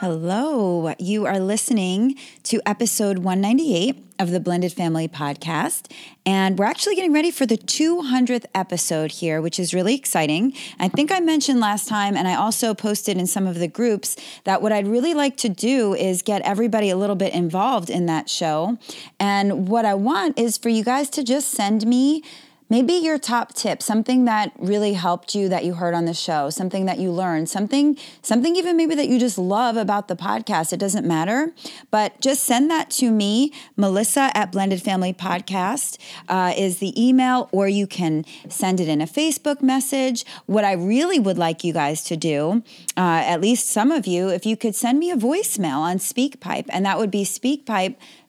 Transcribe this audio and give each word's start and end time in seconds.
Hello, 0.00 0.94
you 1.00 1.26
are 1.26 1.40
listening 1.40 2.14
to 2.44 2.60
episode 2.64 3.18
198 3.18 4.00
of 4.20 4.30
the 4.30 4.38
Blended 4.38 4.72
Family 4.72 5.08
Podcast. 5.08 5.90
And 6.24 6.56
we're 6.56 6.66
actually 6.66 6.94
getting 6.94 7.12
ready 7.12 7.32
for 7.32 7.46
the 7.46 7.56
200th 7.56 8.44
episode 8.54 9.10
here, 9.10 9.42
which 9.42 9.58
is 9.58 9.74
really 9.74 9.96
exciting. 9.96 10.54
I 10.78 10.86
think 10.86 11.10
I 11.10 11.18
mentioned 11.18 11.58
last 11.58 11.88
time, 11.88 12.16
and 12.16 12.28
I 12.28 12.36
also 12.36 12.74
posted 12.74 13.16
in 13.16 13.26
some 13.26 13.48
of 13.48 13.58
the 13.58 13.66
groups, 13.66 14.14
that 14.44 14.62
what 14.62 14.70
I'd 14.70 14.86
really 14.86 15.14
like 15.14 15.36
to 15.38 15.48
do 15.48 15.94
is 15.94 16.22
get 16.22 16.42
everybody 16.42 16.90
a 16.90 16.96
little 16.96 17.16
bit 17.16 17.34
involved 17.34 17.90
in 17.90 18.06
that 18.06 18.30
show. 18.30 18.78
And 19.18 19.66
what 19.66 19.84
I 19.84 19.94
want 19.94 20.38
is 20.38 20.58
for 20.58 20.68
you 20.68 20.84
guys 20.84 21.10
to 21.10 21.24
just 21.24 21.50
send 21.50 21.84
me 21.88 22.22
maybe 22.68 22.92
your 22.92 23.18
top 23.18 23.54
tip 23.54 23.82
something 23.82 24.24
that 24.24 24.52
really 24.58 24.92
helped 24.92 25.34
you 25.34 25.48
that 25.48 25.64
you 25.64 25.74
heard 25.74 25.94
on 25.94 26.04
the 26.04 26.14
show 26.14 26.50
something 26.50 26.86
that 26.86 26.98
you 26.98 27.10
learned 27.10 27.48
something 27.48 27.96
something 28.22 28.56
even 28.56 28.76
maybe 28.76 28.94
that 28.94 29.08
you 29.08 29.18
just 29.18 29.38
love 29.38 29.76
about 29.76 30.08
the 30.08 30.16
podcast 30.16 30.72
it 30.72 30.78
doesn't 30.78 31.06
matter 31.06 31.52
but 31.90 32.20
just 32.20 32.44
send 32.44 32.70
that 32.70 32.90
to 32.90 33.10
me 33.10 33.52
melissa 33.76 34.30
at 34.34 34.52
blended 34.52 34.82
family 34.82 35.12
podcast 35.12 35.98
uh, 36.28 36.52
is 36.56 36.78
the 36.78 36.92
email 37.00 37.48
or 37.52 37.68
you 37.68 37.86
can 37.86 38.24
send 38.48 38.80
it 38.80 38.88
in 38.88 39.00
a 39.00 39.06
facebook 39.06 39.62
message. 39.62 40.24
What 40.46 40.64
i 40.64 40.72
really 40.72 41.18
would 41.18 41.38
like 41.38 41.64
you 41.64 41.72
guys 41.72 42.02
to 42.04 42.16
do 42.16 42.62
uh, 42.96 43.22
at 43.24 43.40
least 43.40 43.68
some 43.68 43.90
of 43.90 44.06
you 44.06 44.28
if 44.28 44.44
you 44.44 44.56
could 44.56 44.74
send 44.74 44.98
me 44.98 45.10
a 45.10 45.16
voicemail 45.16 45.78
on 45.78 45.98
speakpipe 45.98 46.66
and 46.68 46.84
that 46.84 46.98
would 46.98 47.10
be 47.10 47.24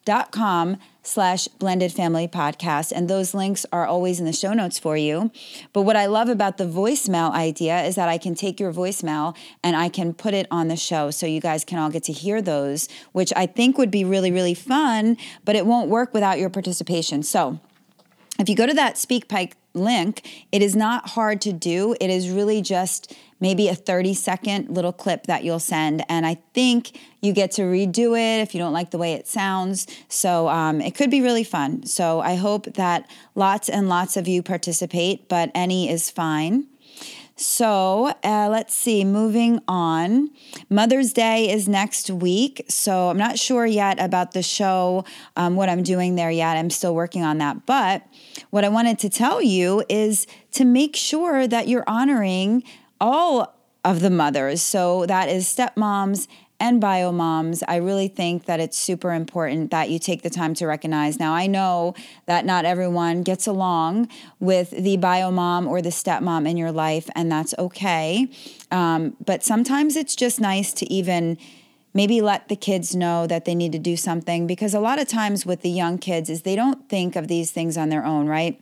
speakpipe.com 0.05 0.77
slash 1.01 1.47
blended 1.47 1.91
family 1.91 2.27
podcast. 2.27 2.91
And 2.91 3.09
those 3.09 3.33
links 3.33 3.65
are 3.71 3.85
always 3.85 4.19
in 4.19 4.25
the 4.25 4.33
show 4.33 4.53
notes 4.53 4.77
for 4.77 4.95
you. 4.95 5.31
But 5.73 5.81
what 5.83 5.95
I 5.95 6.05
love 6.05 6.29
about 6.29 6.57
the 6.57 6.65
voicemail 6.65 7.31
idea 7.31 7.83
is 7.83 7.95
that 7.95 8.09
I 8.09 8.17
can 8.17 8.35
take 8.35 8.59
your 8.59 8.71
voicemail 8.71 9.35
and 9.63 9.75
I 9.75 9.89
can 9.89 10.13
put 10.13 10.33
it 10.33 10.47
on 10.51 10.67
the 10.67 10.75
show 10.75 11.09
so 11.11 11.25
you 11.25 11.41
guys 11.41 11.65
can 11.65 11.79
all 11.79 11.89
get 11.89 12.03
to 12.03 12.13
hear 12.13 12.41
those, 12.41 12.89
which 13.11 13.33
I 13.35 13.45
think 13.45 13.77
would 13.77 13.91
be 13.91 14.03
really, 14.03 14.31
really 14.31 14.53
fun, 14.53 15.17
but 15.45 15.55
it 15.55 15.65
won't 15.65 15.89
work 15.89 16.13
without 16.13 16.37
your 16.37 16.49
participation. 16.49 17.23
So 17.23 17.59
if 18.37 18.47
you 18.49 18.55
go 18.55 18.67
to 18.67 18.73
that 18.73 18.95
SpeakPipe 18.95 19.53
link, 19.79 20.27
it 20.51 20.61
is 20.61 20.75
not 20.75 21.09
hard 21.09 21.41
to 21.41 21.53
do. 21.53 21.95
It 21.99 22.09
is 22.09 22.29
really 22.29 22.61
just 22.61 23.15
maybe 23.39 23.69
a 23.69 23.75
30 23.75 24.13
second 24.13 24.69
little 24.69 24.91
clip 24.91 25.27
that 25.27 25.43
you'll 25.43 25.59
send. 25.59 26.03
And 26.09 26.25
I 26.25 26.35
think 26.53 26.99
you 27.21 27.33
get 27.33 27.51
to 27.51 27.63
redo 27.63 28.17
it 28.17 28.41
if 28.41 28.53
you 28.53 28.59
don't 28.59 28.73
like 28.73 28.91
the 28.91 28.97
way 28.97 29.13
it 29.13 29.27
sounds. 29.27 29.87
So 30.09 30.49
um, 30.49 30.81
it 30.81 30.95
could 30.95 31.09
be 31.09 31.21
really 31.21 31.43
fun. 31.43 31.85
So 31.85 32.19
I 32.19 32.35
hope 32.35 32.65
that 32.73 33.09
lots 33.35 33.69
and 33.69 33.89
lots 33.89 34.17
of 34.17 34.27
you 34.27 34.43
participate, 34.43 35.29
but 35.29 35.51
any 35.55 35.89
is 35.89 36.09
fine. 36.09 36.67
So 37.39 38.11
uh, 38.21 38.49
let's 38.51 38.73
see, 38.73 39.05
moving 39.05 39.61
on. 39.65 40.29
Mother's 40.69 41.13
Day 41.13 41.49
is 41.49 41.69
next 41.69 42.09
week. 42.09 42.65
So 42.67 43.09
I'm 43.09 43.17
not 43.17 43.39
sure 43.39 43.65
yet 43.65 43.97
about 43.97 44.33
the 44.33 44.43
show, 44.43 45.05
um, 45.37 45.55
what 45.55 45.69
I'm 45.69 45.81
doing 45.81 46.15
there 46.15 46.31
yet. 46.31 46.57
I'm 46.57 46.69
still 46.69 46.93
working 46.93 47.23
on 47.23 47.37
that. 47.37 47.65
But 47.65 48.05
what 48.49 48.65
I 48.65 48.69
wanted 48.69 48.99
to 48.99 49.09
tell 49.09 49.41
you 49.41 49.85
is 49.87 50.27
to 50.51 50.65
make 50.65 50.97
sure 50.97 51.47
that 51.47 51.69
you're 51.69 51.85
honoring 51.87 52.63
all 52.99 53.55
of 53.85 54.01
the 54.01 54.09
mothers. 54.09 54.61
So 54.61 55.05
that 55.05 55.29
is 55.29 55.45
stepmoms 55.45 56.27
and 56.59 56.81
bio 56.81 57.11
moms. 57.11 57.63
I 57.67 57.77
really 57.77 58.07
think 58.07 58.45
that 58.45 58.59
it's 58.59 58.77
super 58.77 59.13
important 59.13 59.71
that 59.71 59.89
you 59.89 59.99
take 59.99 60.21
the 60.21 60.29
time 60.29 60.53
to 60.55 60.67
recognize. 60.67 61.19
Now, 61.19 61.33
I 61.33 61.47
know 61.47 61.95
that 62.25 62.45
not 62.45 62.65
everyone 62.65 63.23
gets 63.23 63.47
along 63.47 64.09
with 64.39 64.71
the 64.71 64.97
bio 64.97 65.31
mom 65.31 65.67
or 65.67 65.81
the 65.81 65.89
stepmom 65.89 66.49
in 66.49 66.57
your 66.57 66.71
life, 66.71 67.09
and 67.15 67.31
that's 67.31 67.53
okay. 67.57 68.29
Um, 68.71 69.15
but 69.25 69.43
sometimes 69.43 69.95
it's 69.95 70.15
just 70.15 70.39
nice 70.41 70.73
to 70.73 70.91
even 70.91 71.37
maybe 71.93 72.21
let 72.21 72.49
the 72.49 72.55
kids 72.55 72.95
know 72.95 73.25
that 73.27 73.45
they 73.45 73.55
need 73.55 73.71
to 73.71 73.79
do 73.79 73.97
something 73.97 74.45
because 74.45 74.73
a 74.73 74.79
lot 74.79 75.01
of 75.01 75.07
times 75.07 75.45
with 75.45 75.61
the 75.61 75.69
young 75.69 75.97
kids 75.97 76.29
is 76.29 76.43
they 76.43 76.55
don't 76.55 76.87
think 76.87 77.15
of 77.15 77.27
these 77.27 77.51
things 77.51 77.77
on 77.77 77.89
their 77.89 78.05
own, 78.05 78.27
right? 78.27 78.61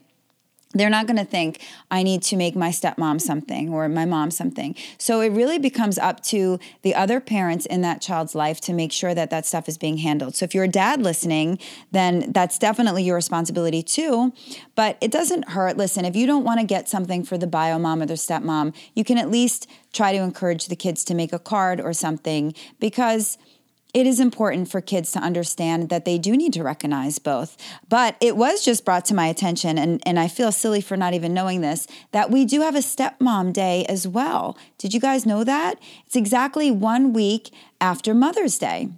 They're 0.74 0.90
not 0.90 1.08
going 1.08 1.18
to 1.18 1.26
think 1.26 1.62
i 1.92 2.04
need 2.04 2.22
to 2.22 2.36
make 2.36 2.56
my 2.56 2.70
stepmom 2.70 3.20
something 3.20 3.70
or 3.74 3.88
my 3.90 4.06
mom 4.06 4.32
something. 4.32 4.76
So 4.98 5.22
it 5.22 5.30
really 5.30 5.60
becomes 5.60 5.98
up 5.98 6.22
to 6.26 6.60
the 6.82 6.94
other 6.96 7.20
parents 7.20 7.66
in 7.66 7.82
that 7.82 8.02
child's 8.02 8.36
life 8.36 8.60
to 8.62 8.74
make 8.74 8.92
sure 8.92 9.14
that 9.14 9.30
that 9.30 9.46
stuff 9.46 9.70
is 9.70 9.78
being 9.78 9.98
handled. 9.98 10.36
So 10.36 10.46
if 10.46 10.54
you're 10.54 10.66
a 10.66 10.70
dad 10.70 11.02
listening 11.02 11.60
then 11.92 12.32
that's 12.32 12.58
definitely 12.58 13.04
your 13.04 13.16
responsibility 13.16 13.82
too. 13.82 14.34
But 14.76 14.98
it 15.02 15.12
doesn't 15.12 15.50
hurt 15.50 15.78
listen 15.78 16.06
if 16.06 16.16
you 16.16 16.28
don't 16.28 16.44
want 16.44 16.60
to 16.60 16.66
get 16.66 16.90
something 16.90 17.24
for 17.24 17.38
the 17.38 17.48
bio 17.48 17.80
mom 17.80 18.02
or 18.02 18.06
the 18.06 18.16
stepmom 18.16 18.74
you 18.94 19.04
can 19.04 19.18
at 19.18 19.30
least 19.32 19.68
try 19.94 20.12
to 20.12 20.20
encourage 20.20 20.68
the 20.68 20.76
kids 20.76 21.04
to 21.06 21.14
make 21.14 21.34
a 21.34 21.40
card 21.40 21.80
or 21.80 21.94
something 21.94 22.54
because 22.80 23.38
it 23.98 24.06
is 24.06 24.20
important 24.20 24.70
for 24.70 24.80
kids 24.80 25.12
to 25.12 25.18
understand 25.18 25.90
that 25.90 26.06
they 26.06 26.20
do 26.20 26.38
need 26.38 26.54
to 26.54 26.62
recognize 26.62 27.18
both. 27.18 27.58
But 27.90 28.16
it 28.22 28.38
was 28.38 28.64
just 28.64 28.86
brought 28.86 29.06
to 29.06 29.16
my 29.16 29.26
attention, 29.26 29.80
and, 29.80 30.04
and 30.06 30.20
I 30.20 30.28
feel 30.28 30.52
silly 30.52 30.82
for 30.82 30.96
not 30.96 31.16
even 31.16 31.34
knowing 31.34 31.62
this, 31.62 31.88
that 32.12 32.30
we 32.30 32.46
do 32.46 32.62
have 32.62 32.76
a 32.76 32.80
stepmom 32.80 33.54
day 33.54 33.88
as 33.90 34.08
well. 34.08 34.56
Did 34.78 34.94
you 34.94 35.00
guys 35.00 35.26
know 35.26 35.44
that? 35.44 35.80
It's 36.06 36.16
exactly 36.16 36.70
one 36.70 37.12
week 37.12 37.50
after 37.82 38.14
Mother's 38.14 38.60
Day. 38.60 38.90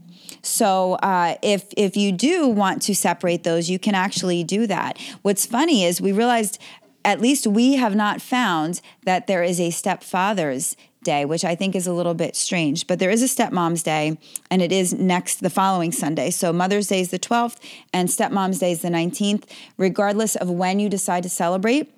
So 0.41 0.95
uh, 0.95 1.35
if 1.41 1.69
if 1.77 1.95
you 1.95 2.11
do 2.11 2.49
want 2.49 2.81
to 2.81 2.93
separate 2.93 3.45
those, 3.45 3.69
you 3.69 3.79
can 3.79 3.95
actually 3.95 4.43
do 4.43 4.67
that. 4.67 4.97
What's 5.21 5.45
funny 5.45 5.85
is 5.85 6.01
we 6.01 6.11
realized 6.11 6.59
at 7.05 7.21
least 7.21 7.47
we 7.47 7.75
have 7.75 7.95
not 7.95 8.21
found 8.21 8.81
that 9.05 9.27
there 9.27 9.43
is 9.43 9.61
a 9.61 9.69
stepfather's 9.69 10.75
day, 11.03 11.25
which 11.25 11.45
I 11.45 11.55
think 11.55 11.75
is 11.75 11.87
a 11.87 11.93
little 11.93 12.13
bit 12.13 12.35
strange. 12.35 12.87
But 12.87 12.99
there 12.99 13.09
is 13.09 13.23
a 13.23 13.25
stepmom's 13.25 13.83
day, 13.83 14.17
and 14.51 14.61
it 14.61 14.71
is 14.71 14.93
next 14.93 15.41
the 15.41 15.49
following 15.49 15.91
Sunday. 15.91 16.29
So 16.29 16.51
Mother's 16.51 16.87
Day 16.87 17.01
is 17.01 17.11
the 17.11 17.19
12th, 17.19 17.57
and 17.93 18.09
stepmom's 18.09 18.59
day 18.59 18.71
is 18.71 18.81
the 18.81 18.89
19th. 18.89 19.43
Regardless 19.77 20.35
of 20.35 20.49
when 20.49 20.79
you 20.79 20.89
decide 20.89 21.23
to 21.23 21.29
celebrate, 21.29 21.93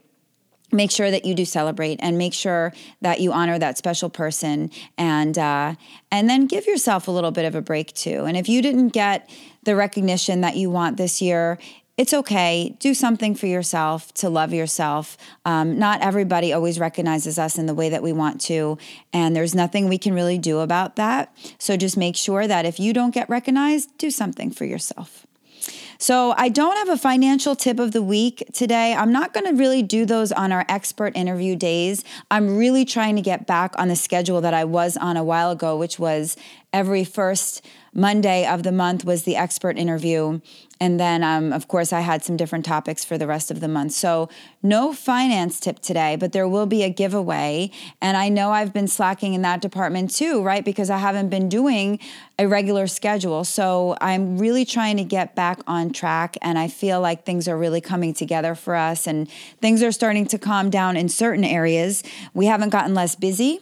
make 0.71 0.91
sure 0.91 1.11
that 1.11 1.25
you 1.25 1.35
do 1.35 1.45
celebrate 1.45 1.99
and 2.01 2.17
make 2.17 2.33
sure 2.33 2.73
that 3.01 3.19
you 3.19 3.33
honor 3.33 3.59
that 3.59 3.77
special 3.77 4.09
person 4.09 4.71
and 4.97 5.37
uh, 5.37 5.75
and 6.11 6.29
then 6.29 6.47
give 6.47 6.65
yourself 6.65 7.07
a 7.07 7.11
little 7.11 7.31
bit 7.31 7.45
of 7.45 7.55
a 7.55 7.61
break 7.61 7.93
too 7.93 8.25
and 8.25 8.37
if 8.37 8.47
you 8.47 8.61
didn't 8.61 8.89
get 8.89 9.29
the 9.63 9.75
recognition 9.75 10.41
that 10.41 10.55
you 10.55 10.69
want 10.69 10.97
this 10.97 11.21
year 11.21 11.57
it's 12.01 12.15
okay. 12.15 12.75
Do 12.79 12.95
something 12.95 13.35
for 13.35 13.45
yourself 13.45 14.11
to 14.15 14.27
love 14.27 14.53
yourself. 14.53 15.17
Um, 15.45 15.77
not 15.77 16.01
everybody 16.01 16.51
always 16.51 16.79
recognizes 16.79 17.37
us 17.37 17.59
in 17.59 17.67
the 17.67 17.75
way 17.75 17.89
that 17.89 18.01
we 18.01 18.11
want 18.11 18.41
to, 18.41 18.79
and 19.13 19.35
there's 19.35 19.53
nothing 19.53 19.87
we 19.87 19.99
can 19.99 20.15
really 20.15 20.39
do 20.39 20.61
about 20.61 20.95
that. 20.95 21.31
So 21.59 21.77
just 21.77 21.97
make 21.97 22.15
sure 22.15 22.47
that 22.47 22.65
if 22.65 22.79
you 22.79 22.91
don't 22.91 23.13
get 23.13 23.29
recognized, 23.29 23.95
do 23.99 24.09
something 24.09 24.49
for 24.49 24.65
yourself. 24.65 25.27
So, 25.99 26.33
I 26.35 26.49
don't 26.49 26.75
have 26.77 26.89
a 26.89 26.97
financial 26.97 27.55
tip 27.55 27.77
of 27.77 27.91
the 27.91 28.01
week 28.01 28.43
today. 28.51 28.95
I'm 28.95 29.11
not 29.11 29.35
going 29.35 29.45
to 29.45 29.53
really 29.53 29.83
do 29.83 30.03
those 30.03 30.31
on 30.31 30.51
our 30.51 30.65
expert 30.67 31.15
interview 31.15 31.55
days. 31.55 32.03
I'm 32.31 32.57
really 32.57 32.85
trying 32.85 33.15
to 33.17 33.21
get 33.21 33.45
back 33.45 33.75
on 33.77 33.87
the 33.87 33.95
schedule 33.95 34.41
that 34.41 34.55
I 34.55 34.63
was 34.63 34.97
on 34.97 35.15
a 35.15 35.23
while 35.23 35.51
ago, 35.51 35.77
which 35.77 35.99
was 35.99 36.35
every 36.73 37.03
first 37.03 37.63
Monday 37.93 38.45
of 38.47 38.63
the 38.63 38.71
month 38.71 39.03
was 39.03 39.23
the 39.23 39.35
expert 39.35 39.77
interview. 39.77 40.39
And 40.79 40.99
then, 40.99 41.23
um, 41.23 41.51
of 41.51 41.67
course, 41.67 41.91
I 41.93 41.99
had 41.99 42.23
some 42.23 42.37
different 42.37 42.65
topics 42.65 43.05
for 43.05 43.17
the 43.17 43.27
rest 43.27 43.51
of 43.51 43.59
the 43.59 43.67
month. 43.67 43.91
So, 43.91 44.29
no 44.63 44.93
finance 44.93 45.59
tip 45.59 45.79
today, 45.79 46.15
but 46.15 46.31
there 46.31 46.47
will 46.47 46.65
be 46.65 46.83
a 46.83 46.89
giveaway. 46.89 47.69
And 48.01 48.17
I 48.17 48.29
know 48.29 48.51
I've 48.51 48.73
been 48.73 48.87
slacking 48.87 49.33
in 49.33 49.41
that 49.43 49.61
department 49.61 50.09
too, 50.09 50.41
right? 50.41 50.63
Because 50.63 50.89
I 50.89 50.97
haven't 50.97 51.29
been 51.29 51.49
doing 51.49 51.99
a 52.39 52.47
regular 52.47 52.87
schedule. 52.87 53.43
So, 53.43 53.97
I'm 53.99 54.37
really 54.37 54.65
trying 54.65 54.97
to 54.97 55.03
get 55.03 55.35
back 55.35 55.59
on 55.67 55.91
track. 55.91 56.37
And 56.41 56.57
I 56.57 56.69
feel 56.69 57.01
like 57.01 57.25
things 57.25 57.47
are 57.47 57.57
really 57.57 57.81
coming 57.81 58.13
together 58.13 58.55
for 58.55 58.75
us 58.75 59.05
and 59.05 59.29
things 59.59 59.83
are 59.83 59.91
starting 59.91 60.25
to 60.27 60.39
calm 60.39 60.69
down 60.69 60.95
in 60.95 61.09
certain 61.09 61.43
areas. 61.43 62.03
We 62.33 62.45
haven't 62.45 62.69
gotten 62.69 62.95
less 62.95 63.15
busy 63.15 63.59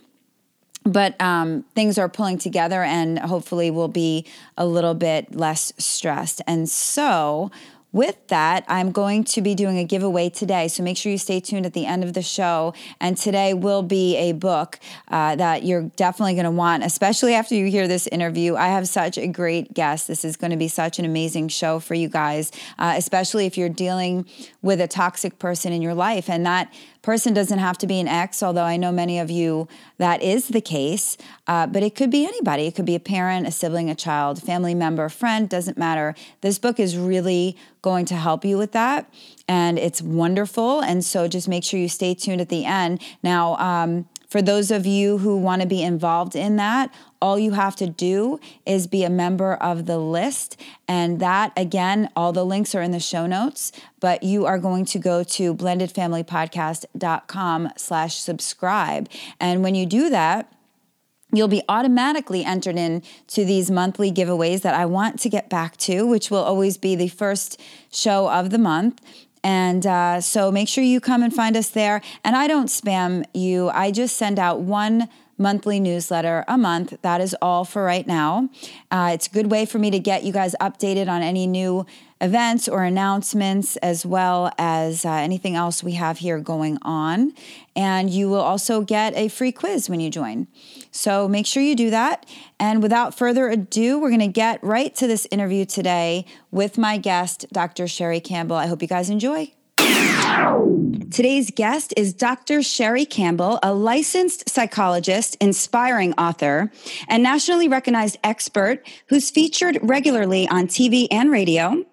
but 0.83 1.19
um, 1.21 1.63
things 1.75 1.97
are 1.97 2.09
pulling 2.09 2.37
together 2.37 2.83
and 2.83 3.19
hopefully 3.19 3.71
we'll 3.71 3.87
be 3.87 4.25
a 4.57 4.65
little 4.65 4.93
bit 4.93 5.35
less 5.35 5.73
stressed. 5.77 6.41
And 6.47 6.69
so, 6.69 7.51
with 7.91 8.27
that, 8.27 8.65
I'm 8.67 8.91
going 8.91 9.23
to 9.25 9.41
be 9.41 9.55
doing 9.55 9.79
a 9.79 9.83
giveaway 9.83 10.29
today. 10.29 10.67
So 10.67 10.83
make 10.83 10.95
sure 10.95 11.11
you 11.11 11.17
stay 11.17 11.39
tuned 11.39 11.65
at 11.65 11.73
the 11.73 11.87
end 11.87 12.03
of 12.03 12.13
the 12.13 12.21
show. 12.21 12.75
And 12.99 13.17
today 13.17 13.55
will 13.55 13.81
be 13.81 14.15
a 14.15 14.33
book 14.33 14.79
uh, 15.07 15.35
that 15.37 15.63
you're 15.63 15.83
definitely 15.95 16.33
going 16.33 16.45
to 16.45 16.51
want, 16.51 16.83
especially 16.83 17.33
after 17.33 17.55
you 17.55 17.65
hear 17.65 17.87
this 17.87 18.05
interview. 18.07 18.55
I 18.55 18.67
have 18.67 18.87
such 18.87 19.17
a 19.17 19.27
great 19.27 19.73
guest. 19.73 20.07
This 20.07 20.23
is 20.23 20.37
going 20.37 20.51
to 20.51 20.57
be 20.57 20.67
such 20.67 20.99
an 20.99 21.05
amazing 21.05 21.47
show 21.47 21.79
for 21.79 21.95
you 21.95 22.09
guys, 22.09 22.51
uh, 22.77 22.93
especially 22.95 23.47
if 23.47 23.57
you're 23.57 23.69
dealing 23.69 24.27
with 24.61 24.79
a 24.81 24.87
toxic 24.87 25.39
person 25.39 25.73
in 25.73 25.81
your 25.81 25.95
life. 25.95 26.29
And 26.29 26.45
that 26.45 26.71
person 27.09 27.33
doesn't 27.33 27.57
have 27.57 27.75
to 27.75 27.87
be 27.87 27.99
an 27.99 28.07
ex, 28.07 28.43
although 28.43 28.65
I 28.65 28.77
know 28.77 28.91
many 28.91 29.17
of 29.17 29.31
you 29.31 29.67
that 29.97 30.21
is 30.21 30.49
the 30.49 30.61
case, 30.61 31.17
uh, 31.47 31.65
but 31.65 31.81
it 31.81 31.95
could 31.95 32.11
be 32.11 32.23
anybody. 32.23 32.67
It 32.67 32.75
could 32.75 32.85
be 32.85 32.93
a 32.93 32.99
parent, 32.99 33.47
a 33.47 33.51
sibling, 33.51 33.89
a 33.89 33.95
child, 33.95 34.43
family 34.43 34.75
member, 34.75 35.09
friend, 35.09 35.49
doesn't 35.49 35.75
matter. 35.75 36.13
This 36.41 36.59
book 36.59 36.79
is 36.79 36.95
really 36.95 37.57
going 37.81 38.05
to 38.05 38.15
help 38.15 38.45
you 38.45 38.59
with 38.59 38.73
that, 38.73 39.11
and 39.47 39.79
it's 39.79 40.03
wonderful. 40.03 40.81
And 40.81 41.03
so 41.03 41.27
just 41.27 41.47
make 41.47 41.63
sure 41.63 41.79
you 41.79 41.89
stay 41.89 42.13
tuned 42.13 42.41
at 42.41 42.49
the 42.49 42.63
end. 42.63 43.01
Now, 43.23 43.55
um, 43.55 44.07
for 44.29 44.41
those 44.41 44.71
of 44.71 44.85
you 44.85 45.17
who 45.17 45.35
want 45.37 45.61
to 45.61 45.67
be 45.67 45.81
involved 45.81 46.35
in 46.35 46.57
that, 46.57 46.93
all 47.21 47.39
you 47.39 47.51
have 47.51 47.75
to 47.77 47.87
do 47.87 48.39
is 48.65 48.87
be 48.87 49.03
a 49.03 49.09
member 49.09 49.55
of 49.55 49.87
the 49.87 49.97
list. 49.97 50.55
And 50.87 51.19
that, 51.19 51.51
again, 51.57 52.09
all 52.15 52.31
the 52.31 52.45
links 52.45 52.73
are 52.75 52.81
in 52.81 52.91
the 52.91 52.99
show 52.99 53.25
notes, 53.25 53.71
but 53.99 54.21
you 54.23 54.45
are 54.45 54.59
going 54.59 54.85
to 54.85 54.99
go 54.99 55.23
to 55.23 55.55
blendedfamilypodcast.com 55.55 57.69
slash 57.75 58.17
subscribe. 58.17 59.09
And 59.39 59.63
when 59.63 59.73
you 59.75 59.85
do 59.85 60.09
that, 60.11 60.53
you'll 61.31 61.47
be 61.47 61.61
automatically 61.69 62.43
entered 62.43 62.75
in 62.75 63.03
to 63.27 63.45
these 63.45 63.69
monthly 63.69 64.11
giveaways 64.11 64.61
that 64.61 64.73
I 64.73 64.85
want 64.85 65.19
to 65.21 65.29
get 65.29 65.49
back 65.49 65.77
to, 65.77 66.07
which 66.07 66.31
will 66.31 66.43
always 66.43 66.77
be 66.77 66.95
the 66.95 67.07
first 67.07 67.61
show 67.91 68.29
of 68.29 68.49
the 68.49 68.57
month. 68.57 69.01
And 69.43 69.85
uh, 69.85 70.21
so 70.21 70.51
make 70.51 70.67
sure 70.67 70.83
you 70.83 70.99
come 70.99 71.23
and 71.23 71.33
find 71.33 71.55
us 71.55 71.69
there. 71.69 72.01
And 72.23 72.35
I 72.35 72.47
don't 72.47 72.67
spam 72.67 73.23
you, 73.33 73.69
I 73.69 73.91
just 73.91 74.17
send 74.17 74.39
out 74.39 74.61
one 74.61 75.07
monthly 75.39 75.79
newsletter 75.79 76.43
a 76.47 76.57
month. 76.57 76.97
That 77.01 77.21
is 77.21 77.35
all 77.41 77.65
for 77.65 77.83
right 77.83 78.05
now. 78.05 78.49
Uh, 78.91 79.11
it's 79.13 79.27
a 79.27 79.29
good 79.31 79.49
way 79.49 79.65
for 79.65 79.79
me 79.79 79.89
to 79.91 79.99
get 79.99 80.23
you 80.23 80.33
guys 80.33 80.55
updated 80.59 81.07
on 81.07 81.21
any 81.21 81.47
new 81.47 81.85
events 82.21 82.67
or 82.67 82.83
announcements, 82.83 83.77
as 83.77 84.05
well 84.05 84.51
as 84.57 85.05
uh, 85.05 85.11
anything 85.11 85.55
else 85.55 85.83
we 85.83 85.93
have 85.93 86.17
here 86.17 86.39
going 86.39 86.77
on. 86.81 87.33
And 87.75 88.09
you 88.09 88.29
will 88.29 88.41
also 88.41 88.81
get 88.81 89.15
a 89.15 89.29
free 89.29 89.51
quiz 89.51 89.89
when 89.89 89.99
you 89.99 90.09
join. 90.09 90.47
So 90.91 91.27
make 91.27 91.45
sure 91.45 91.63
you 91.63 91.75
do 91.75 91.89
that. 91.89 92.25
And 92.59 92.83
without 92.83 93.17
further 93.17 93.47
ado, 93.47 93.99
we're 93.99 94.09
going 94.09 94.19
to 94.19 94.27
get 94.27 94.61
right 94.63 94.93
to 94.95 95.07
this 95.07 95.27
interview 95.31 95.65
today 95.65 96.25
with 96.51 96.77
my 96.77 96.97
guest, 96.97 97.45
Dr. 97.53 97.87
Sherrie 97.87 98.19
Campbell. 98.19 98.57
I 98.57 98.67
hope 98.67 98.81
you 98.81 98.87
guys 98.87 99.09
enjoy. 99.09 99.53
Today's 101.11 101.51
guest 101.51 101.93
is 101.97 102.13
Dr. 102.13 102.61
Sherrie 102.61 103.05
Campbell, 103.05 103.59
a 103.63 103.73
licensed 103.73 104.47
psychologist, 104.47 105.35
inspiring 105.41 106.13
author, 106.13 106.71
and 107.07 107.23
nationally 107.23 107.67
recognized 107.67 108.17
expert 108.23 108.87
who's 109.07 109.29
featured 109.29 109.79
regularly 109.81 110.47
on 110.49 110.67
TV 110.67 111.07
and 111.09 111.31
radio 111.31 111.83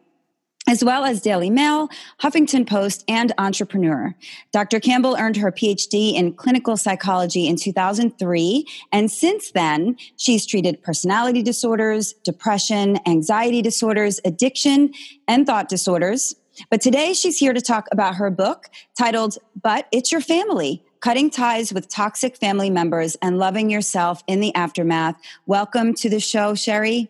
as 0.68 0.84
well 0.84 1.04
as 1.04 1.20
Daily 1.20 1.50
Mail, 1.50 1.88
Huffington 2.20 2.66
Post, 2.66 3.04
and 3.08 3.32
Entrepreneur. 3.38 4.14
Dr. 4.52 4.80
Campbell 4.80 5.16
earned 5.18 5.36
her 5.36 5.52
PhD 5.52 6.14
in 6.14 6.34
clinical 6.34 6.76
psychology 6.76 7.46
in 7.46 7.56
2003, 7.56 8.66
and 8.92 9.10
since 9.10 9.52
then, 9.52 9.96
she's 10.16 10.44
treated 10.44 10.82
personality 10.82 11.42
disorders, 11.42 12.14
depression, 12.24 12.98
anxiety 13.06 13.62
disorders, 13.62 14.20
addiction, 14.24 14.92
and 15.28 15.46
thought 15.46 15.68
disorders. 15.68 16.34
But 16.70 16.80
today, 16.80 17.12
she's 17.12 17.38
here 17.38 17.52
to 17.52 17.60
talk 17.60 17.86
about 17.92 18.16
her 18.16 18.30
book 18.30 18.68
titled 18.98 19.38
But 19.60 19.86
It's 19.92 20.10
Your 20.10 20.20
Family 20.20 20.82
Cutting 21.00 21.30
Ties 21.30 21.72
with 21.72 21.88
Toxic 21.88 22.36
Family 22.36 22.70
Members 22.70 23.16
and 23.22 23.38
Loving 23.38 23.70
Yourself 23.70 24.22
in 24.26 24.40
the 24.40 24.54
Aftermath. 24.54 25.16
Welcome 25.46 25.94
to 25.94 26.08
the 26.08 26.20
show, 26.20 26.54
Sherrie. 26.54 27.08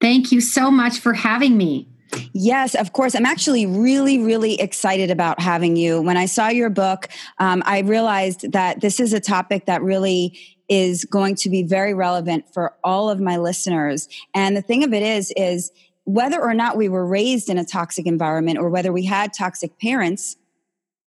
Thank 0.00 0.30
you 0.30 0.40
so 0.40 0.70
much 0.70 0.98
for 0.98 1.14
having 1.14 1.56
me. 1.56 1.88
Yes, 2.32 2.74
of 2.74 2.92
course. 2.92 3.14
I'm 3.14 3.26
actually 3.26 3.66
really, 3.66 4.18
really 4.18 4.60
excited 4.60 5.10
about 5.10 5.40
having 5.40 5.76
you. 5.76 6.00
When 6.00 6.16
I 6.16 6.26
saw 6.26 6.48
your 6.48 6.70
book, 6.70 7.08
um, 7.38 7.62
I 7.66 7.80
realized 7.80 8.52
that 8.52 8.80
this 8.80 9.00
is 9.00 9.12
a 9.12 9.20
topic 9.20 9.66
that 9.66 9.82
really 9.82 10.38
is 10.68 11.04
going 11.04 11.34
to 11.36 11.50
be 11.50 11.62
very 11.62 11.94
relevant 11.94 12.52
for 12.52 12.74
all 12.84 13.10
of 13.10 13.20
my 13.20 13.36
listeners. 13.36 14.08
And 14.34 14.56
the 14.56 14.62
thing 14.62 14.84
of 14.84 14.92
it 14.92 15.02
is, 15.02 15.32
is 15.36 15.72
whether 16.04 16.40
or 16.40 16.54
not 16.54 16.76
we 16.76 16.88
were 16.88 17.06
raised 17.06 17.48
in 17.48 17.58
a 17.58 17.64
toxic 17.64 18.06
environment 18.06 18.58
or 18.58 18.68
whether 18.68 18.92
we 18.92 19.04
had 19.04 19.32
toxic 19.32 19.78
parents, 19.78 20.36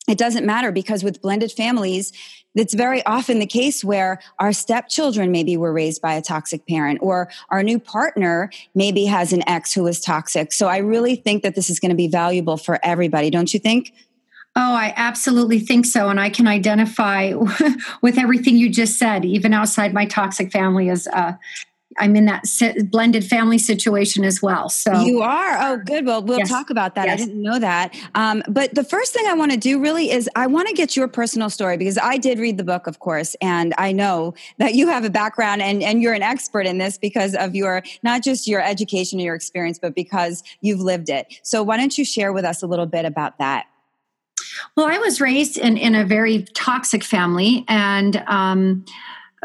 it 0.08 0.18
doesn't 0.18 0.46
matter 0.46 0.72
because 0.72 1.04
with 1.04 1.22
blended 1.22 1.52
families, 1.52 2.14
it's 2.56 2.74
very 2.74 3.06
often 3.06 3.40
the 3.40 3.46
case 3.46 3.84
where 3.84 4.20
our 4.40 4.52
stepchildren 4.52 5.32
maybe 5.32 5.58
were 5.58 5.74
raised 5.74 6.02
by 6.02 6.14
a 6.14 6.22
toxic 6.22 6.66
parent 6.68 7.00
or 7.02 7.30
our 7.50 7.62
new 7.62 7.78
partner 7.78 8.50
maybe 8.74 9.06
has 9.06 9.32
an 9.34 9.48
ex 9.48 9.74
who 9.74 9.86
is 9.86 10.00
toxic. 10.00 10.52
So 10.52 10.68
I 10.68 10.78
really 10.78 11.16
think 11.16 11.44
that 11.44 11.54
this 11.54 11.70
is 11.70 11.80
going 11.80 11.90
to 11.90 11.96
be 11.96 12.08
valuable 12.08 12.58
for 12.58 12.80
everybody, 12.84 13.30
don't 13.30 13.54
you 13.54 13.60
think? 13.60 13.94
Oh, 14.56 14.74
I 14.74 14.92
absolutely 14.96 15.60
think 15.60 15.86
so. 15.86 16.10
And 16.10 16.20
I 16.20 16.32
can 16.32 16.48
identify 16.48 17.34
with 18.02 18.18
everything 18.18 18.58
you 18.58 18.70
just 18.70 18.98
said, 18.98 19.24
even 19.24 19.54
outside 19.54 19.94
my 19.94 20.06
toxic 20.06 20.52
family 20.52 20.90
as 20.90 21.08
uh, 21.10 21.34
I'm 21.98 22.16
in 22.16 22.26
that 22.26 22.46
blended 22.90 23.26
family 23.26 23.58
situation 23.58 24.24
as 24.24 24.42
well. 24.42 24.70
So 24.70 25.02
you 25.02 25.22
are. 25.22 25.58
Oh, 25.60 25.78
good. 25.78 26.06
Well, 26.06 26.24
we'll 26.24 26.40
yes. 26.40 26.50
talk 26.50 26.70
about 26.70 26.96
that. 26.96 27.08
Yes. 27.08 27.22
I 27.22 27.26
didn't 27.26 27.42
know 27.42 27.60
that. 27.60 27.96
Um, 28.16 28.44
but 28.48 28.74
the 28.76 28.84
first 28.84 29.14
thing 29.14 29.26
I 29.28 29.34
want 29.34 29.52
to 29.52 29.58
do 29.58 29.82
really 29.82 30.12
is 30.12 30.30
I 30.36 30.48
want 30.48 30.68
to 30.68 30.74
get 30.74 30.96
your 30.96 31.08
personal 31.08 31.50
story 31.50 31.78
because 31.78 31.98
I 31.98 32.18
did 32.18 32.40
read 32.40 32.58
the 32.58 32.64
book, 32.64 32.88
of 32.88 33.00
course, 33.00 33.36
and 33.42 33.74
I 33.78 33.92
know 33.92 34.34
that 34.58 34.76
you 34.76 34.88
have 34.88 35.06
a 35.06 35.10
background 35.10 35.62
and 35.62 35.84
and 35.84 36.02
you're 36.02 36.14
an 36.14 36.24
expert 36.24 36.66
in 36.66 36.78
this 36.78 36.98
because 36.98 37.36
of 37.36 37.56
your 37.56 37.84
not 38.04 38.24
just 38.24 38.48
your 38.48 38.62
education 38.62 39.20
and 39.20 39.26
your 39.26 39.36
experience, 39.36 39.80
but 39.80 39.96
because 39.96 40.44
you've 40.62 40.82
lived 40.82 41.10
it. 41.10 41.40
So 41.44 41.64
why 41.64 41.78
don't 41.78 41.98
you 41.98 42.06
share 42.06 42.34
with 42.34 42.46
us 42.46 42.62
a 42.62 42.68
little 42.68 42.86
bit 42.86 43.06
about 43.06 43.38
that? 43.40 43.66
Well, 44.76 44.88
I 44.88 44.98
was 44.98 45.20
raised 45.20 45.58
in 45.58 45.78
in 45.78 45.96
a 45.96 46.06
very 46.06 46.44
toxic 46.54 47.04
family, 47.04 47.66
and. 47.68 48.24
Um, 48.28 48.86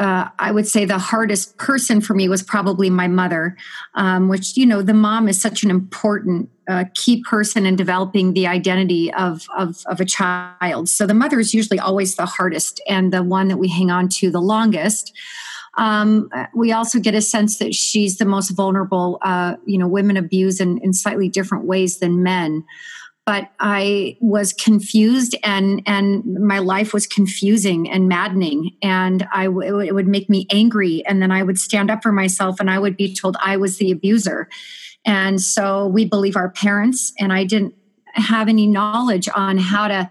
uh, 0.03 0.29
I 0.41 0.51
would 0.51 0.67
say 0.67 0.85
the 0.85 0.99
hardest 0.99 1.57
person 1.59 2.01
for 2.01 2.13
me 2.13 2.29
was 2.29 2.43
probably 2.43 2.91
my 2.91 3.07
mother, 3.07 3.57
um, 3.95 4.29
which, 4.29 4.57
you 4.57 4.67
know, 4.67 4.83
the 4.83 4.95
mom 4.95 5.29
is 5.29 5.41
such 5.41 5.63
an 5.63 5.71
important 5.71 6.51
uh, 6.69 6.85
key 6.95 7.23
person 7.23 7.65
in 7.67 7.77
developing 7.77 8.33
the 8.33 8.49
identity 8.49 9.13
of, 9.15 9.47
of, 9.57 9.85
of, 9.87 10.01
a 10.01 10.05
child. 10.05 10.89
So 10.89 11.07
the 11.07 11.15
mother 11.15 11.39
is 11.39 11.55
usually 11.55 11.79
always 11.79 12.17
the 12.17 12.27
hardest 12.27 12.81
and 12.89 13.13
the 13.13 13.23
one 13.23 13.47
that 13.47 13.59
we 13.59 13.69
hang 13.69 13.93
on 13.93 14.09
to 14.21 14.31
the 14.31 14.41
longest. 14.41 15.13
Um, 15.79 16.29
we 16.53 16.73
also 16.73 16.99
get 16.99 17.15
a 17.15 17.23
sense 17.23 17.59
that 17.59 17.73
she's 17.73 18.19
the 18.19 18.25
most 18.25 18.51
vulnerable. 18.51 19.19
Uh, 19.23 19.55
you 19.67 19.79
know, 19.79 19.87
women 19.87 20.17
abuse 20.17 20.61
in, 20.61 20.79
in 20.79 20.93
slightly 20.93 21.29
different 21.29 21.65
ways 21.65 21.99
than 21.99 22.25
men 22.25 22.65
but 23.25 23.51
I 23.61 24.17
was 24.21 24.53
confused 24.53 25.37
and 25.45 25.83
and 25.87 26.25
my 26.41 26.59
life 26.59 26.93
was 26.93 27.07
confusing 27.07 27.89
and 27.89 28.09
maddening 28.09 28.73
and 28.83 29.27
I 29.33 29.45
w- 29.45 29.79
it 29.79 29.95
would 29.95 30.09
make 30.09 30.29
me 30.29 30.47
angry 30.51 31.05
and 31.07 31.23
then 31.23 31.31
I 31.31 31.43
would 31.43 31.59
stand 31.59 31.91
up 31.91 32.03
for 32.03 32.13
myself 32.13 32.59
and 32.59 32.69
I 32.69 32.79
would 32.79 32.97
be 32.97 33.15
told 33.15 33.37
I 33.41 33.57
was 33.57 33.79
the 33.79 33.93
abuser. 33.93 34.49
And 35.05 35.41
so 35.41 35.87
we 35.87 36.05
believe 36.05 36.37
our 36.37 36.51
parents 36.51 37.13
and 37.19 37.33
I 37.33 37.45
didn't 37.45 37.75
have 38.15 38.49
any 38.49 38.67
knowledge 38.67 39.29
on 39.35 39.57
how 39.57 39.89
to 39.89 40.11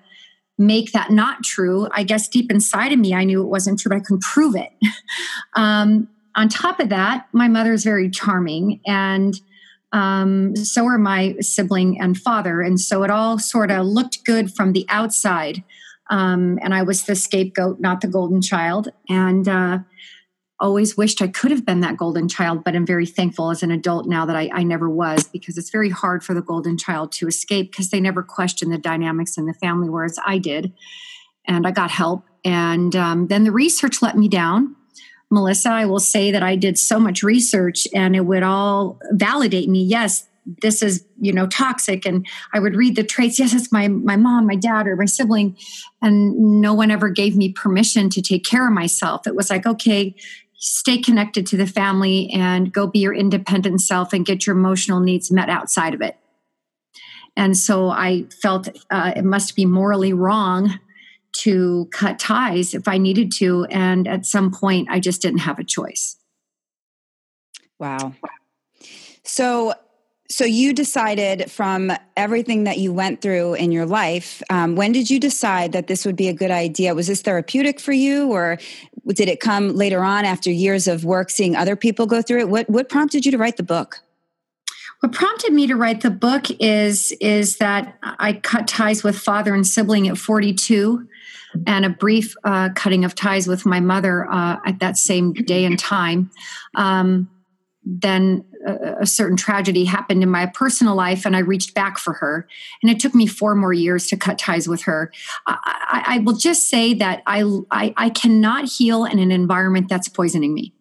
make 0.57 0.91
that 0.93 1.11
not 1.11 1.43
true. 1.43 1.87
I 1.91 2.03
guess 2.03 2.27
deep 2.29 2.49
inside 2.49 2.93
of 2.93 2.99
me 2.99 3.13
I 3.13 3.25
knew 3.25 3.41
it 3.43 3.47
wasn't 3.47 3.79
true 3.79 3.89
but 3.89 3.97
I 3.97 4.01
couldn't 4.01 4.23
prove 4.23 4.55
it. 4.55 4.71
um, 5.55 6.07
on 6.33 6.47
top 6.47 6.79
of 6.79 6.87
that, 6.89 7.27
my 7.33 7.49
mother 7.49 7.73
is 7.73 7.83
very 7.83 8.09
charming 8.09 8.79
and 8.87 9.37
um, 9.91 10.55
so 10.55 10.85
are 10.85 10.97
my 10.97 11.35
sibling 11.39 11.99
and 11.99 12.17
father. 12.17 12.61
And 12.61 12.79
so 12.79 13.03
it 13.03 13.11
all 13.11 13.39
sort 13.39 13.71
of 13.71 13.85
looked 13.85 14.23
good 14.23 14.53
from 14.53 14.73
the 14.73 14.85
outside. 14.89 15.63
Um, 16.09 16.59
and 16.61 16.73
I 16.73 16.83
was 16.83 17.03
the 17.03 17.15
scapegoat, 17.15 17.79
not 17.79 18.01
the 18.01 18.07
golden 18.07 18.41
child. 18.41 18.89
And 19.09 19.47
uh, 19.47 19.79
always 20.59 20.95
wished 20.95 21.21
I 21.21 21.27
could 21.27 21.51
have 21.51 21.65
been 21.65 21.81
that 21.81 21.97
golden 21.97 22.29
child, 22.29 22.63
but 22.63 22.75
I'm 22.75 22.85
very 22.85 23.05
thankful 23.05 23.49
as 23.49 23.63
an 23.63 23.71
adult 23.71 24.07
now 24.07 24.25
that 24.25 24.35
I, 24.35 24.49
I 24.53 24.63
never 24.63 24.89
was 24.89 25.27
because 25.27 25.57
it's 25.57 25.71
very 25.71 25.89
hard 25.89 26.23
for 26.23 26.33
the 26.33 26.41
golden 26.41 26.77
child 26.77 27.11
to 27.13 27.27
escape 27.27 27.71
because 27.71 27.89
they 27.89 27.99
never 27.99 28.23
question 28.23 28.69
the 28.69 28.77
dynamics 28.77 29.37
in 29.37 29.45
the 29.45 29.53
family, 29.55 29.89
whereas 29.89 30.17
I 30.25 30.37
did. 30.37 30.73
And 31.47 31.65
I 31.65 31.71
got 31.71 31.89
help. 31.89 32.25
And 32.45 32.95
um, 32.95 33.27
then 33.27 33.43
the 33.43 33.51
research 33.51 34.01
let 34.01 34.15
me 34.17 34.27
down 34.27 34.75
Melissa, 35.31 35.69
I 35.69 35.85
will 35.85 35.99
say 35.99 36.29
that 36.31 36.43
I 36.43 36.55
did 36.55 36.77
so 36.77 36.99
much 36.99 37.23
research 37.23 37.87
and 37.95 38.15
it 38.15 38.25
would 38.25 38.43
all 38.43 38.99
validate 39.11 39.69
me. 39.69 39.81
Yes, 39.81 40.27
this 40.61 40.81
is, 40.81 41.05
you 41.19 41.31
know, 41.31 41.47
toxic. 41.47 42.05
And 42.05 42.27
I 42.53 42.59
would 42.59 42.75
read 42.75 42.95
the 42.95 43.03
traits. 43.03 43.39
Yes, 43.39 43.53
it's 43.53 43.71
my, 43.71 43.87
my 43.87 44.17
mom, 44.17 44.45
my 44.45 44.55
dad, 44.55 44.87
or 44.87 44.95
my 44.97 45.05
sibling. 45.05 45.55
And 46.01 46.61
no 46.61 46.73
one 46.73 46.91
ever 46.91 47.09
gave 47.09 47.37
me 47.37 47.51
permission 47.53 48.09
to 48.09 48.21
take 48.21 48.43
care 48.43 48.67
of 48.67 48.73
myself. 48.73 49.25
It 49.25 49.35
was 49.35 49.49
like, 49.49 49.65
okay, 49.65 50.15
stay 50.57 50.97
connected 50.97 51.47
to 51.47 51.57
the 51.57 51.67
family 51.67 52.29
and 52.33 52.73
go 52.73 52.85
be 52.85 52.99
your 52.99 53.13
independent 53.13 53.81
self 53.81 54.13
and 54.13 54.25
get 54.25 54.45
your 54.45 54.55
emotional 54.55 54.99
needs 54.99 55.31
met 55.31 55.49
outside 55.49 55.93
of 55.93 56.01
it. 56.01 56.17
And 57.37 57.55
so 57.55 57.89
I 57.89 58.25
felt 58.41 58.67
uh, 58.89 59.13
it 59.15 59.23
must 59.23 59.55
be 59.55 59.65
morally 59.65 60.11
wrong 60.11 60.79
to 61.33 61.87
cut 61.91 62.19
ties 62.19 62.73
if 62.73 62.87
I 62.87 62.97
needed 62.97 63.31
to. 63.33 63.65
And 63.65 64.07
at 64.07 64.25
some 64.25 64.51
point, 64.51 64.89
I 64.89 64.99
just 64.99 65.21
didn't 65.21 65.39
have 65.39 65.59
a 65.59 65.63
choice. 65.63 66.17
Wow. 67.79 68.13
So, 69.23 69.73
so 70.29 70.45
you 70.45 70.73
decided 70.73 71.51
from 71.51 71.91
everything 72.15 72.63
that 72.65 72.77
you 72.77 72.93
went 72.93 73.21
through 73.21 73.55
in 73.55 73.71
your 73.71 73.85
life. 73.85 74.41
Um, 74.49 74.75
when 74.75 74.91
did 74.91 75.09
you 75.09 75.19
decide 75.19 75.71
that 75.73 75.87
this 75.87 76.05
would 76.05 76.15
be 76.15 76.27
a 76.27 76.33
good 76.33 76.51
idea? 76.51 76.93
Was 76.95 77.07
this 77.07 77.21
therapeutic 77.21 77.79
for 77.79 77.91
you, 77.91 78.31
or 78.31 78.59
did 79.07 79.27
it 79.27 79.39
come 79.39 79.75
later 79.75 80.03
on 80.03 80.25
after 80.25 80.51
years 80.51 80.87
of 80.87 81.03
work, 81.03 81.29
seeing 81.29 81.55
other 81.55 81.75
people 81.75 82.05
go 82.05 82.21
through 82.21 82.39
it? 82.39 82.49
What 82.49 82.69
what 82.69 82.87
prompted 82.87 83.25
you 83.25 83.31
to 83.31 83.37
write 83.37 83.57
the 83.57 83.63
book? 83.63 84.01
What 85.01 85.13
prompted 85.13 85.51
me 85.51 85.65
to 85.65 85.75
write 85.75 86.01
the 86.01 86.11
book 86.11 86.45
is 86.59 87.11
is 87.13 87.57
that 87.57 87.97
I 88.01 88.33
cut 88.33 88.67
ties 88.67 89.03
with 89.03 89.17
father 89.17 89.55
and 89.55 89.65
sibling 89.65 90.07
at 90.07 90.17
42, 90.17 91.07
and 91.67 91.85
a 91.85 91.89
brief 91.89 92.35
uh, 92.43 92.69
cutting 92.75 93.05
of 93.05 93.15
ties 93.15 93.47
with 93.47 93.65
my 93.65 93.79
mother 93.79 94.29
uh, 94.31 94.57
at 94.65 94.79
that 94.79 94.97
same 94.97 95.33
day 95.33 95.65
and 95.65 95.77
time. 95.77 96.29
Um, 96.75 97.29
then 97.83 98.45
a, 98.65 99.01
a, 99.01 99.05
certain 99.07 99.35
tragedy 99.35 99.85
happened 99.85 100.21
in 100.21 100.29
my 100.29 100.45
personal 100.45 100.95
life, 100.95 101.25
and 101.25 101.35
I 101.35 101.39
reached 101.39 101.73
back 101.73 101.97
for 101.97 102.13
her. 102.13 102.47
And 102.81 102.91
it 102.91 102.99
took 102.99 103.15
me 103.15 103.25
four 103.25 103.55
more 103.55 103.73
years 103.73 104.07
to 104.07 104.17
cut 104.17 104.37
ties 104.37 104.67
with 104.67 104.83
her. 104.83 105.11
I, 105.47 105.57
I, 105.65 106.15
I 106.15 106.19
will 106.19 106.35
just 106.35 106.69
say 106.69 106.93
that 106.95 107.23
I, 107.25 107.43
I 107.71 107.93
I 107.97 108.09
cannot 108.09 108.65
heal 108.65 109.05
in 109.05 109.19
an 109.19 109.31
environment 109.31 109.87
that's 109.89 110.07
poisoning 110.07 110.53
me. 110.53 110.73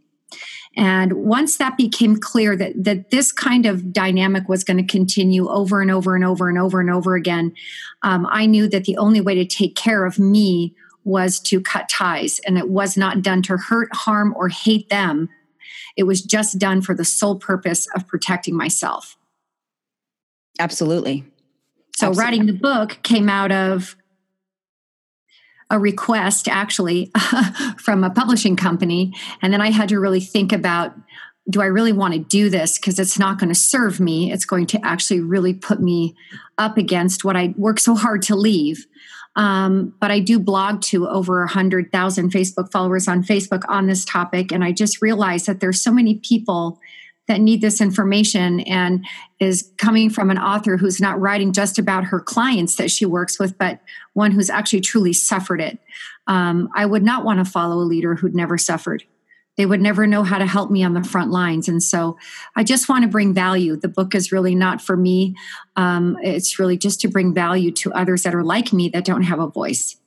And 0.76 1.12
once 1.14 1.56
that 1.56 1.76
became 1.76 2.16
clear 2.16 2.54
that, 2.56 2.72
that 2.84 3.10
this 3.10 3.32
kind 3.32 3.66
of 3.66 3.92
dynamic 3.92 4.48
was 4.48 4.62
going 4.62 4.76
to 4.76 4.84
continue 4.84 5.48
over 5.48 5.80
and 5.80 5.90
over 5.90 6.14
and 6.14 6.24
over 6.24 6.48
and 6.48 6.58
over 6.58 6.80
and 6.80 6.90
over 6.90 7.16
again, 7.16 7.52
um, 8.02 8.26
I 8.30 8.46
knew 8.46 8.68
that 8.68 8.84
the 8.84 8.96
only 8.96 9.20
way 9.20 9.34
to 9.34 9.44
take 9.44 9.74
care 9.74 10.04
of 10.04 10.18
me 10.18 10.74
was 11.02 11.40
to 11.40 11.60
cut 11.60 11.88
ties. 11.88 12.40
And 12.46 12.56
it 12.56 12.68
was 12.68 12.96
not 12.96 13.22
done 13.22 13.42
to 13.42 13.56
hurt, 13.56 13.88
harm, 13.92 14.32
or 14.36 14.48
hate 14.48 14.88
them. 14.90 15.28
It 15.96 16.04
was 16.04 16.22
just 16.22 16.58
done 16.58 16.82
for 16.82 16.94
the 16.94 17.04
sole 17.04 17.36
purpose 17.36 17.88
of 17.96 18.06
protecting 18.06 18.56
myself. 18.56 19.16
Absolutely. 20.58 21.24
So, 21.96 22.08
Absolutely. 22.08 22.22
writing 22.22 22.46
the 22.46 22.52
book 22.52 22.98
came 23.02 23.28
out 23.28 23.50
of 23.50 23.96
a 25.70 25.78
request 25.78 26.48
actually 26.48 27.10
from 27.78 28.04
a 28.04 28.10
publishing 28.10 28.56
company. 28.56 29.14
And 29.40 29.52
then 29.52 29.60
I 29.60 29.70
had 29.70 29.88
to 29.90 30.00
really 30.00 30.20
think 30.20 30.52
about 30.52 30.92
do 31.48 31.60
I 31.60 31.66
really 31.66 31.92
want 31.92 32.14
to 32.14 32.20
do 32.20 32.48
this? 32.48 32.78
Because 32.78 32.98
it's 32.98 33.18
not 33.18 33.38
going 33.38 33.48
to 33.48 33.54
serve 33.54 33.98
me. 33.98 34.30
It's 34.30 34.44
going 34.44 34.66
to 34.66 34.80
actually 34.84 35.20
really 35.20 35.54
put 35.54 35.80
me 35.80 36.14
up 36.58 36.76
against 36.76 37.24
what 37.24 37.36
I 37.36 37.54
work 37.56 37.80
so 37.80 37.94
hard 37.94 38.22
to 38.22 38.36
leave. 38.36 38.86
Um, 39.36 39.94
but 40.00 40.10
I 40.10 40.20
do 40.20 40.38
blog 40.38 40.82
to 40.82 41.08
over 41.08 41.40
100,000 41.40 42.32
Facebook 42.32 42.70
followers 42.70 43.08
on 43.08 43.22
Facebook 43.22 43.62
on 43.68 43.86
this 43.86 44.04
topic. 44.04 44.52
And 44.52 44.62
I 44.62 44.72
just 44.72 45.00
realized 45.00 45.46
that 45.46 45.60
there's 45.60 45.82
so 45.82 45.92
many 45.92 46.16
people 46.16 46.78
that 47.30 47.40
need 47.40 47.60
this 47.60 47.80
information 47.80 48.58
and 48.62 49.06
is 49.38 49.70
coming 49.78 50.10
from 50.10 50.30
an 50.30 50.38
author 50.38 50.76
who's 50.76 51.00
not 51.00 51.20
writing 51.20 51.52
just 51.52 51.78
about 51.78 52.02
her 52.02 52.18
clients 52.18 52.74
that 52.74 52.90
she 52.90 53.06
works 53.06 53.38
with, 53.38 53.56
but 53.56 53.78
one 54.14 54.32
who's 54.32 54.50
actually 54.50 54.80
truly 54.80 55.12
suffered 55.12 55.60
it. 55.60 55.78
Um, 56.26 56.68
I 56.74 56.86
would 56.86 57.04
not 57.04 57.24
want 57.24 57.38
to 57.38 57.48
follow 57.48 57.76
a 57.76 57.86
leader 57.86 58.16
who'd 58.16 58.34
never 58.34 58.58
suffered. 58.58 59.04
They 59.56 59.64
would 59.64 59.80
never 59.80 60.08
know 60.08 60.24
how 60.24 60.38
to 60.38 60.46
help 60.46 60.72
me 60.72 60.82
on 60.82 60.94
the 60.94 61.04
front 61.04 61.30
lines. 61.30 61.68
And 61.68 61.80
so 61.80 62.18
I 62.56 62.64
just 62.64 62.88
want 62.88 63.04
to 63.04 63.08
bring 63.08 63.32
value. 63.32 63.76
The 63.76 63.86
book 63.86 64.16
is 64.16 64.32
really 64.32 64.56
not 64.56 64.80
for 64.80 64.96
me, 64.96 65.36
um, 65.76 66.18
it's 66.22 66.58
really 66.58 66.76
just 66.76 67.00
to 67.02 67.08
bring 67.08 67.32
value 67.32 67.70
to 67.72 67.92
others 67.92 68.24
that 68.24 68.34
are 68.34 68.42
like 68.42 68.72
me 68.72 68.88
that 68.88 69.04
don't 69.04 69.22
have 69.22 69.38
a 69.38 69.46
voice. 69.46 69.99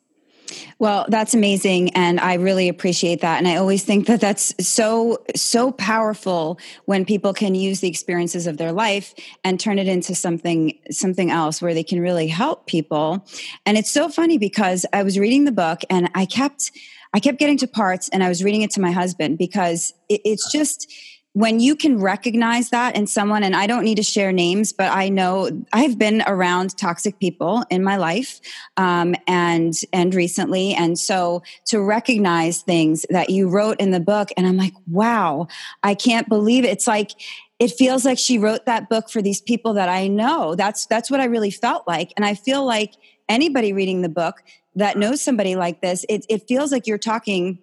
Well, 0.79 1.05
that's 1.09 1.33
amazing. 1.33 1.91
And 1.95 2.19
I 2.19 2.35
really 2.35 2.69
appreciate 2.69 3.21
that. 3.21 3.37
And 3.37 3.47
I 3.47 3.57
always 3.57 3.83
think 3.83 4.07
that 4.07 4.21
that's 4.21 4.53
so, 4.65 5.23
so 5.35 5.71
powerful 5.71 6.59
when 6.85 7.05
people 7.05 7.33
can 7.33 7.55
use 7.55 7.79
the 7.79 7.87
experiences 7.87 8.47
of 8.47 8.57
their 8.57 8.71
life 8.71 9.13
and 9.43 9.59
turn 9.59 9.79
it 9.79 9.87
into 9.87 10.15
something, 10.15 10.77
something 10.91 11.31
else 11.31 11.61
where 11.61 11.73
they 11.73 11.83
can 11.83 11.99
really 11.99 12.27
help 12.27 12.67
people. 12.67 13.25
And 13.65 13.77
it's 13.77 13.91
so 13.91 14.09
funny 14.09 14.37
because 14.37 14.85
I 14.93 15.03
was 15.03 15.17
reading 15.19 15.45
the 15.45 15.51
book 15.51 15.81
and 15.89 16.09
I 16.15 16.25
kept, 16.25 16.71
I 17.13 17.19
kept 17.19 17.39
getting 17.39 17.57
to 17.59 17.67
parts 17.67 18.09
and 18.09 18.23
I 18.23 18.29
was 18.29 18.43
reading 18.43 18.61
it 18.61 18.71
to 18.71 18.81
my 18.81 18.91
husband 18.91 19.37
because 19.37 19.93
it, 20.09 20.21
it's 20.25 20.51
just, 20.51 20.91
when 21.33 21.59
you 21.59 21.75
can 21.75 21.99
recognize 21.99 22.69
that 22.69 22.95
in 22.95 23.07
someone, 23.07 23.43
and 23.43 23.55
I 23.55 23.65
don't 23.65 23.83
need 23.83 23.95
to 23.95 24.03
share 24.03 24.31
names, 24.31 24.71
but 24.71 24.91
I 24.91 25.09
know 25.09 25.49
I've 25.73 25.97
been 25.97 26.23
around 26.27 26.77
toxic 26.77 27.19
people 27.19 27.63
in 27.71 27.83
my 27.83 27.97
life 27.97 28.39
um, 28.77 29.15
and 29.27 29.73
and 29.91 30.13
recently, 30.13 30.73
and 30.73 30.97
so 30.97 31.41
to 31.65 31.81
recognize 31.81 32.61
things 32.61 33.05
that 33.09 33.31
you 33.31 33.49
wrote 33.49 33.79
in 33.79 33.91
the 33.91 33.99
book, 33.99 34.29
and 34.37 34.45
I'm 34.45 34.57
like, 34.57 34.73
wow, 34.87 35.47
I 35.81 35.95
can't 35.95 36.29
believe 36.29 36.65
it. 36.65 36.69
It's 36.69 36.87
like 36.87 37.11
it 37.57 37.71
feels 37.71 38.05
like 38.05 38.19
she 38.19 38.37
wrote 38.37 38.65
that 38.65 38.87
book 38.87 39.09
for 39.09 39.21
these 39.21 39.41
people 39.41 39.73
that 39.73 39.89
I 39.89 40.07
know. 40.07 40.53
That's 40.53 40.85
that's 40.85 41.09
what 41.09 41.19
I 41.19 41.25
really 41.25 41.51
felt 41.51 41.87
like, 41.87 42.13
and 42.15 42.25
I 42.25 42.35
feel 42.35 42.63
like 42.63 42.93
anybody 43.27 43.73
reading 43.73 44.01
the 44.01 44.09
book 44.09 44.43
that 44.75 44.97
knows 44.97 45.21
somebody 45.21 45.55
like 45.55 45.81
this, 45.81 46.05
it, 46.09 46.25
it 46.29 46.47
feels 46.47 46.71
like 46.71 46.87
you're 46.87 46.97
talking 46.97 47.59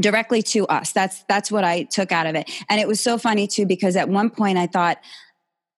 directly 0.00 0.42
to 0.42 0.66
us. 0.66 0.92
That's 0.92 1.22
that's 1.24 1.50
what 1.50 1.64
I 1.64 1.84
took 1.84 2.12
out 2.12 2.26
of 2.26 2.34
it. 2.34 2.50
And 2.68 2.80
it 2.80 2.88
was 2.88 3.00
so 3.00 3.18
funny 3.18 3.46
too 3.46 3.66
because 3.66 3.96
at 3.96 4.08
one 4.08 4.30
point 4.30 4.58
I 4.58 4.66
thought 4.66 4.98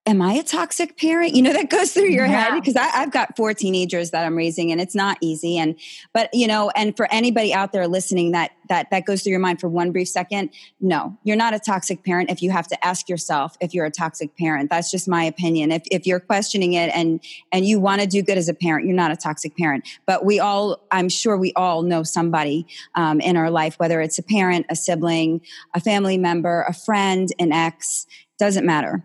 am 0.07 0.21
I 0.21 0.33
a 0.33 0.43
toxic 0.43 0.97
parent? 0.97 1.35
You 1.35 1.43
know, 1.43 1.53
that 1.53 1.69
goes 1.69 1.93
through 1.93 2.09
your 2.09 2.25
yeah. 2.25 2.49
head 2.49 2.59
because 2.59 2.75
I've 2.75 3.11
got 3.11 3.37
four 3.37 3.53
teenagers 3.53 4.09
that 4.11 4.25
I'm 4.25 4.35
raising 4.35 4.71
and 4.71 4.81
it's 4.81 4.95
not 4.95 5.17
easy. 5.21 5.59
And, 5.59 5.79
but 6.11 6.29
you 6.33 6.47
know, 6.47 6.71
and 6.71 6.97
for 6.97 7.07
anybody 7.11 7.53
out 7.53 7.71
there 7.71 7.87
listening 7.87 8.31
that, 8.31 8.51
that, 8.69 8.89
that 8.89 9.05
goes 9.05 9.21
through 9.21 9.31
your 9.31 9.39
mind 9.39 9.61
for 9.61 9.69
one 9.69 9.91
brief 9.91 10.07
second, 10.07 10.49
no, 10.79 11.15
you're 11.23 11.35
not 11.35 11.53
a 11.53 11.59
toxic 11.59 12.03
parent 12.03 12.31
if 12.31 12.41
you 12.41 12.49
have 12.49 12.67
to 12.67 12.85
ask 12.85 13.09
yourself 13.09 13.55
if 13.61 13.75
you're 13.75 13.85
a 13.85 13.91
toxic 13.91 14.35
parent. 14.37 14.71
That's 14.71 14.89
just 14.89 15.07
my 15.07 15.23
opinion. 15.23 15.71
If, 15.71 15.83
if 15.91 16.07
you're 16.07 16.19
questioning 16.19 16.73
it 16.73 16.91
and, 16.95 17.19
and 17.51 17.65
you 17.65 17.79
want 17.79 18.01
to 18.01 18.07
do 18.07 18.23
good 18.23 18.39
as 18.39 18.49
a 18.49 18.55
parent, 18.55 18.87
you're 18.87 18.95
not 18.95 19.11
a 19.11 19.15
toxic 19.15 19.55
parent. 19.55 19.87
But 20.07 20.25
we 20.25 20.39
all, 20.39 20.81
I'm 20.89 21.09
sure 21.09 21.37
we 21.37 21.53
all 21.53 21.83
know 21.83 22.01
somebody 22.01 22.65
um, 22.95 23.19
in 23.19 23.37
our 23.37 23.51
life, 23.51 23.75
whether 23.77 24.01
it's 24.01 24.17
a 24.17 24.23
parent, 24.23 24.65
a 24.69 24.75
sibling, 24.75 25.41
a 25.75 25.79
family 25.79 26.17
member, 26.17 26.65
a 26.67 26.73
friend, 26.73 27.29
an 27.37 27.51
ex, 27.51 28.07
doesn't 28.39 28.65
matter 28.65 29.03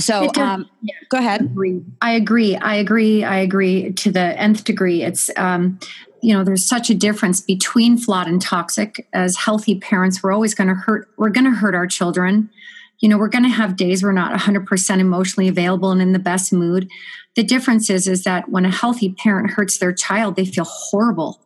so 0.00 0.28
um, 0.36 0.68
yeah. 0.82 0.94
go 1.08 1.18
ahead. 1.18 1.54
I 2.00 2.12
agree. 2.12 2.56
I 2.56 2.74
agree. 2.76 3.24
I 3.24 3.36
agree 3.38 3.92
to 3.92 4.10
the 4.10 4.20
nth 4.40 4.64
degree. 4.64 5.02
It's, 5.02 5.30
um, 5.36 5.78
you 6.22 6.34
know, 6.34 6.44
there's 6.44 6.66
such 6.66 6.90
a 6.90 6.94
difference 6.94 7.40
between 7.40 7.96
flawed 7.96 8.26
and 8.26 8.42
toxic. 8.42 9.06
As 9.12 9.36
healthy 9.36 9.78
parents, 9.78 10.22
we're 10.22 10.32
always 10.32 10.54
going 10.54 10.68
to 10.68 10.74
hurt, 10.74 11.08
we're 11.16 11.30
going 11.30 11.44
to 11.44 11.50
hurt 11.50 11.74
our 11.74 11.86
children. 11.86 12.50
You 12.98 13.08
know, 13.08 13.16
we're 13.16 13.28
going 13.28 13.44
to 13.44 13.50
have 13.50 13.76
days 13.76 14.02
we're 14.02 14.12
not 14.12 14.38
100% 14.38 14.98
emotionally 14.98 15.48
available 15.48 15.90
and 15.90 16.02
in 16.02 16.12
the 16.12 16.18
best 16.18 16.52
mood. 16.52 16.88
The 17.34 17.42
difference 17.42 17.88
is, 17.88 18.06
is 18.06 18.24
that 18.24 18.50
when 18.50 18.66
a 18.66 18.70
healthy 18.70 19.12
parent 19.12 19.52
hurts 19.52 19.78
their 19.78 19.92
child, 19.92 20.36
they 20.36 20.44
feel 20.44 20.64
horrible 20.64 21.40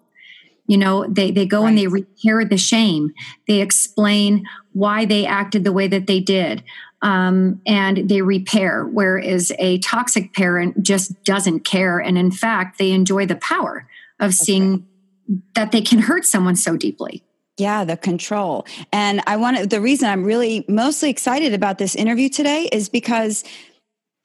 you 0.66 0.78
know 0.78 1.06
they 1.08 1.30
they 1.30 1.46
go 1.46 1.62
right. 1.62 1.68
and 1.68 1.78
they 1.78 1.87
repair 1.87 2.44
the 2.44 2.56
shame 2.56 3.12
they 3.46 3.61
explain 3.61 4.44
why 4.73 5.04
they 5.04 5.26
acted 5.26 5.64
the 5.64 5.73
way 5.73 5.87
that 5.87 6.06
they 6.06 6.20
did 6.20 6.62
um, 7.04 7.61
and 7.66 8.08
they 8.08 8.23
repair, 8.23 8.87
whereas 8.87 9.52
a 9.58 9.78
toxic 9.80 10.32
parent 10.32 10.82
just 10.82 11.23
doesn't 11.23 11.61
care. 11.61 11.99
And 12.00 12.16
in 12.16 12.30
fact, 12.30 12.78
they 12.78 12.92
enjoy 12.92 13.26
the 13.26 13.37
power 13.37 13.87
of 14.18 14.34
seeing 14.34 14.87
that 15.54 15.70
they 15.70 15.82
can 15.82 15.99
hurt 15.99 16.25
someone 16.25 16.56
so 16.56 16.78
deeply. 16.78 17.23
Yeah, 17.58 17.84
the 17.84 17.99
control. 17.99 18.66
And 18.90 19.20
I 19.26 19.37
want 19.37 19.58
to, 19.58 19.66
the 19.66 19.82
reason 19.82 20.08
I'm 20.08 20.25
really 20.25 20.64
mostly 20.66 21.11
excited 21.11 21.52
about 21.52 21.76
this 21.76 21.94
interview 21.94 22.30
today 22.30 22.70
is 22.73 22.88
because 22.88 23.44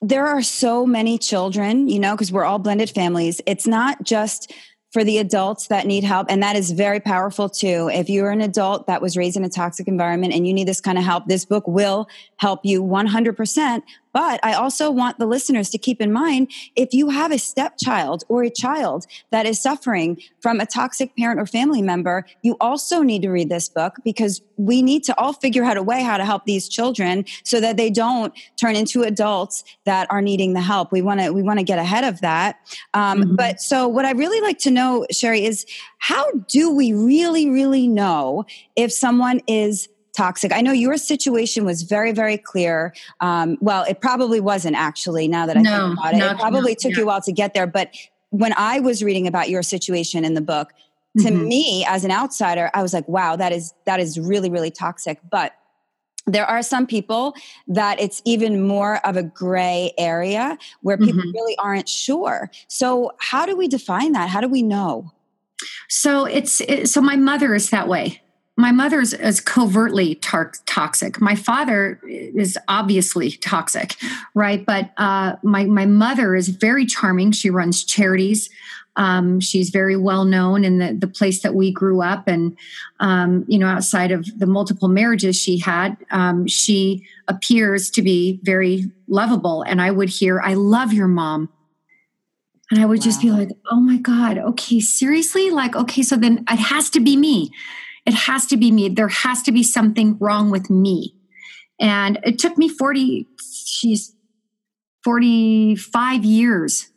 there 0.01 0.25
are 0.25 0.41
so 0.41 0.85
many 0.85 1.17
children, 1.17 1.89
you 1.89 1.99
know, 1.99 2.15
because 2.15 2.31
we're 2.31 2.45
all 2.45 2.59
blended 2.59 2.89
families. 2.89 3.41
It's 3.45 3.67
not 3.67 4.03
just 4.03 4.53
for 4.91 5.03
the 5.03 5.19
adults 5.19 5.67
that 5.67 5.85
need 5.85 6.03
help. 6.03 6.27
And 6.29 6.41
that 6.41 6.55
is 6.55 6.71
very 6.71 6.99
powerful 6.99 7.47
too. 7.47 7.89
If 7.93 8.09
you're 8.09 8.31
an 8.31 8.41
adult 8.41 8.87
that 8.87 9.01
was 9.01 9.15
raised 9.15 9.37
in 9.37 9.43
a 9.43 9.49
toxic 9.49 9.87
environment 9.87 10.33
and 10.33 10.47
you 10.47 10.53
need 10.53 10.67
this 10.67 10.81
kind 10.81 10.97
of 10.97 11.03
help, 11.03 11.27
this 11.27 11.45
book 11.45 11.67
will 11.67 12.07
help 12.37 12.61
you 12.63 12.83
100%. 12.83 13.81
But 14.13 14.39
I 14.43 14.53
also 14.53 14.89
want 14.91 15.19
the 15.19 15.25
listeners 15.25 15.69
to 15.71 15.77
keep 15.77 16.01
in 16.01 16.11
mind 16.11 16.51
if 16.75 16.93
you 16.93 17.09
have 17.09 17.31
a 17.31 17.37
stepchild 17.37 18.23
or 18.27 18.43
a 18.43 18.49
child 18.49 19.05
that 19.31 19.45
is 19.45 19.61
suffering 19.61 20.21
from 20.41 20.59
a 20.59 20.65
toxic 20.65 21.15
parent 21.15 21.39
or 21.39 21.45
family 21.45 21.81
member, 21.81 22.25
you 22.41 22.57
also 22.59 23.01
need 23.01 23.21
to 23.21 23.29
read 23.29 23.49
this 23.49 23.69
book 23.69 23.95
because 24.03 24.41
we 24.57 24.81
need 24.81 25.03
to 25.03 25.17
all 25.17 25.33
figure 25.33 25.63
out 25.63 25.77
a 25.77 25.83
way 25.83 26.03
how 26.03 26.17
to 26.17 26.25
help 26.25 26.45
these 26.45 26.67
children 26.67 27.25
so 27.43 27.61
that 27.61 27.77
they 27.77 27.89
don't 27.89 28.33
turn 28.59 28.75
into 28.75 29.03
adults 29.03 29.63
that 29.85 30.07
are 30.11 30.21
needing 30.21 30.53
the 30.53 30.61
help. 30.61 30.91
We 30.91 31.01
want 31.01 31.21
to 31.21 31.31
we 31.31 31.43
want 31.43 31.59
to 31.59 31.65
get 31.65 31.79
ahead 31.79 32.03
of 32.03 32.21
that. 32.21 32.57
Um, 32.93 33.21
mm-hmm. 33.21 33.35
But 33.35 33.61
so 33.61 33.87
what 33.87 34.05
I 34.05 34.11
really 34.11 34.41
like 34.41 34.59
to 34.59 34.71
know, 34.71 35.05
Sherrie, 35.11 35.45
is 35.45 35.65
how 35.99 36.29
do 36.47 36.71
we 36.71 36.93
really 36.93 37.49
really 37.49 37.87
know 37.87 38.45
if 38.75 38.91
someone 38.91 39.41
is 39.47 39.87
toxic. 40.19 40.51
I 40.51 40.61
know 40.61 40.71
your 40.71 40.97
situation 40.97 41.65
was 41.65 41.83
very, 41.83 42.11
very 42.11 42.37
clear. 42.37 42.93
Um, 43.21 43.57
well, 43.61 43.83
it 43.83 44.01
probably 44.01 44.39
wasn't 44.39 44.75
actually. 44.75 45.27
Now 45.27 45.45
that 45.45 45.57
I 45.57 45.61
no, 45.61 45.87
think 45.87 45.99
about 45.99 46.13
it, 46.13 46.17
no, 46.17 46.31
it 46.31 46.37
probably 46.37 46.75
took 46.75 46.91
yeah. 46.91 46.97
you 46.97 47.03
a 47.03 47.07
while 47.07 47.21
to 47.21 47.31
get 47.31 47.53
there. 47.53 47.67
But 47.67 47.95
when 48.29 48.53
I 48.57 48.79
was 48.79 49.03
reading 49.03 49.27
about 49.27 49.49
your 49.49 49.63
situation 49.63 50.25
in 50.25 50.33
the 50.33 50.41
book, 50.41 50.71
to 51.19 51.29
mm-hmm. 51.29 51.47
me 51.47 51.85
as 51.87 52.03
an 52.05 52.11
outsider, 52.11 52.69
I 52.73 52.81
was 52.81 52.93
like, 52.93 53.07
wow, 53.07 53.35
that 53.35 53.51
is 53.51 53.73
that 53.85 53.99
is 53.99 54.19
really, 54.19 54.49
really 54.49 54.71
toxic. 54.71 55.19
But 55.29 55.53
there 56.27 56.45
are 56.45 56.61
some 56.61 56.85
people 56.85 57.33
that 57.67 57.99
it's 57.99 58.21
even 58.25 58.67
more 58.67 58.97
of 59.07 59.17
a 59.17 59.23
gray 59.23 59.91
area 59.97 60.57
where 60.81 60.97
people 60.97 61.21
mm-hmm. 61.21 61.31
really 61.31 61.57
aren't 61.57 61.89
sure. 61.89 62.51
So, 62.67 63.13
how 63.17 63.45
do 63.45 63.55
we 63.55 63.67
define 63.67 64.11
that? 64.11 64.29
How 64.29 64.41
do 64.41 64.47
we 64.47 64.61
know? 64.61 65.11
So 65.87 66.25
it's 66.25 66.61
it, 66.61 66.89
so 66.89 67.01
my 67.01 67.15
mother 67.15 67.55
is 67.55 67.69
that 67.71 67.87
way. 67.87 68.21
My 68.59 68.73
mother 68.73 68.99
is, 68.99 69.13
is 69.13 69.39
covertly 69.39 70.15
tar- 70.15 70.51
toxic. 70.65 71.21
My 71.21 71.33
father 71.33 72.01
is 72.05 72.57
obviously 72.67 73.31
toxic, 73.31 73.95
right? 74.35 74.65
But 74.65 74.91
uh, 74.97 75.37
my 75.43 75.63
my 75.63 75.85
mother 75.85 76.35
is 76.35 76.49
very 76.49 76.85
charming. 76.85 77.31
She 77.31 77.49
runs 77.49 77.85
charities. 77.85 78.49
Um, 78.97 79.39
she's 79.39 79.69
very 79.69 79.95
well 79.95 80.25
known 80.25 80.65
in 80.65 80.79
the, 80.79 80.93
the 80.93 81.07
place 81.07 81.41
that 81.43 81.55
we 81.55 81.71
grew 81.71 82.01
up. 82.01 82.27
And, 82.27 82.57
um, 82.99 83.45
you 83.47 83.57
know, 83.57 83.67
outside 83.67 84.11
of 84.11 84.27
the 84.37 84.45
multiple 84.45 84.89
marriages 84.89 85.37
she 85.37 85.57
had, 85.57 85.95
um, 86.11 86.45
she 86.45 87.07
appears 87.29 87.89
to 87.91 88.01
be 88.01 88.41
very 88.43 88.91
lovable. 89.07 89.61
And 89.61 89.81
I 89.81 89.91
would 89.91 90.09
hear, 90.09 90.41
I 90.41 90.55
love 90.55 90.91
your 90.91 91.07
mom. 91.07 91.47
And 92.71 92.81
I 92.81 92.85
would 92.85 92.99
wow. 92.99 93.05
just 93.05 93.21
be 93.21 93.31
like, 93.31 93.51
oh 93.71 93.79
my 93.79 93.97
God, 93.97 94.37
okay, 94.37 94.81
seriously? 94.81 95.49
Like, 95.49 95.77
okay, 95.77 96.01
so 96.01 96.17
then 96.17 96.43
it 96.51 96.59
has 96.59 96.89
to 96.89 96.99
be 96.99 97.15
me. 97.15 97.51
It 98.09 98.15
has 98.15 98.45
to 98.47 98.57
be 98.57 98.71
me. 98.71 98.89
There 98.89 99.07
has 99.07 99.43
to 99.43 99.51
be 99.51 99.63
something 99.63 100.17
wrong 100.19 100.49
with 100.49 100.69
me. 100.69 101.15
And 101.79 102.19
it 102.23 102.39
took 102.39 102.57
me 102.57 102.67
40, 102.67 103.27
she's 103.39 104.15
45 105.03 106.25
years 106.25 106.89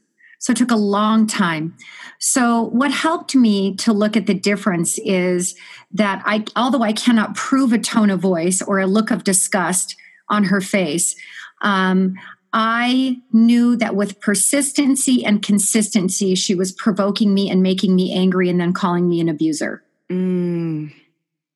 so 0.43 0.51
it 0.51 0.57
took 0.57 0.73
a 0.73 0.77
long 0.77 1.29
time. 1.29 1.77
So 2.19 2.65
what 2.65 2.91
helped 2.91 3.37
me 3.37 3.77
to 3.77 3.93
look 3.93 4.17
at 4.17 4.27
the 4.27 4.35
difference 4.35 4.99
is 4.99 5.55
that 5.93 6.21
I, 6.27 6.45
although 6.57 6.83
I 6.83 6.93
cannot 6.93 7.37
prove 7.37 7.73
a 7.73 7.79
tone 7.79 8.11
of 8.11 8.19
voice 8.19 8.61
or 8.61 8.81
a 8.81 8.89
look 8.89 9.13
of 9.13 9.23
disgust 9.23 9.95
on 10.29 10.45
her 10.45 10.61
face, 10.61 11.15
um, 11.63 12.15
I 12.53 13.19
knew 13.33 13.77
that 13.77 13.95
with 13.95 14.21
persistency 14.21 15.25
and 15.25 15.43
consistency, 15.43 16.35
she 16.35 16.57
was 16.57 16.73
provoking 16.73 17.33
me 17.33 17.49
and 17.49 17.63
making 17.63 17.95
me 17.95 18.13
angry 18.13 18.49
and 18.49 18.61
then 18.61 18.73
calling 18.73 19.09
me 19.09 19.21
an 19.21 19.29
abuser. 19.29 19.85
Mm. 20.11 20.93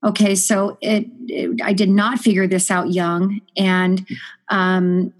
Okay, 0.07 0.37
so 0.37 0.79
it, 0.81 1.09
it, 1.27 1.61
I 1.61 1.73
did 1.73 1.91
not 1.91 2.21
figure 2.21 2.47
this 2.47 2.71
out 2.71 2.93
young, 2.93 3.41
and 3.57 4.07
um, 4.49 5.13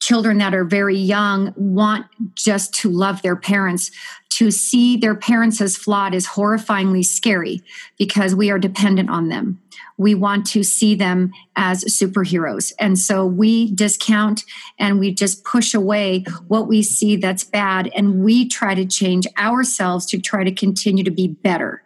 children 0.00 0.38
that 0.38 0.54
are 0.54 0.64
very 0.64 0.96
young 0.96 1.52
want 1.56 2.06
just 2.36 2.72
to 2.74 2.90
love 2.90 3.22
their 3.22 3.34
parents. 3.34 3.90
To 4.38 4.50
see 4.50 4.96
their 4.96 5.14
parents 5.14 5.60
as 5.60 5.76
flawed 5.76 6.12
is 6.12 6.26
horrifyingly 6.26 7.04
scary 7.04 7.62
because 7.98 8.34
we 8.34 8.50
are 8.50 8.58
dependent 8.58 9.08
on 9.08 9.28
them. 9.28 9.60
We 9.96 10.16
want 10.16 10.46
to 10.46 10.64
see 10.64 10.96
them 10.96 11.32
as 11.54 11.84
superheroes 11.84 12.72
and 12.80 12.98
so 12.98 13.24
we 13.24 13.70
discount 13.70 14.42
and 14.76 14.98
we 14.98 15.14
just 15.14 15.44
push 15.44 15.72
away 15.72 16.24
what 16.48 16.66
we 16.66 16.82
see 16.82 17.14
that's 17.14 17.44
bad 17.44 17.92
and 17.94 18.24
we 18.24 18.48
try 18.48 18.74
to 18.74 18.84
change 18.84 19.28
ourselves 19.38 20.04
to 20.06 20.20
try 20.20 20.42
to 20.42 20.50
continue 20.50 21.04
to 21.04 21.12
be 21.12 21.28
better 21.28 21.83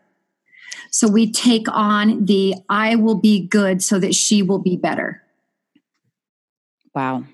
so 0.91 1.09
we 1.09 1.31
take 1.31 1.67
on 1.69 2.25
the 2.25 2.55
i 2.69 2.95
will 2.95 3.15
be 3.15 3.47
good 3.47 3.83
so 3.83 3.99
that 3.99 4.15
she 4.15 4.43
will 4.43 4.59
be 4.59 4.77
better 4.77 5.23
wow 6.95 7.25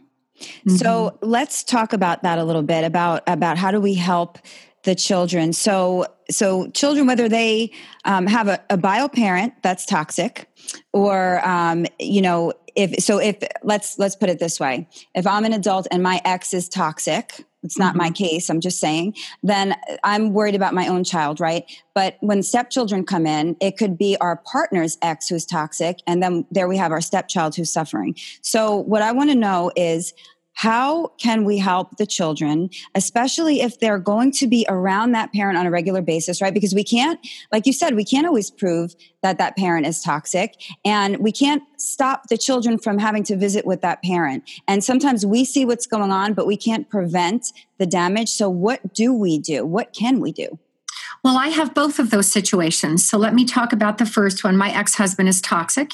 Mm-hmm. 0.40 0.76
So 0.76 1.18
let's 1.20 1.62
talk 1.62 1.92
about 1.92 2.22
that 2.22 2.38
a 2.38 2.44
little 2.44 2.62
bit 2.62 2.84
about 2.84 3.22
about 3.26 3.56
how 3.56 3.70
do 3.70 3.80
we 3.80 3.94
help 3.94 4.38
the 4.82 4.94
children. 4.94 5.52
So 5.52 6.06
so 6.30 6.68
children, 6.70 7.06
whether 7.06 7.28
they 7.28 7.70
um, 8.04 8.26
have 8.26 8.48
a, 8.48 8.62
a, 8.70 8.76
bio 8.76 9.08
parent 9.08 9.54
that's 9.62 9.84
toxic, 9.84 10.48
or 10.92 11.46
um, 11.46 11.86
you 12.00 12.22
know, 12.22 12.52
if 12.74 13.02
so, 13.02 13.18
if 13.18 13.36
let's 13.62 13.98
let's 13.98 14.16
put 14.16 14.28
it 14.28 14.38
this 14.38 14.58
way: 14.58 14.88
if 15.14 15.26
I'm 15.26 15.44
an 15.44 15.52
adult 15.52 15.86
and 15.90 16.02
my 16.02 16.20
ex 16.24 16.54
is 16.54 16.68
toxic, 16.68 17.44
it's 17.64 17.78
not 17.78 17.90
mm-hmm. 17.90 17.98
my 17.98 18.10
case 18.10 18.48
i'm 18.50 18.60
just 18.60 18.78
saying 18.78 19.14
then 19.42 19.74
i'm 20.04 20.32
worried 20.32 20.54
about 20.54 20.74
my 20.74 20.86
own 20.86 21.02
child 21.02 21.40
right? 21.40 21.64
But 21.94 22.16
when 22.20 22.42
stepchildren 22.42 23.04
come 23.04 23.26
in 23.26 23.56
it 23.60 23.76
could 23.76 23.96
be 23.96 24.16
our 24.20 24.36
partner's 24.36 24.98
ex 25.02 25.28
who's 25.28 25.46
toxic 25.46 26.00
and 26.06 26.22
then 26.22 26.46
there 26.50 26.68
we 26.68 26.76
have 26.76 26.92
our 26.92 27.00
stepchild 27.00 27.56
who's 27.56 27.72
suffering. 27.72 28.14
So 28.42 28.76
what 28.76 29.02
i 29.02 29.10
want 29.10 29.30
to 29.30 29.36
know 29.36 29.72
is 29.74 30.12
how 30.54 31.08
can 31.18 31.44
we 31.44 31.58
help 31.58 31.96
the 31.96 32.06
children, 32.06 32.70
especially 32.94 33.60
if 33.60 33.80
they're 33.80 33.98
going 33.98 34.32
to 34.32 34.46
be 34.46 34.64
around 34.68 35.12
that 35.12 35.32
parent 35.32 35.58
on 35.58 35.66
a 35.66 35.70
regular 35.70 36.00
basis, 36.00 36.40
right? 36.40 36.54
Because 36.54 36.74
we 36.74 36.84
can't, 36.84 37.20
like 37.52 37.66
you 37.66 37.72
said, 37.72 37.94
we 37.94 38.04
can't 38.04 38.26
always 38.26 38.50
prove 38.50 38.94
that 39.22 39.38
that 39.38 39.56
parent 39.56 39.86
is 39.86 40.00
toxic 40.00 40.54
and 40.84 41.18
we 41.18 41.32
can't 41.32 41.62
stop 41.76 42.28
the 42.28 42.38
children 42.38 42.78
from 42.78 42.98
having 42.98 43.24
to 43.24 43.36
visit 43.36 43.66
with 43.66 43.80
that 43.82 44.02
parent. 44.02 44.48
And 44.68 44.82
sometimes 44.82 45.26
we 45.26 45.44
see 45.44 45.64
what's 45.64 45.86
going 45.86 46.12
on, 46.12 46.34
but 46.34 46.46
we 46.46 46.56
can't 46.56 46.88
prevent 46.88 47.52
the 47.78 47.86
damage. 47.86 48.30
So 48.30 48.48
what 48.48 48.94
do 48.94 49.12
we 49.12 49.38
do? 49.38 49.66
What 49.66 49.92
can 49.92 50.20
we 50.20 50.32
do? 50.32 50.58
Well, 51.24 51.38
I 51.38 51.48
have 51.48 51.74
both 51.74 51.98
of 51.98 52.10
those 52.10 52.30
situations. 52.30 53.08
So 53.08 53.16
let 53.16 53.34
me 53.34 53.46
talk 53.46 53.72
about 53.72 53.98
the 53.98 54.06
first 54.06 54.44
one. 54.44 54.56
My 54.56 54.70
ex 54.70 54.94
husband 54.96 55.28
is 55.28 55.40
toxic. 55.40 55.92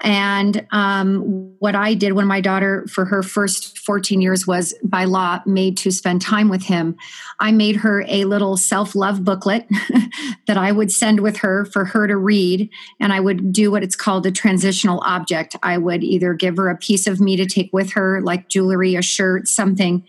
And 0.00 0.66
um, 0.72 1.54
what 1.60 1.74
I 1.74 1.94
did 1.94 2.12
when 2.12 2.26
my 2.26 2.40
daughter, 2.40 2.84
for 2.88 3.04
her 3.04 3.22
first 3.22 3.78
14 3.78 4.20
years, 4.20 4.46
was 4.46 4.74
by 4.82 5.04
law 5.04 5.40
made 5.46 5.76
to 5.78 5.92
spend 5.92 6.20
time 6.20 6.48
with 6.48 6.64
him, 6.64 6.96
I 7.38 7.52
made 7.52 7.76
her 7.76 8.04
a 8.08 8.24
little 8.24 8.56
self 8.56 8.94
love 8.94 9.24
booklet 9.24 9.66
that 10.46 10.56
I 10.56 10.72
would 10.72 10.90
send 10.90 11.20
with 11.20 11.38
her 11.38 11.64
for 11.66 11.84
her 11.84 12.06
to 12.08 12.16
read. 12.16 12.68
And 13.00 13.12
I 13.12 13.20
would 13.20 13.52
do 13.52 13.70
what 13.70 13.84
it's 13.84 13.96
called 13.96 14.26
a 14.26 14.32
transitional 14.32 15.00
object. 15.06 15.56
I 15.62 15.78
would 15.78 16.02
either 16.02 16.34
give 16.34 16.56
her 16.56 16.68
a 16.68 16.76
piece 16.76 17.06
of 17.06 17.20
me 17.20 17.36
to 17.36 17.46
take 17.46 17.70
with 17.72 17.92
her, 17.92 18.20
like 18.20 18.48
jewelry, 18.48 18.96
a 18.96 19.02
shirt, 19.02 19.48
something, 19.48 20.04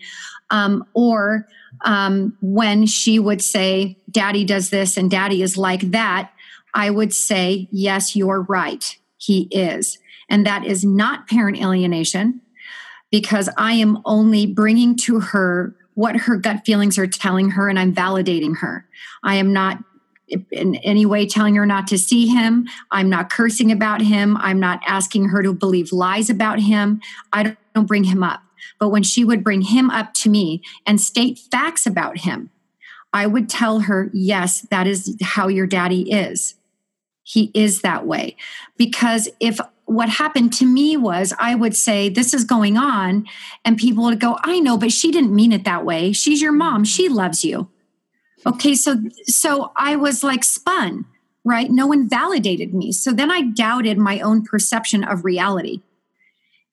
um, 0.50 0.84
or 0.94 1.46
um, 1.84 2.36
when 2.40 2.86
she 2.86 3.18
would 3.18 3.40
say, 3.40 3.96
Daddy 4.10 4.44
does 4.44 4.70
this 4.70 4.96
and 4.96 5.10
Daddy 5.10 5.42
is 5.42 5.56
like 5.56 5.92
that, 5.92 6.32
I 6.74 6.90
would 6.90 7.14
say, 7.14 7.68
Yes, 7.70 8.16
you're 8.16 8.42
right 8.42 8.98
he 9.18 9.48
is. 9.50 9.98
And 10.28 10.46
that 10.46 10.64
is 10.64 10.84
not 10.84 11.28
parent 11.28 11.58
alienation 11.58 12.40
because 13.10 13.48
I 13.56 13.74
am 13.74 13.98
only 14.04 14.46
bringing 14.46 14.96
to 14.98 15.20
her 15.20 15.76
what 15.94 16.16
her 16.16 16.36
gut 16.36 16.66
feelings 16.66 16.98
are 16.98 17.06
telling 17.06 17.50
her 17.50 17.68
and 17.68 17.78
I'm 17.78 17.94
validating 17.94 18.58
her. 18.58 18.86
I 19.22 19.36
am 19.36 19.52
not 19.52 19.78
in 20.50 20.74
any 20.76 21.06
way 21.06 21.26
telling 21.26 21.54
her 21.54 21.64
not 21.64 21.86
to 21.86 21.98
see 21.98 22.26
him. 22.26 22.66
I'm 22.90 23.08
not 23.08 23.30
cursing 23.30 23.70
about 23.70 24.02
him. 24.02 24.36
I'm 24.38 24.58
not 24.58 24.80
asking 24.86 25.28
her 25.28 25.42
to 25.42 25.52
believe 25.52 25.92
lies 25.92 26.28
about 26.28 26.58
him. 26.58 27.00
I 27.32 27.56
don't 27.74 27.86
bring 27.86 28.04
him 28.04 28.22
up. 28.22 28.42
But 28.78 28.88
when 28.88 29.04
she 29.04 29.24
would 29.24 29.44
bring 29.44 29.62
him 29.62 29.88
up 29.90 30.12
to 30.14 30.28
me 30.28 30.62
and 30.84 31.00
state 31.00 31.38
facts 31.50 31.86
about 31.86 32.18
him, 32.18 32.50
I 33.12 33.26
would 33.26 33.48
tell 33.48 33.80
her, 33.80 34.10
yes, 34.12 34.62
that 34.70 34.86
is 34.86 35.16
how 35.22 35.48
your 35.48 35.66
daddy 35.66 36.10
is 36.12 36.56
he 37.28 37.50
is 37.54 37.80
that 37.80 38.06
way. 38.06 38.36
Because 38.76 39.28
if 39.40 39.58
what 39.86 40.08
happened 40.08 40.52
to 40.52 40.64
me 40.64 40.96
was 40.96 41.34
I 41.40 41.56
would 41.56 41.74
say, 41.74 42.08
This 42.08 42.32
is 42.32 42.44
going 42.44 42.76
on, 42.76 43.26
and 43.64 43.76
people 43.76 44.04
would 44.04 44.20
go, 44.20 44.38
I 44.42 44.60
know, 44.60 44.78
but 44.78 44.92
she 44.92 45.10
didn't 45.10 45.34
mean 45.34 45.50
it 45.50 45.64
that 45.64 45.84
way. 45.84 46.12
She's 46.12 46.40
your 46.40 46.52
mom. 46.52 46.84
She 46.84 47.08
loves 47.08 47.44
you. 47.44 47.68
Okay, 48.46 48.76
so 48.76 49.02
so 49.24 49.72
I 49.74 49.96
was 49.96 50.22
like 50.22 50.44
spun, 50.44 51.04
right? 51.44 51.68
No 51.68 51.88
one 51.88 52.08
validated 52.08 52.72
me. 52.72 52.92
So 52.92 53.12
then 53.12 53.32
I 53.32 53.42
doubted 53.42 53.98
my 53.98 54.20
own 54.20 54.44
perception 54.44 55.02
of 55.02 55.24
reality. 55.24 55.82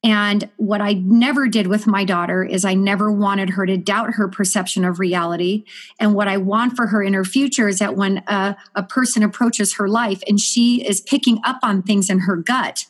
And 0.03 0.49
what 0.57 0.81
I 0.81 0.93
never 0.93 1.47
did 1.47 1.67
with 1.67 1.87
my 1.87 2.03
daughter 2.03 2.43
is 2.43 2.65
I 2.65 2.73
never 2.73 3.09
wanted 3.09 3.51
her 3.51 3.65
to 3.65 3.77
doubt 3.77 4.15
her 4.15 4.27
perception 4.27 4.83
of 4.83 4.99
reality. 4.99 5.63
And 5.97 6.13
what 6.13 6.27
I 6.27 6.35
want 6.35 6.75
for 6.75 6.87
her 6.87 7.01
in 7.01 7.13
her 7.13 7.23
future 7.23 7.69
is 7.69 7.79
that 7.79 7.95
when 7.95 8.21
a, 8.27 8.57
a 8.75 8.83
person 8.83 9.23
approaches 9.23 9.75
her 9.75 9.87
life 9.87 10.21
and 10.27 10.41
she 10.41 10.85
is 10.85 10.99
picking 10.99 11.39
up 11.45 11.59
on 11.63 11.81
things 11.81 12.09
in 12.09 12.19
her 12.19 12.35
gut, 12.35 12.85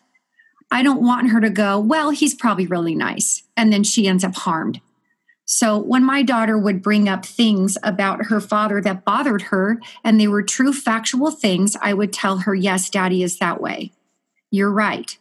I 0.72 0.82
don't 0.82 1.04
want 1.04 1.30
her 1.30 1.40
to 1.40 1.52
go, 1.52 1.80
well, 1.80 2.10
he's 2.10 2.34
probably 2.34 2.66
really 2.66 2.96
nice. 2.96 3.44
And 3.56 3.72
then 3.72 3.84
she 3.84 4.08
ends 4.08 4.24
up 4.24 4.34
harmed. 4.34 4.82
So 5.46 5.78
when 5.78 6.04
my 6.04 6.24
daughter 6.24 6.58
would 6.58 6.82
bring 6.82 7.08
up 7.08 7.26
things 7.26 7.78
about 7.84 8.26
her 8.26 8.40
father 8.40 8.82
that 8.82 9.06
bothered 9.06 9.44
her 9.44 9.80
and 10.04 10.20
they 10.20 10.28
were 10.28 10.42
true 10.42 10.74
factual 10.74 11.30
things, 11.30 11.78
I 11.80 11.94
would 11.94 12.12
tell 12.12 12.38
her, 12.40 12.56
yes, 12.56 12.90
daddy 12.90 13.22
is 13.22 13.38
that 13.38 13.62
way. 13.62 13.92
You're 14.50 14.72
right 14.72 15.16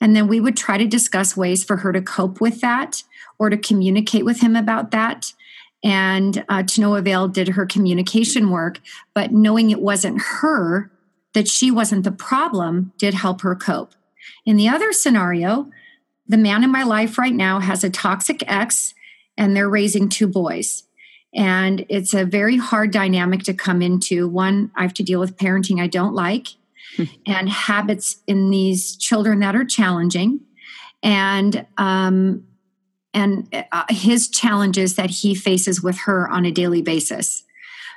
and 0.00 0.14
then 0.14 0.28
we 0.28 0.40
would 0.40 0.56
try 0.56 0.78
to 0.78 0.86
discuss 0.86 1.36
ways 1.36 1.64
for 1.64 1.78
her 1.78 1.92
to 1.92 2.02
cope 2.02 2.40
with 2.40 2.60
that 2.60 3.02
or 3.38 3.50
to 3.50 3.56
communicate 3.56 4.24
with 4.24 4.40
him 4.40 4.56
about 4.56 4.90
that. 4.90 5.32
And 5.84 6.44
uh, 6.48 6.62
to 6.64 6.80
no 6.80 6.96
avail 6.96 7.28
did 7.28 7.48
her 7.48 7.66
communication 7.66 8.50
work, 8.50 8.80
but 9.14 9.32
knowing 9.32 9.70
it 9.70 9.80
wasn't 9.80 10.20
her, 10.40 10.90
that 11.34 11.48
she 11.48 11.70
wasn't 11.70 12.04
the 12.04 12.12
problem, 12.12 12.92
did 12.98 13.14
help 13.14 13.42
her 13.42 13.54
cope. 13.54 13.94
In 14.44 14.56
the 14.56 14.68
other 14.68 14.92
scenario, 14.92 15.70
the 16.26 16.36
man 16.36 16.64
in 16.64 16.70
my 16.70 16.82
life 16.82 17.16
right 17.16 17.34
now 17.34 17.60
has 17.60 17.84
a 17.84 17.90
toxic 17.90 18.42
ex 18.46 18.94
and 19.36 19.54
they're 19.54 19.68
raising 19.68 20.08
two 20.08 20.26
boys. 20.26 20.84
And 21.34 21.84
it's 21.88 22.14
a 22.14 22.24
very 22.24 22.56
hard 22.56 22.90
dynamic 22.90 23.42
to 23.44 23.54
come 23.54 23.82
into. 23.82 24.26
One, 24.28 24.72
I 24.74 24.82
have 24.82 24.94
to 24.94 25.02
deal 25.02 25.20
with 25.20 25.36
parenting 25.36 25.80
I 25.80 25.86
don't 25.86 26.14
like 26.14 26.48
and 27.26 27.48
habits 27.48 28.16
in 28.26 28.50
these 28.50 28.96
children 28.96 29.40
that 29.40 29.54
are 29.54 29.64
challenging. 29.64 30.40
And 31.02 31.66
um, 31.76 32.44
and 33.14 33.48
uh, 33.72 33.84
his 33.88 34.28
challenges 34.28 34.96
that 34.96 35.10
he 35.10 35.34
faces 35.34 35.82
with 35.82 35.98
her 36.00 36.28
on 36.28 36.44
a 36.44 36.50
daily 36.50 36.82
basis. 36.82 37.42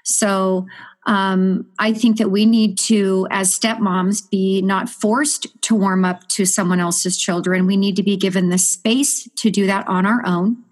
So 0.04 0.66
um, 1.06 1.68
I 1.80 1.94
think 1.94 2.18
that 2.18 2.30
we 2.30 2.46
need 2.46 2.78
to, 2.80 3.28
as 3.32 3.58
stepmoms, 3.58 4.30
be 4.30 4.62
not 4.62 4.90
forced 4.90 5.48
to 5.64 5.76
warm 5.76 6.06
up 6.06 6.28
to 6.30 6.46
someone 6.46 6.80
else's 6.80 7.18
children. 7.18 7.66
We 7.66 7.78
need 7.78 7.96
to 7.96 8.04
be 8.04 8.18
given 8.18 8.50
the 8.50 8.58
space 8.58 9.28
to 9.38 9.50
do 9.50 9.66
that 9.68 9.88
on 9.88 10.06
our 10.06 10.22
own. 10.26 10.64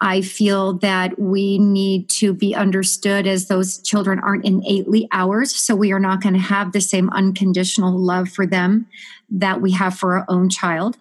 I 0.00 0.20
feel 0.20 0.74
that 0.74 1.18
we 1.18 1.58
need 1.58 2.08
to 2.10 2.32
be 2.32 2.54
understood 2.54 3.26
as 3.26 3.48
those 3.48 3.78
children 3.78 4.20
aren't 4.20 4.44
innately 4.44 5.08
ours. 5.10 5.54
So 5.54 5.74
we 5.74 5.92
are 5.92 5.98
not 5.98 6.22
going 6.22 6.34
to 6.34 6.40
have 6.40 6.72
the 6.72 6.80
same 6.80 7.10
unconditional 7.10 7.98
love 7.98 8.28
for 8.28 8.46
them 8.46 8.86
that 9.30 9.60
we 9.60 9.72
have 9.72 9.98
for 9.98 10.18
our 10.18 10.24
own 10.28 10.50
child. 10.50 10.98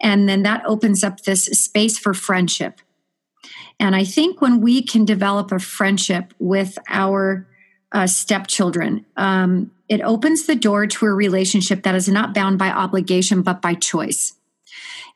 And 0.00 0.28
then 0.28 0.44
that 0.44 0.64
opens 0.64 1.02
up 1.02 1.22
this 1.22 1.46
space 1.46 1.98
for 1.98 2.14
friendship. 2.14 2.80
And 3.80 3.96
I 3.96 4.04
think 4.04 4.40
when 4.40 4.60
we 4.60 4.82
can 4.82 5.04
develop 5.04 5.50
a 5.50 5.58
friendship 5.58 6.32
with 6.38 6.78
our 6.88 7.46
uh, 7.92 8.06
stepchildren, 8.06 9.04
um, 9.16 9.70
it 9.88 10.00
opens 10.02 10.46
the 10.46 10.54
door 10.54 10.86
to 10.86 11.06
a 11.06 11.12
relationship 11.12 11.82
that 11.82 11.96
is 11.96 12.08
not 12.08 12.32
bound 12.32 12.58
by 12.58 12.68
obligation, 12.68 13.42
but 13.42 13.60
by 13.60 13.74
choice. 13.74 14.34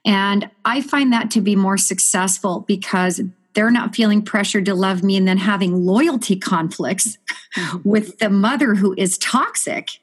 And 0.04 0.50
I 0.64 0.82
find 0.82 1.12
that 1.12 1.30
to 1.32 1.40
be 1.40 1.56
more 1.56 1.78
successful 1.78 2.64
because 2.66 3.20
they're 3.54 3.70
not 3.70 3.94
feeling 3.94 4.22
pressured 4.22 4.66
to 4.66 4.74
love 4.74 5.02
me 5.02 5.16
and 5.16 5.26
then 5.26 5.38
having 5.38 5.86
loyalty 5.86 6.36
conflicts 6.36 7.16
mm-hmm. 7.56 7.88
with 7.88 8.18
the 8.18 8.28
mother 8.28 8.74
who 8.74 8.94
is 8.98 9.16
toxic. 9.18 10.00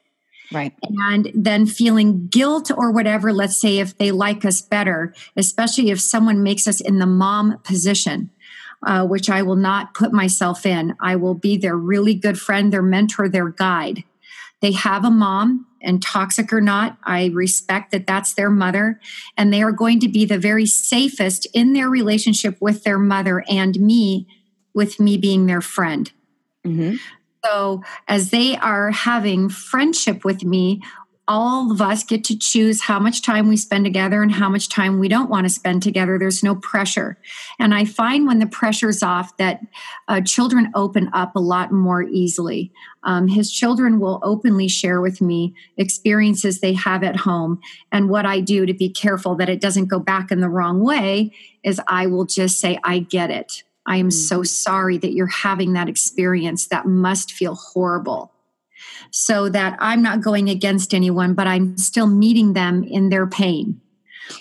Right. 0.50 0.74
And 0.82 1.30
then 1.34 1.66
feeling 1.66 2.26
guilt 2.26 2.70
or 2.70 2.90
whatever, 2.90 3.32
let's 3.32 3.58
say 3.58 3.78
if 3.78 3.96
they 3.96 4.10
like 4.10 4.44
us 4.44 4.60
better, 4.60 5.14
especially 5.36 5.90
if 5.90 6.00
someone 6.00 6.42
makes 6.42 6.66
us 6.66 6.80
in 6.80 6.98
the 6.98 7.06
mom 7.06 7.58
position, 7.58 8.30
uh, 8.82 9.06
which 9.06 9.30
I 9.30 9.42
will 9.42 9.56
not 9.56 9.94
put 9.94 10.12
myself 10.12 10.66
in. 10.66 10.94
I 11.00 11.16
will 11.16 11.34
be 11.34 11.56
their 11.56 11.76
really 11.76 12.14
good 12.14 12.38
friend, 12.38 12.72
their 12.72 12.82
mentor, 12.82 13.28
their 13.28 13.48
guide. 13.48 14.04
They 14.62 14.72
have 14.72 15.04
a 15.04 15.10
mom, 15.10 15.66
and 15.82 16.02
toxic 16.02 16.52
or 16.52 16.60
not, 16.60 16.96
I 17.04 17.26
respect 17.26 17.90
that 17.92 18.06
that's 18.06 18.34
their 18.34 18.50
mother. 18.50 19.00
And 19.36 19.52
they 19.52 19.62
are 19.62 19.72
going 19.72 20.00
to 20.00 20.08
be 20.08 20.24
the 20.24 20.38
very 20.38 20.66
safest 20.66 21.46
in 21.52 21.72
their 21.72 21.88
relationship 21.88 22.56
with 22.60 22.84
their 22.84 22.98
mother 22.98 23.44
and 23.48 23.78
me, 23.80 24.26
with 24.74 25.00
me 25.00 25.16
being 25.16 25.46
their 25.46 25.60
friend. 25.60 26.10
Mm-hmm. 26.64 26.96
So, 27.44 27.82
as 28.06 28.30
they 28.30 28.56
are 28.56 28.92
having 28.92 29.48
friendship 29.48 30.24
with 30.24 30.44
me, 30.44 30.80
all 31.28 31.70
of 31.70 31.80
us 31.80 32.02
get 32.02 32.24
to 32.24 32.36
choose 32.36 32.82
how 32.82 32.98
much 32.98 33.22
time 33.22 33.48
we 33.48 33.56
spend 33.56 33.84
together 33.84 34.22
and 34.22 34.32
how 34.32 34.48
much 34.48 34.68
time 34.68 34.98
we 34.98 35.06
don't 35.08 35.30
want 35.30 35.44
to 35.44 35.50
spend 35.50 35.82
together. 35.82 36.18
There's 36.18 36.42
no 36.42 36.56
pressure. 36.56 37.16
And 37.60 37.72
I 37.72 37.84
find 37.84 38.26
when 38.26 38.40
the 38.40 38.46
pressure's 38.46 39.02
off 39.02 39.36
that 39.36 39.60
uh, 40.08 40.20
children 40.22 40.72
open 40.74 41.10
up 41.12 41.36
a 41.36 41.40
lot 41.40 41.70
more 41.70 42.02
easily. 42.02 42.72
Um, 43.04 43.28
his 43.28 43.52
children 43.52 44.00
will 44.00 44.18
openly 44.22 44.66
share 44.66 45.00
with 45.00 45.20
me 45.20 45.54
experiences 45.76 46.60
they 46.60 46.72
have 46.74 47.04
at 47.04 47.16
home. 47.16 47.60
And 47.92 48.08
what 48.08 48.26
I 48.26 48.40
do 48.40 48.66
to 48.66 48.74
be 48.74 48.88
careful 48.88 49.36
that 49.36 49.48
it 49.48 49.60
doesn't 49.60 49.86
go 49.86 50.00
back 50.00 50.32
in 50.32 50.40
the 50.40 50.50
wrong 50.50 50.80
way 50.80 51.32
is 51.62 51.80
I 51.86 52.08
will 52.08 52.24
just 52.26 52.58
say, 52.58 52.78
I 52.82 52.98
get 52.98 53.30
it. 53.30 53.62
I 53.86 53.96
am 53.96 54.10
so 54.10 54.42
sorry 54.42 54.98
that 54.98 55.12
you're 55.12 55.26
having 55.26 55.72
that 55.72 55.88
experience. 55.88 56.66
That 56.68 56.86
must 56.86 57.32
feel 57.32 57.54
horrible 57.54 58.31
so 59.10 59.48
that 59.48 59.76
I'm 59.80 60.02
not 60.02 60.20
going 60.20 60.48
against 60.48 60.94
anyone, 60.94 61.34
but 61.34 61.46
I'm 61.46 61.76
still 61.76 62.06
meeting 62.06 62.52
them 62.52 62.84
in 62.84 63.08
their 63.08 63.26
pain. 63.26 63.80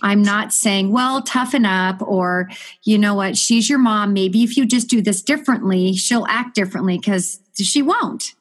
I'm 0.01 0.21
not 0.21 0.53
saying, 0.53 0.91
well, 0.91 1.21
toughen 1.21 1.65
up, 1.65 2.01
or, 2.01 2.49
you 2.83 2.97
know 2.97 3.15
what, 3.15 3.37
she's 3.37 3.69
your 3.69 3.79
mom. 3.79 4.13
Maybe 4.13 4.43
if 4.43 4.55
you 4.55 4.65
just 4.65 4.87
do 4.87 5.01
this 5.01 5.21
differently, 5.21 5.93
she'll 5.93 6.25
act 6.27 6.55
differently 6.55 6.97
because 6.97 7.39
she 7.55 7.81
won't. 7.81 8.33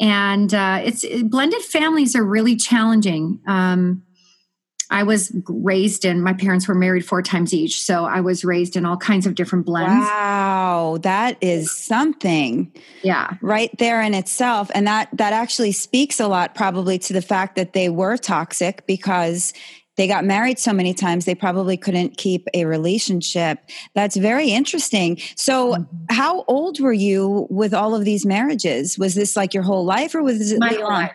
And 0.00 0.52
uh, 0.54 0.80
it's 0.84 1.04
blended 1.24 1.62
families 1.62 2.14
are 2.14 2.24
really 2.24 2.56
challenging. 2.56 3.40
Um, 3.46 4.02
I 4.90 5.04
was 5.04 5.32
raised 5.46 6.04
in, 6.04 6.20
my 6.20 6.32
parents 6.32 6.66
were 6.66 6.74
married 6.74 7.04
four 7.04 7.22
times 7.22 7.54
each. 7.54 7.82
So 7.82 8.04
I 8.04 8.20
was 8.20 8.44
raised 8.44 8.76
in 8.76 8.84
all 8.84 8.96
kinds 8.96 9.26
of 9.26 9.36
different 9.36 9.64
blends. 9.64 10.06
Wow. 10.06 10.98
That 11.02 11.38
is 11.40 11.70
something. 11.70 12.72
Yeah. 13.02 13.34
Right 13.40 13.70
there 13.78 14.02
in 14.02 14.14
itself. 14.14 14.70
And 14.74 14.86
that, 14.86 15.08
that 15.12 15.32
actually 15.32 15.72
speaks 15.72 16.18
a 16.18 16.26
lot 16.26 16.54
probably 16.54 16.98
to 16.98 17.12
the 17.12 17.22
fact 17.22 17.56
that 17.56 17.72
they 17.72 17.88
were 17.88 18.16
toxic 18.16 18.84
because 18.86 19.52
they 19.96 20.06
got 20.06 20.24
married 20.24 20.58
so 20.58 20.72
many 20.72 20.94
times 20.94 21.26
they 21.26 21.34
probably 21.34 21.76
couldn't 21.76 22.16
keep 22.16 22.48
a 22.54 22.64
relationship 22.64 23.58
that's 23.94 24.16
very 24.16 24.48
interesting 24.48 25.18
so 25.36 25.74
mm-hmm. 25.74 25.82
how 26.08 26.42
old 26.44 26.80
were 26.80 26.92
you 26.92 27.46
with 27.50 27.74
all 27.74 27.94
of 27.94 28.06
these 28.06 28.24
marriages 28.24 28.98
was 28.98 29.14
this 29.14 29.36
like 29.36 29.52
your 29.52 29.62
whole 29.62 29.84
life 29.84 30.14
or 30.14 30.22
was 30.22 30.52
it 30.52 30.58
my 30.58 30.74
on 30.76 31.10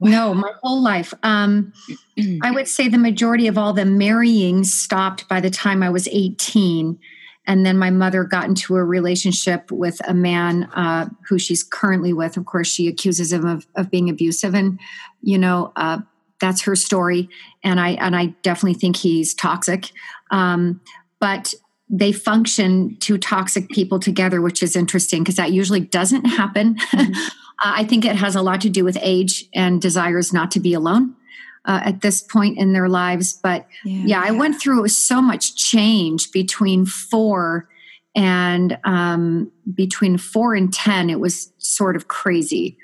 Wow. 0.00 0.10
No, 0.10 0.34
my 0.34 0.52
whole 0.62 0.82
life. 0.82 1.12
Um, 1.22 1.72
I 2.42 2.50
would 2.50 2.68
say 2.68 2.88
the 2.88 2.98
majority 2.98 3.48
of 3.48 3.58
all 3.58 3.72
the 3.72 3.84
marrying 3.84 4.64
stopped 4.64 5.28
by 5.28 5.40
the 5.40 5.50
time 5.50 5.82
I 5.82 5.90
was 5.90 6.08
18. 6.08 6.98
And 7.46 7.64
then 7.64 7.78
my 7.78 7.90
mother 7.90 8.24
got 8.24 8.44
into 8.44 8.76
a 8.76 8.84
relationship 8.84 9.72
with 9.72 10.00
a 10.06 10.14
man 10.14 10.64
uh, 10.74 11.08
who 11.26 11.38
she's 11.38 11.64
currently 11.64 12.12
with. 12.12 12.36
Of 12.36 12.44
course, 12.44 12.68
she 12.68 12.88
accuses 12.88 13.32
him 13.32 13.46
of, 13.46 13.66
of 13.74 13.90
being 13.90 14.10
abusive. 14.10 14.54
And, 14.54 14.78
you 15.22 15.38
know, 15.38 15.72
uh, 15.74 15.98
that's 16.40 16.60
her 16.62 16.76
story. 16.76 17.28
And 17.64 17.80
I, 17.80 17.90
and 17.92 18.14
I 18.14 18.26
definitely 18.42 18.78
think 18.78 18.96
he's 18.96 19.34
toxic. 19.34 19.90
Um, 20.30 20.80
but 21.20 21.54
they 21.90 22.12
function 22.12 22.96
two 22.98 23.18
toxic 23.18 23.68
people 23.70 23.98
together, 23.98 24.40
which 24.40 24.62
is 24.62 24.76
interesting 24.76 25.22
because 25.22 25.36
that 25.36 25.52
usually 25.52 25.80
doesn't 25.80 26.24
happen. 26.24 26.76
Mm-hmm. 26.76 27.12
Uh, 27.60 27.74
I 27.78 27.82
think 27.82 28.04
it 28.04 28.14
has 28.14 28.36
a 28.36 28.40
lot 28.40 28.60
to 28.60 28.68
do 28.68 28.84
with 28.84 28.96
age 29.00 29.46
and 29.52 29.82
desires 29.82 30.32
not 30.32 30.52
to 30.52 30.60
be 30.60 30.74
alone 30.74 31.16
uh, 31.64 31.80
at 31.84 32.02
this 32.02 32.22
point 32.22 32.56
in 32.56 32.72
their 32.72 32.88
lives. 32.88 33.32
But 33.32 33.66
yeah, 33.84 34.02
yeah 34.04 34.22
I 34.24 34.30
went 34.30 34.60
through 34.60 34.86
so 34.86 35.20
much 35.20 35.56
change 35.56 36.30
between 36.30 36.86
four 36.86 37.68
and 38.14 38.78
um, 38.84 39.50
between 39.74 40.18
four 40.18 40.54
and 40.54 40.72
10. 40.72 41.10
It 41.10 41.18
was 41.18 41.52
sort 41.58 41.96
of 41.96 42.06
crazy. 42.06 42.78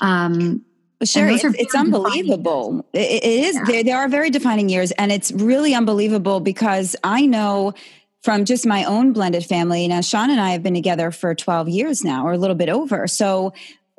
Um, 0.00 0.64
Sherrie, 1.02 1.34
it's, 1.34 1.44
it's 1.44 1.74
unbelievable. 1.74 2.84
It, 2.92 3.22
it 3.22 3.24
is. 3.24 3.54
Yeah. 3.54 3.64
They, 3.64 3.82
they 3.84 3.92
are 3.92 4.08
very 4.08 4.30
defining 4.30 4.68
years, 4.68 4.90
and 4.92 5.12
it's 5.12 5.30
really 5.32 5.74
unbelievable 5.74 6.40
because 6.40 6.96
I 7.04 7.24
know 7.24 7.74
from 8.22 8.44
just 8.44 8.66
my 8.66 8.84
own 8.84 9.12
blended 9.12 9.44
family. 9.44 9.86
Now, 9.88 10.00
Sean 10.00 10.30
and 10.30 10.40
I 10.40 10.50
have 10.50 10.62
been 10.62 10.74
together 10.74 11.10
for 11.10 11.34
12 11.34 11.68
years 11.68 12.04
now, 12.04 12.26
or 12.26 12.32
a 12.32 12.38
little 12.38 12.56
bit 12.56 12.68
over. 12.68 13.06
So 13.06 13.52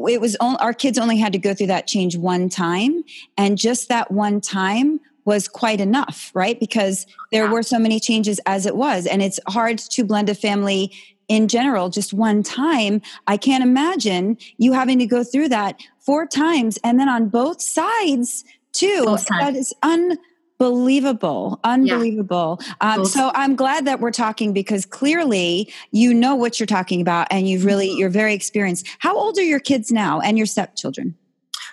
it 0.08 0.22
was 0.22 0.38
only, 0.40 0.58
our 0.60 0.74
kids 0.74 0.98
only 0.98 1.18
had 1.18 1.34
to 1.34 1.40
go 1.40 1.54
through 1.54 1.68
that 1.68 1.88
change 1.88 2.16
one 2.16 2.50
time 2.50 3.04
and 3.38 3.58
just 3.58 3.90
that 3.90 4.12
one 4.12 4.40
time 4.40 5.00
was 5.26 5.48
quite 5.48 5.82
enough 5.82 6.32
right 6.34 6.60
because 6.60 7.06
there 7.32 7.46
yeah. 7.46 7.52
were 7.52 7.62
so 7.62 7.78
many 7.78 8.00
changes 8.00 8.40
as 8.46 8.66
it 8.66 8.76
was 8.76 9.06
and 9.06 9.22
it's 9.22 9.40
hard 9.48 9.78
to 9.78 10.04
blend 10.04 10.30
a 10.30 10.34
family 10.34 10.92
in 11.28 11.48
general 11.48 11.90
just 11.90 12.14
one 12.14 12.42
time 12.42 13.02
i 13.28 13.38
can't 13.38 13.62
imagine 13.62 14.38
you 14.58 14.74
having 14.74 14.98
to 14.98 15.06
go 15.06 15.24
through 15.24 15.50
that 15.50 15.80
four 16.00 16.26
times 16.26 16.80
and 16.84 17.00
then 17.00 17.10
on 17.10 17.30
both 17.30 17.62
sides 17.62 18.44
too 18.72 19.04
both 19.06 19.28
that 19.28 19.56
is 19.56 19.74
un 19.84 20.18
Unbelievable. 20.60 21.60
Unbelievable. 21.64 22.60
Yeah. 22.82 22.96
Um, 22.96 23.06
so 23.06 23.32
I'm 23.34 23.56
glad 23.56 23.86
that 23.86 24.02
we're 24.02 24.12
talking 24.12 24.52
because 24.52 24.86
clearly 24.86 25.72
you 25.92 26.14
know 26.14 26.36
what 26.36 26.60
you're 26.60 26.68
talking 26.68 27.00
about 27.00 27.28
and 27.32 27.48
you've 27.48 27.64
really, 27.64 27.88
mm-hmm. 27.88 28.00
you're 28.00 28.10
very 28.10 28.34
experienced. 28.34 28.86
How 29.00 29.18
old 29.18 29.38
are 29.38 29.44
your 29.44 29.62
kids 29.62 29.90
now 29.90 30.20
and 30.20 30.38
your 30.38 30.48
stepchildren? 30.48 31.16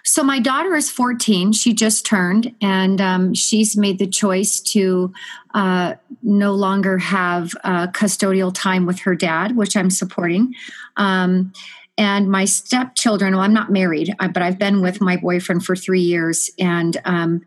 So 0.04 0.22
my 0.22 0.38
daughter 0.38 0.76
is 0.76 0.88
14. 0.88 1.52
She 1.52 1.74
just 1.74 2.06
turned, 2.06 2.54
and 2.62 3.00
um, 3.00 3.34
she's 3.34 3.76
made 3.76 3.98
the 3.98 4.06
choice 4.06 4.60
to 4.60 5.12
uh, 5.52 5.94
no 6.22 6.52
longer 6.52 6.96
have 6.98 7.50
uh, 7.64 7.88
custodial 7.88 8.54
time 8.54 8.86
with 8.86 9.00
her 9.00 9.16
dad, 9.16 9.56
which 9.56 9.76
I'm 9.76 9.90
supporting. 9.90 10.54
Um, 10.96 11.52
and 11.98 12.30
my 12.30 12.44
stepchildren, 12.44 13.34
well, 13.34 13.42
I'm 13.42 13.52
not 13.52 13.72
married, 13.72 14.14
uh, 14.20 14.28
but 14.28 14.44
I've 14.44 14.60
been 14.60 14.80
with 14.80 15.00
my 15.00 15.16
boyfriend 15.16 15.64
for 15.64 15.74
three 15.74 16.02
years, 16.02 16.50
and 16.56 16.96
um, 17.04 17.44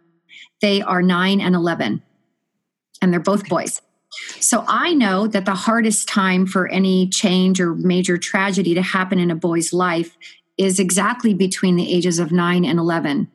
they 0.61 0.81
are 0.81 1.01
nine 1.01 1.41
and 1.41 1.55
11, 1.55 2.01
and 3.01 3.13
they're 3.13 3.19
both 3.19 3.47
boys. 3.47 3.81
So 4.39 4.65
I 4.67 4.93
know 4.93 5.27
that 5.27 5.45
the 5.45 5.55
hardest 5.55 6.07
time 6.07 6.45
for 6.45 6.67
any 6.67 7.07
change 7.07 7.61
or 7.61 7.75
major 7.75 8.17
tragedy 8.17 8.73
to 8.73 8.81
happen 8.81 9.19
in 9.19 9.31
a 9.31 9.35
boy's 9.35 9.71
life 9.71 10.17
is 10.57 10.79
exactly 10.79 11.33
between 11.33 11.75
the 11.75 11.93
ages 11.93 12.19
of 12.19 12.31
nine 12.31 12.65
and 12.65 12.79
11. 12.79 13.29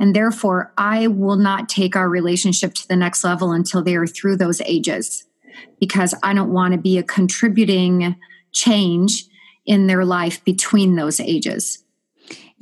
And 0.00 0.16
therefore, 0.16 0.72
I 0.76 1.06
will 1.06 1.36
not 1.36 1.68
take 1.68 1.94
our 1.94 2.08
relationship 2.08 2.74
to 2.74 2.88
the 2.88 2.96
next 2.96 3.22
level 3.22 3.52
until 3.52 3.82
they 3.82 3.94
are 3.94 4.06
through 4.06 4.36
those 4.38 4.60
ages 4.62 5.24
because 5.78 6.14
I 6.22 6.34
don't 6.34 6.52
want 6.52 6.72
to 6.72 6.78
be 6.78 6.98
a 6.98 7.02
contributing 7.02 8.16
change 8.52 9.24
in 9.66 9.86
their 9.86 10.04
life 10.04 10.44
between 10.44 10.96
those 10.96 11.20
ages. 11.20 11.83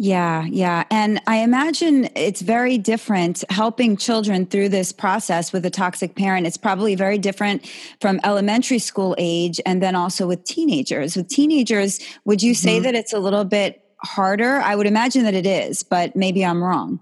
Yeah, 0.03 0.47
yeah. 0.47 0.83
And 0.91 1.21
I 1.29 1.45
imagine 1.45 2.09
it's 2.17 2.41
very 2.41 2.77
different 2.77 3.45
helping 3.51 3.97
children 3.97 4.47
through 4.47 4.71
this 4.71 4.91
process 4.91 5.53
with 5.53 5.65
a 5.65 5.71
toxic 5.71 6.17
parent. 6.17 6.45
It's 6.45 6.57
probably 6.57 6.97
very 6.97 7.19
different 7.19 7.65
from 8.01 8.19
elementary 8.25 8.81
school 8.81 9.15
age 9.17 9.61
and 9.65 9.81
then 9.81 9.95
also 9.95 10.27
with 10.27 10.43
teenagers. 10.43 11.15
With 11.15 11.29
teenagers, 11.29 12.01
would 12.25 12.43
you 12.43 12.53
say 12.53 12.79
mm-hmm. 12.79 12.83
that 12.83 12.95
it's 12.97 13.13
a 13.13 13.21
little 13.21 13.45
bit 13.45 13.81
harder? 13.99 14.57
I 14.57 14.75
would 14.75 14.89
imagine 14.89 15.23
that 15.23 15.35
it 15.35 15.47
is, 15.47 15.85
but 15.85 16.17
maybe 16.17 16.45
I'm 16.45 16.65
wrong. 16.65 16.99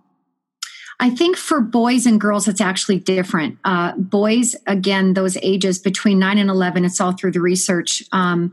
I 1.01 1.09
think 1.09 1.39
for 1.39 1.63
boys 1.63 2.05
and 2.05 2.21
girls, 2.21 2.49
it's 2.49 2.61
actually 2.61 2.99
different. 2.99 3.57
Uh, 3.65 3.97
boys, 3.97 4.55
again, 4.67 5.15
those 5.15 5.39
ages 5.39 5.79
between 5.79 6.19
9 6.19 6.37
and 6.37 6.51
11, 6.51 6.85
it's 6.85 7.01
all 7.01 7.13
through 7.13 7.33
the 7.33 7.41
research. 7.41 8.03
Um, 8.13 8.53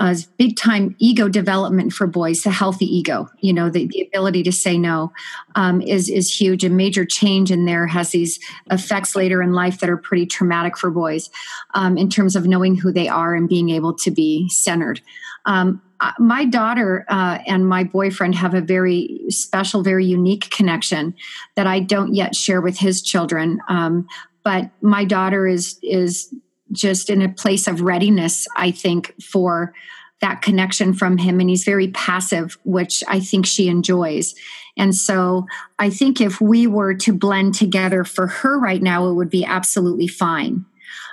uh, 0.00 0.14
big 0.38 0.56
time 0.56 0.96
ego 0.98 1.28
development 1.28 1.92
for 1.92 2.06
boys, 2.06 2.42
the 2.42 2.50
healthy 2.50 2.86
ego, 2.86 3.28
you 3.40 3.52
know, 3.52 3.68
the, 3.68 3.86
the 3.86 4.00
ability 4.00 4.42
to 4.42 4.50
say 4.50 4.78
no 4.78 5.12
um, 5.56 5.82
is, 5.82 6.08
is 6.08 6.34
huge. 6.34 6.64
A 6.64 6.70
major 6.70 7.04
change 7.04 7.50
in 7.50 7.66
there 7.66 7.86
has 7.86 8.10
these 8.10 8.40
effects 8.70 9.14
later 9.14 9.42
in 9.42 9.52
life 9.52 9.78
that 9.80 9.90
are 9.90 9.98
pretty 9.98 10.24
traumatic 10.24 10.78
for 10.78 10.90
boys 10.90 11.28
um, 11.74 11.98
in 11.98 12.08
terms 12.08 12.34
of 12.34 12.46
knowing 12.46 12.76
who 12.76 12.90
they 12.90 13.08
are 13.08 13.34
and 13.34 13.46
being 13.46 13.68
able 13.68 13.92
to 13.94 14.10
be 14.10 14.48
centered. 14.48 15.02
Um, 15.44 15.82
my 16.18 16.46
daughter 16.46 17.04
uh, 17.08 17.38
and 17.46 17.68
my 17.68 17.84
boyfriend 17.84 18.34
have 18.36 18.54
a 18.54 18.62
very 18.62 19.20
special, 19.28 19.82
very 19.82 20.06
unique 20.06 20.48
connection 20.50 21.14
that 21.56 21.66
I 21.66 21.80
don't 21.80 22.14
yet 22.14 22.34
share 22.34 22.62
with 22.62 22.78
his 22.78 23.02
children. 23.02 23.60
Um, 23.68 24.08
but 24.42 24.70
my 24.80 25.04
daughter 25.04 25.46
is 25.46 25.78
is 25.82 26.34
just 26.72 27.10
in 27.10 27.22
a 27.22 27.28
place 27.28 27.66
of 27.66 27.80
readiness, 27.80 28.46
I 28.56 28.70
think, 28.70 29.14
for 29.22 29.72
that 30.20 30.42
connection 30.42 30.92
from 30.92 31.18
him. 31.18 31.40
And 31.40 31.48
he's 31.48 31.64
very 31.64 31.88
passive, 31.88 32.58
which 32.64 33.02
I 33.08 33.20
think 33.20 33.46
she 33.46 33.68
enjoys. 33.68 34.34
And 34.76 34.94
so 34.94 35.46
I 35.78 35.90
think 35.90 36.20
if 36.20 36.40
we 36.40 36.66
were 36.66 36.94
to 36.94 37.12
blend 37.12 37.54
together 37.54 38.04
for 38.04 38.26
her 38.26 38.58
right 38.58 38.82
now, 38.82 39.08
it 39.08 39.14
would 39.14 39.30
be 39.30 39.44
absolutely 39.44 40.06
fine. 40.06 40.64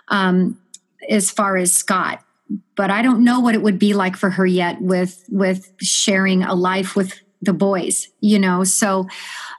Um, 0.10 0.58
as 1.10 1.32
far 1.32 1.58
as 1.58 1.74
Scott, 1.74 2.24
but 2.76 2.89
I 2.89 3.02
don't 3.02 3.24
know 3.24 3.39
what 3.39 3.56
it 3.56 3.62
would 3.62 3.80
be 3.80 3.93
like 3.93 4.15
for 4.15 4.30
her 4.30 4.46
yet 4.46 4.82
with 4.82 5.24
with 5.30 5.72
sharing 5.82 6.43
a 6.43 6.54
life 6.54 6.96
with 6.96 7.20
the 7.41 7.54
boys, 7.54 8.10
you 8.19 8.39
know. 8.39 8.63
So 8.63 9.08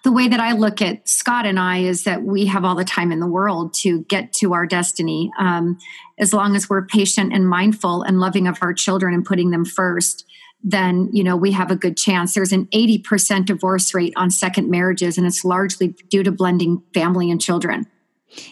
the 0.04 0.12
way 0.12 0.28
that 0.28 0.40
I 0.40 0.52
look 0.52 0.82
at 0.82 1.08
Scott 1.08 1.46
and 1.46 1.58
I 1.58 1.78
is 1.78 2.04
that 2.04 2.22
we 2.22 2.46
have 2.46 2.64
all 2.64 2.74
the 2.74 2.84
time 2.84 3.12
in 3.12 3.20
the 3.20 3.26
world 3.26 3.74
to 3.74 4.02
get 4.04 4.32
to 4.34 4.52
our 4.54 4.66
destiny. 4.66 5.30
Um, 5.38 5.78
as 6.18 6.32
long 6.32 6.56
as 6.56 6.68
we're 6.68 6.86
patient 6.86 7.32
and 7.32 7.48
mindful 7.48 8.02
and 8.02 8.20
loving 8.20 8.48
of 8.48 8.58
our 8.60 8.72
children 8.72 9.14
and 9.14 9.24
putting 9.24 9.50
them 9.50 9.64
first, 9.64 10.24
then 10.62 11.08
you 11.12 11.22
know 11.22 11.36
we 11.36 11.52
have 11.52 11.70
a 11.70 11.76
good 11.76 11.96
chance. 11.96 12.34
There's 12.34 12.52
an 12.52 12.66
80% 12.66 13.46
divorce 13.46 13.94
rate 13.94 14.12
on 14.16 14.30
second 14.30 14.70
marriages, 14.70 15.16
and 15.16 15.26
it's 15.26 15.44
largely 15.44 15.88
due 16.08 16.22
to 16.22 16.32
blending 16.32 16.82
family 16.94 17.30
and 17.30 17.40
children. 17.40 17.86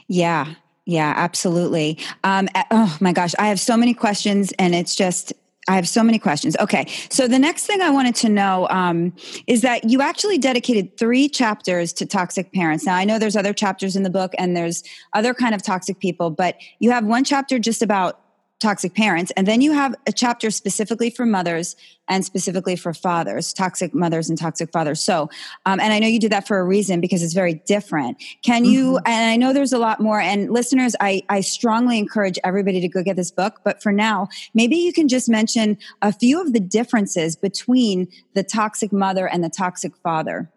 Yeah, 0.06 0.54
yeah, 0.84 1.12
absolutely. 1.16 1.98
Um, 2.22 2.48
oh 2.70 2.96
my 3.00 3.12
gosh, 3.12 3.34
I 3.38 3.48
have 3.48 3.58
so 3.58 3.76
many 3.76 3.92
questions, 3.92 4.52
and 4.58 4.74
it's 4.74 4.94
just 4.94 5.32
I 5.68 5.74
have 5.74 5.88
so 5.88 6.02
many 6.02 6.18
questions. 6.18 6.56
Okay, 6.60 6.86
so 7.10 7.26
the 7.26 7.38
next 7.38 7.66
thing 7.66 7.80
I 7.80 7.90
wanted 7.90 8.14
to 8.16 8.28
know 8.28 8.68
um, 8.68 9.12
is 9.46 9.62
that 9.62 9.90
you 9.90 10.00
actually 10.00 10.38
dedicated 10.38 10.96
three 10.96 11.28
chapters 11.28 11.92
to 11.94 12.06
toxic 12.06 12.52
parents. 12.52 12.86
Now 12.86 12.94
I 12.94 13.04
know 13.04 13.18
there's 13.18 13.36
other 13.36 13.52
chapters 13.52 13.96
in 13.96 14.02
the 14.02 14.10
book, 14.10 14.32
and 14.38 14.56
there's 14.56 14.84
other 15.12 15.34
kind 15.34 15.54
of 15.54 15.62
toxic 15.62 15.98
people, 15.98 16.30
but 16.30 16.56
you 16.78 16.90
have 16.90 17.04
one 17.04 17.24
chapter 17.24 17.58
just 17.58 17.82
about 17.82 18.20
toxic 18.58 18.94
parents. 18.94 19.32
And 19.36 19.46
then 19.46 19.60
you 19.60 19.72
have 19.72 19.94
a 20.06 20.12
chapter 20.12 20.50
specifically 20.50 21.10
for 21.10 21.26
mothers 21.26 21.76
and 22.08 22.24
specifically 22.24 22.76
for 22.76 22.94
fathers, 22.94 23.52
toxic 23.52 23.94
mothers 23.94 24.30
and 24.30 24.38
toxic 24.38 24.72
fathers. 24.72 25.02
So, 25.02 25.28
um, 25.66 25.78
and 25.80 25.92
I 25.92 25.98
know 25.98 26.06
you 26.06 26.20
did 26.20 26.32
that 26.32 26.46
for 26.46 26.58
a 26.58 26.64
reason 26.64 27.00
because 27.00 27.22
it's 27.22 27.34
very 27.34 27.54
different. 27.66 28.22
Can 28.42 28.64
you, 28.64 28.92
mm-hmm. 28.92 29.06
and 29.06 29.30
I 29.30 29.36
know 29.36 29.52
there's 29.52 29.72
a 29.72 29.78
lot 29.78 30.00
more, 30.00 30.20
and 30.20 30.50
listeners, 30.50 30.96
I, 31.00 31.22
I 31.28 31.42
strongly 31.42 31.98
encourage 31.98 32.38
everybody 32.44 32.80
to 32.80 32.88
go 32.88 33.02
get 33.02 33.16
this 33.16 33.30
book. 33.30 33.60
But 33.64 33.82
for 33.82 33.92
now, 33.92 34.28
maybe 34.54 34.76
you 34.76 34.92
can 34.92 35.08
just 35.08 35.28
mention 35.28 35.76
a 36.00 36.12
few 36.12 36.40
of 36.40 36.52
the 36.52 36.60
differences 36.60 37.36
between 37.36 38.08
the 38.34 38.42
toxic 38.42 38.92
mother 38.92 39.28
and 39.28 39.44
the 39.44 39.50
toxic 39.50 39.96
father. 39.98 40.50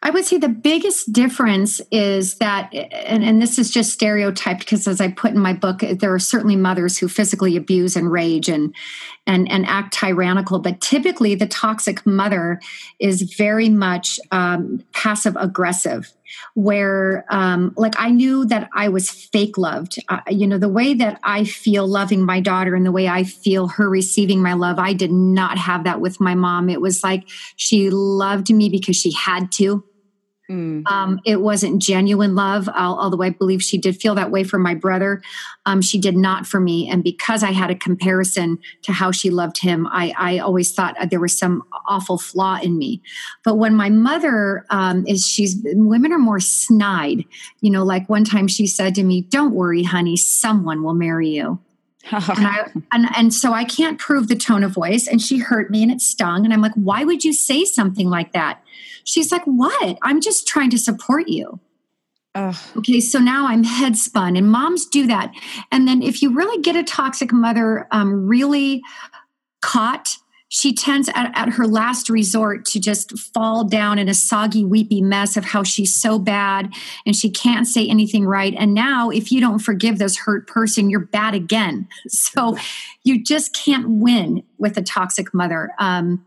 I 0.00 0.10
would 0.10 0.24
say 0.24 0.38
the 0.38 0.48
biggest 0.48 1.12
difference 1.12 1.80
is 1.90 2.36
that, 2.36 2.72
and, 2.72 3.24
and, 3.24 3.42
this 3.42 3.58
is 3.58 3.70
just 3.70 3.92
stereotyped 3.92 4.60
because, 4.60 4.86
as 4.86 5.00
I 5.00 5.10
put 5.10 5.32
in 5.32 5.40
my 5.40 5.52
book, 5.52 5.80
there 5.80 6.14
are 6.14 6.20
certainly 6.20 6.54
mothers 6.54 6.98
who 6.98 7.08
physically 7.08 7.56
abuse 7.56 7.96
and 7.96 8.10
rage 8.10 8.48
and 8.48 8.74
and 9.26 9.50
and 9.50 9.66
act 9.66 9.94
tyrannical. 9.94 10.60
But 10.60 10.80
typically, 10.80 11.34
the 11.34 11.48
toxic 11.48 12.06
mother 12.06 12.60
is 13.00 13.22
very 13.22 13.68
much 13.68 14.20
um, 14.30 14.84
passive 14.92 15.36
aggressive. 15.36 16.12
Where, 16.54 17.24
um, 17.30 17.72
like, 17.78 17.94
I 17.98 18.10
knew 18.10 18.44
that 18.46 18.68
I 18.74 18.90
was 18.90 19.10
fake 19.10 19.56
loved. 19.56 19.98
Uh, 20.10 20.20
you 20.28 20.46
know, 20.46 20.58
the 20.58 20.68
way 20.68 20.92
that 20.92 21.18
I 21.24 21.44
feel 21.44 21.86
loving 21.86 22.22
my 22.22 22.40
daughter 22.40 22.74
and 22.74 22.84
the 22.84 22.92
way 22.92 23.08
I 23.08 23.24
feel 23.24 23.68
her 23.68 23.88
receiving 23.88 24.42
my 24.42 24.52
love, 24.52 24.78
I 24.78 24.92
did 24.92 25.10
not 25.10 25.56
have 25.56 25.84
that 25.84 26.02
with 26.02 26.20
my 26.20 26.34
mom. 26.34 26.68
It 26.68 26.82
was 26.82 27.02
like 27.02 27.26
she 27.56 27.88
loved 27.88 28.52
me 28.52 28.68
because 28.68 28.94
she 28.94 29.10
had 29.12 29.50
to 29.52 29.82
Mm. 30.50 30.86
Um, 30.90 31.20
it 31.26 31.42
wasn't 31.42 31.82
genuine 31.82 32.34
love, 32.34 32.68
although 32.70 33.22
I 33.22 33.30
believe 33.30 33.62
she 33.62 33.76
did 33.76 34.00
feel 34.00 34.14
that 34.14 34.30
way 34.30 34.44
for 34.44 34.58
my 34.58 34.74
brother. 34.74 35.20
Um, 35.66 35.82
she 35.82 35.98
did 35.98 36.16
not 36.16 36.46
for 36.46 36.58
me. 36.58 36.88
And 36.88 37.04
because 37.04 37.42
I 37.42 37.52
had 37.52 37.70
a 37.70 37.74
comparison 37.74 38.58
to 38.82 38.92
how 38.92 39.10
she 39.10 39.28
loved 39.28 39.60
him, 39.60 39.86
I, 39.88 40.14
I 40.16 40.38
always 40.38 40.72
thought 40.72 40.96
there 41.10 41.20
was 41.20 41.36
some 41.36 41.62
awful 41.86 42.16
flaw 42.16 42.58
in 42.62 42.78
me. 42.78 43.02
But 43.44 43.56
when 43.56 43.74
my 43.74 43.90
mother 43.90 44.64
um, 44.70 45.06
is, 45.06 45.26
she's, 45.26 45.60
women 45.64 46.12
are 46.12 46.18
more 46.18 46.40
snide. 46.40 47.24
You 47.60 47.70
know, 47.70 47.84
like 47.84 48.08
one 48.08 48.24
time 48.24 48.48
she 48.48 48.66
said 48.66 48.94
to 48.94 49.04
me, 49.04 49.22
Don't 49.22 49.54
worry, 49.54 49.82
honey, 49.82 50.16
someone 50.16 50.82
will 50.82 50.94
marry 50.94 51.28
you. 51.28 51.58
and, 52.10 52.22
I, 52.46 52.70
and, 52.92 53.06
and 53.16 53.34
so 53.34 53.52
I 53.52 53.64
can't 53.64 53.98
prove 53.98 54.28
the 54.28 54.36
tone 54.36 54.64
of 54.64 54.72
voice. 54.72 55.06
And 55.06 55.20
she 55.20 55.38
hurt 55.38 55.70
me 55.70 55.82
and 55.82 55.92
it 55.92 56.00
stung. 56.00 56.44
And 56.44 56.54
I'm 56.54 56.62
like, 56.62 56.72
why 56.74 57.04
would 57.04 57.22
you 57.22 57.34
say 57.34 57.64
something 57.66 58.08
like 58.08 58.32
that? 58.32 58.62
She's 59.08 59.32
like, 59.32 59.44
What? 59.44 59.98
I'm 60.02 60.20
just 60.20 60.46
trying 60.46 60.70
to 60.70 60.78
support 60.78 61.28
you. 61.28 61.58
Ugh. 62.34 62.54
Okay, 62.76 63.00
so 63.00 63.18
now 63.18 63.46
I'm 63.46 63.64
head 63.64 63.96
spun, 63.96 64.36
and 64.36 64.50
moms 64.50 64.86
do 64.86 65.06
that. 65.06 65.32
And 65.72 65.88
then 65.88 66.02
if 66.02 66.20
you 66.20 66.34
really 66.34 66.60
get 66.60 66.76
a 66.76 66.84
toxic 66.84 67.32
mother 67.32 67.88
um, 67.90 68.26
really 68.26 68.82
caught, 69.62 70.16
she 70.50 70.74
tends 70.74 71.08
at, 71.14 71.32
at, 71.34 71.50
her 71.54 71.66
last 71.66 72.08
resort 72.08 72.64
to 72.66 72.80
just 72.80 73.18
fall 73.18 73.64
down 73.64 73.98
in 73.98 74.08
a 74.08 74.14
soggy, 74.14 74.64
weepy 74.64 75.00
mess 75.00 75.36
of 75.36 75.44
how 75.44 75.62
she's 75.62 75.94
so 75.94 76.18
bad 76.18 76.72
and 77.04 77.14
she 77.16 77.30
can't 77.30 77.66
say 77.66 77.86
anything 77.86 78.24
right. 78.26 78.54
And 78.58 78.72
now, 78.72 79.10
if 79.10 79.32
you 79.32 79.40
don't 79.40 79.58
forgive 79.58 79.98
this 79.98 80.16
hurt 80.16 80.46
person, 80.46 80.90
you're 80.90 81.00
bad 81.00 81.34
again. 81.34 81.88
So 82.08 82.56
you 83.04 83.22
just 83.22 83.54
can't 83.54 83.88
win 83.88 84.42
with 84.58 84.76
a 84.76 84.82
toxic 84.82 85.32
mother. 85.32 85.70
Um, 85.78 86.26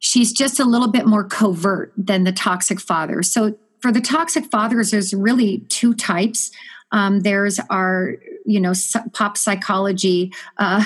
she's 0.00 0.32
just 0.32 0.58
a 0.58 0.64
little 0.64 0.88
bit 0.88 1.06
more 1.06 1.24
covert 1.24 1.92
than 1.96 2.24
the 2.24 2.32
toxic 2.32 2.80
father. 2.80 3.22
So 3.22 3.56
for 3.80 3.92
the 3.92 4.00
toxic 4.00 4.46
fathers, 4.46 4.90
there's 4.90 5.14
really 5.14 5.60
two 5.68 5.94
types. 5.94 6.50
Um, 6.92 7.20
there's 7.20 7.60
our, 7.70 8.16
you 8.44 8.60
know, 8.60 8.72
pop 9.12 9.36
psychology, 9.36 10.32
uh, 10.58 10.84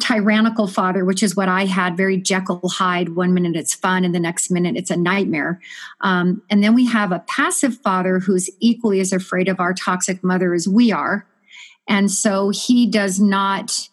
tyrannical 0.00 0.66
father, 0.66 1.04
which 1.04 1.22
is 1.22 1.36
what 1.36 1.48
I 1.48 1.66
had, 1.66 1.96
very 1.96 2.16
Jekyll 2.16 2.68
Hyde. 2.68 3.10
One 3.10 3.32
minute 3.32 3.54
it's 3.54 3.72
fun, 3.72 4.04
and 4.04 4.12
the 4.14 4.18
next 4.18 4.50
minute 4.50 4.76
it's 4.76 4.90
a 4.90 4.96
nightmare. 4.96 5.60
Um, 6.00 6.42
and 6.50 6.62
then 6.64 6.74
we 6.74 6.86
have 6.86 7.12
a 7.12 7.20
passive 7.28 7.76
father 7.76 8.18
who's 8.18 8.50
equally 8.58 8.98
as 8.98 9.12
afraid 9.12 9.48
of 9.48 9.60
our 9.60 9.72
toxic 9.72 10.24
mother 10.24 10.54
as 10.54 10.66
we 10.66 10.90
are. 10.90 11.26
And 11.88 12.10
so 12.10 12.48
he 12.48 12.90
does 12.90 13.20
not 13.20 13.88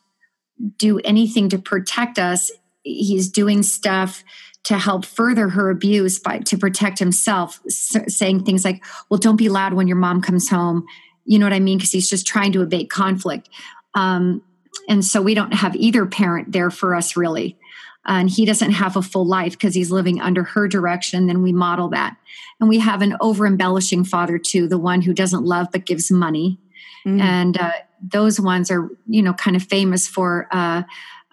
do 0.78 1.00
anything 1.00 1.50
to 1.50 1.60
protect 1.60 2.18
us. 2.18 2.52
He's 2.84 3.30
doing 3.30 3.62
stuff 3.62 4.24
to 4.64 4.78
help 4.78 5.06
further 5.06 5.50
her 5.50 5.70
abuse 5.70 6.20
by 6.20 6.40
to 6.40 6.58
protect 6.58 7.00
himself 7.00 7.60
saying 7.68 8.44
things 8.44 8.64
like 8.64 8.84
well 9.10 9.18
don't 9.18 9.38
be 9.38 9.50
loud 9.50 9.74
when 9.74 9.88
your 9.88 9.98
mom 9.98 10.22
comes 10.22 10.50
home. 10.50 10.86
You 11.26 11.40
know 11.40 11.46
what 11.46 11.54
i 11.54 11.60
mean? 11.60 11.78
Because 11.78 11.92
he's 11.92 12.10
just 12.10 12.28
trying 12.28 12.52
to 12.54 12.62
abate 12.62 12.90
conflict. 12.90 13.50
Um, 13.94 14.42
and 14.88 15.04
so 15.04 15.22
we 15.22 15.34
don't 15.34 15.54
have 15.54 15.76
either 15.76 16.06
parent 16.06 16.52
there 16.52 16.70
for 16.70 16.96
us 16.96 17.16
really. 17.16 17.58
And 18.06 18.30
he 18.30 18.46
doesn't 18.46 18.72
have 18.72 18.98
a 18.98 19.02
full 19.04 19.28
life 19.28 19.52
because 19.52 19.76
he's 19.76 19.92
living 19.92 20.20
under 20.20 20.44
her 20.44 20.68
direction 20.68 21.28
then 21.28 21.42
we 21.42 21.52
model 21.52 21.90
that. 21.90 22.18
And 22.60 22.70
we 22.70 22.80
have 22.80 23.02
an 23.02 23.16
over 23.20 23.46
embellishing 23.46 24.04
father 24.04 24.38
too 24.38 24.68
the 24.68 24.78
one 24.78 25.02
who 25.02 25.14
doesn't 25.14 25.44
love 25.44 25.68
but 25.72 25.86
gives 25.86 26.12
money. 26.12 26.60
Mm. 27.06 27.20
and 27.20 27.58
uh, 27.58 27.72
those 28.02 28.40
ones 28.40 28.70
are 28.70 28.90
you 29.08 29.22
know 29.24 29.34
kind 29.34 29.56
of 29.56 29.64
famous 29.64 30.08
for 30.08 30.48
uh, 30.52 30.84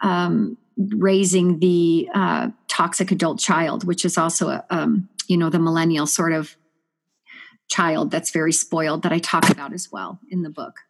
um, 0.01 0.57
raising 0.79 1.59
the 1.59 2.09
uh, 2.15 2.49
toxic 2.69 3.11
adult 3.11 3.39
child, 3.39 3.85
which 3.85 4.05
is 4.05 4.17
also 4.17 4.49
a, 4.49 4.65
um, 4.71 5.09
you 5.27 5.37
know, 5.37 5.51
the 5.51 5.59
millennial 5.59 6.07
sort 6.07 6.33
of 6.33 6.57
child 7.69 8.11
that's 8.11 8.31
very 8.31 8.53
spoiled 8.53 9.03
that 9.03 9.13
I 9.13 9.19
talk 9.19 9.51
about 9.51 9.73
as 9.73 9.91
well 9.93 10.21
in 10.31 10.43
the 10.43 10.51
book. 10.51 10.81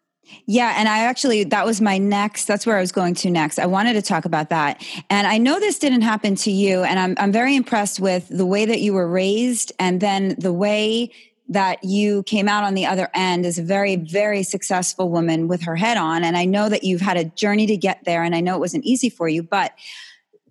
Yeah, 0.47 0.75
and 0.77 0.89
I 0.89 1.05
actually 1.05 1.45
that 1.45 1.65
was 1.65 1.81
my 1.81 1.97
next 1.97 2.45
that's 2.45 2.67
where 2.67 2.77
I 2.77 2.81
was 2.81 2.93
going 2.93 3.15
to 3.17 3.31
next. 3.31 3.59
I 3.59 3.65
wanted 3.65 3.95
to 3.95 4.03
talk 4.03 4.27
about 4.27 4.51
that. 4.51 4.85
And 5.09 5.27
I 5.27 5.39
know 5.39 5.59
this 5.59 5.79
didn't 5.79 6.03
happen 6.03 6.35
to 6.37 6.51
you 6.51 6.83
and 6.83 6.99
I'm 6.99 7.15
I'm 7.19 7.33
very 7.33 7.57
impressed 7.57 7.99
with 7.99 8.29
the 8.29 8.45
way 8.45 8.67
that 8.67 8.81
you 8.81 8.93
were 8.93 9.09
raised 9.09 9.73
and 9.79 10.01
then 10.01 10.35
the 10.39 10.53
way 10.53 11.11
that 11.49 11.83
you 11.83 12.23
came 12.25 12.49
out 12.49 12.65
on 12.65 12.75
the 12.75 12.87
other 12.87 13.09
end 13.15 13.47
as 13.47 13.59
a 13.59 13.63
very 13.63 13.97
very 13.97 14.43
successful 14.43 15.11
woman 15.11 15.49
with 15.49 15.63
her 15.63 15.77
head 15.77 15.97
on. 15.97 16.23
And 16.23 16.37
I 16.37 16.45
know 16.45 16.69
that 16.69 16.85
you've 16.85 17.01
had 17.01 17.17
a 17.17 17.25
journey 17.25 17.67
to 17.67 17.77
get 17.77 18.05
there 18.05 18.23
and 18.23 18.35
I 18.35 18.41
know 18.41 18.55
it 18.57 18.61
wasn't 18.61 18.85
easy 18.85 19.09
for 19.09 19.29
you, 19.29 19.43
but 19.43 19.73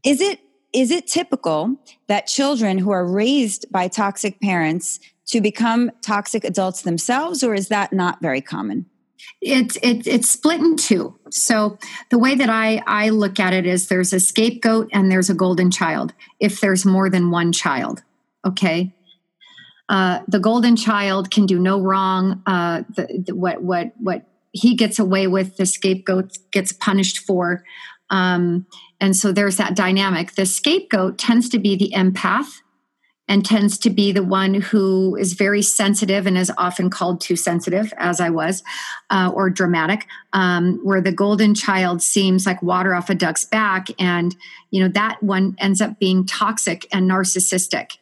is 0.04 0.22
it 0.22 0.40
is 0.74 0.92
it 0.92 1.08
typical 1.08 1.76
that 2.08 2.28
children 2.28 2.78
who 2.78 2.92
are 2.92 3.06
raised 3.06 3.72
by 3.72 3.88
toxic 3.88 4.40
parents 4.42 5.00
to 5.28 5.42
become 5.42 5.92
toxic 6.02 6.44
adults 6.44 6.82
themselves 6.82 7.44
or 7.44 7.54
is 7.54 7.70
that 7.70 7.94
not 7.94 8.22
very 8.22 8.42
common? 8.42 8.86
it's 9.42 9.78
it, 9.78 10.08
it's 10.08 10.30
split 10.30 10.60
in 10.60 10.76
two. 10.76 11.16
So 11.30 11.78
the 12.10 12.18
way 12.18 12.36
that 12.36 12.50
i 12.50 12.82
i 12.88 13.10
look 13.10 13.40
at 13.40 13.54
it 13.54 13.66
is 13.66 13.88
there's 13.88 14.14
a 14.14 14.20
scapegoat 14.20 14.90
and 14.94 15.12
there's 15.12 15.30
a 15.30 15.34
golden 15.34 15.72
child 15.72 16.14
if 16.40 16.62
there's 16.62 16.86
more 16.86 17.10
than 17.10 17.32
one 17.32 17.52
child 17.52 18.04
okay 18.46 18.94
uh, 19.89 20.19
the 20.28 20.39
golden 20.39 20.76
child 20.76 21.32
can 21.32 21.45
do 21.45 21.60
no 21.60 21.80
wrong 21.80 22.41
uh, 22.45 22.84
the, 22.95 23.23
the, 23.28 23.36
what 23.36 23.62
what 23.62 23.91
what 23.97 24.23
he 24.52 24.76
gets 24.76 25.00
away 25.00 25.28
with 25.28 25.58
the 25.58 25.65
scapegoat 25.65 26.38
gets 26.52 26.71
punished 26.71 27.19
for 27.19 27.63
um, 28.10 28.65
and 29.00 29.15
so 29.15 29.32
there's 29.32 29.58
that 29.58 29.76
dynamic 29.76 30.34
the 30.34 30.45
scapegoat 30.45 31.17
tends 31.17 31.50
to 31.50 31.60
be 31.60 31.76
the 31.76 31.91
empath 31.95 32.62
and 33.28 33.45
tends 33.45 33.78
to 33.80 33.89
be 33.89 34.12
the 34.12 34.23
one 34.23 34.54
who 34.54 35.15
is 35.17 35.34
very 35.34 35.62
sensitive 35.62 36.26
and 36.26 36.38
is 36.38 36.52
often 36.58 36.89
called 36.89 37.19
too 37.19 37.36
sensitive, 37.36 37.93
as 37.97 38.21
I 38.21 38.30
was, 38.30 38.63
uh, 39.10 39.32
or 39.34 39.50
dramatic, 39.50 40.08
um, 40.34 40.80
where 40.84 41.02
the 41.02 41.12
golden 41.12 41.54
child 41.54 42.02
seems 42.02 42.45
like 42.45 42.63
water 42.63 42.95
off 42.95 43.10
a 43.10 43.15
duck's 43.15 43.43
back. 43.43 43.88
And, 44.00 44.36
you 44.71 44.82
know, 44.82 44.89
that 44.89 45.21
one 45.21 45.56
ends 45.60 45.82
up 45.82 46.00
being 46.00 46.26
toxic 46.26 46.88
and 46.93 47.10
narcissistic. 47.10 47.97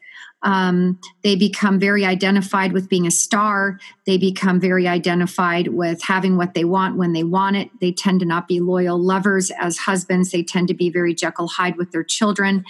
Um, 0.46 1.00
they 1.24 1.36
become 1.36 1.80
very 1.80 2.06
identified 2.06 2.72
with 2.72 2.88
being 2.88 3.08
a 3.08 3.12
star. 3.12 3.80
They 4.06 4.18
become 4.18 4.60
very 4.60 4.88
identified 4.88 5.70
with 5.70 6.04
having 6.04 6.38
what 6.38 6.54
they 6.54 6.64
want 6.64 6.98
when 6.98 7.14
they 7.14 7.24
want 7.24 7.56
it. 7.56 7.70
They 7.82 7.92
tend 7.92 8.20
to 8.20 8.28
not 8.28 8.48
be 8.48 8.60
loyal 8.60 9.00
lovers 9.00 9.52
as 9.60 9.80
husbands. 9.80 10.32
They 10.32 10.44
tend 10.44 10.68
to 10.68 10.76
be 10.76 10.92
very 10.92 11.16
Jekyll 11.16 11.48
Hyde 11.48 11.78
with 11.78 11.92
their 11.92 12.04
children. 12.04 12.64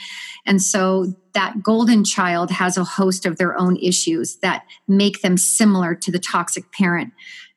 And 0.45 0.61
so 0.61 1.13
that 1.33 1.61
golden 1.61 2.05
child 2.05 2.49
has 2.49 2.77
a 2.77 2.85
host 2.85 3.25
of 3.25 3.37
their 3.37 3.59
own 3.59 3.75
issues 3.75 4.37
that 4.37 4.63
make 4.87 5.21
them 5.21 5.35
similar 5.35 5.93
to 5.95 6.11
the 6.11 6.19
toxic 6.19 6.71
parent. 6.71 7.11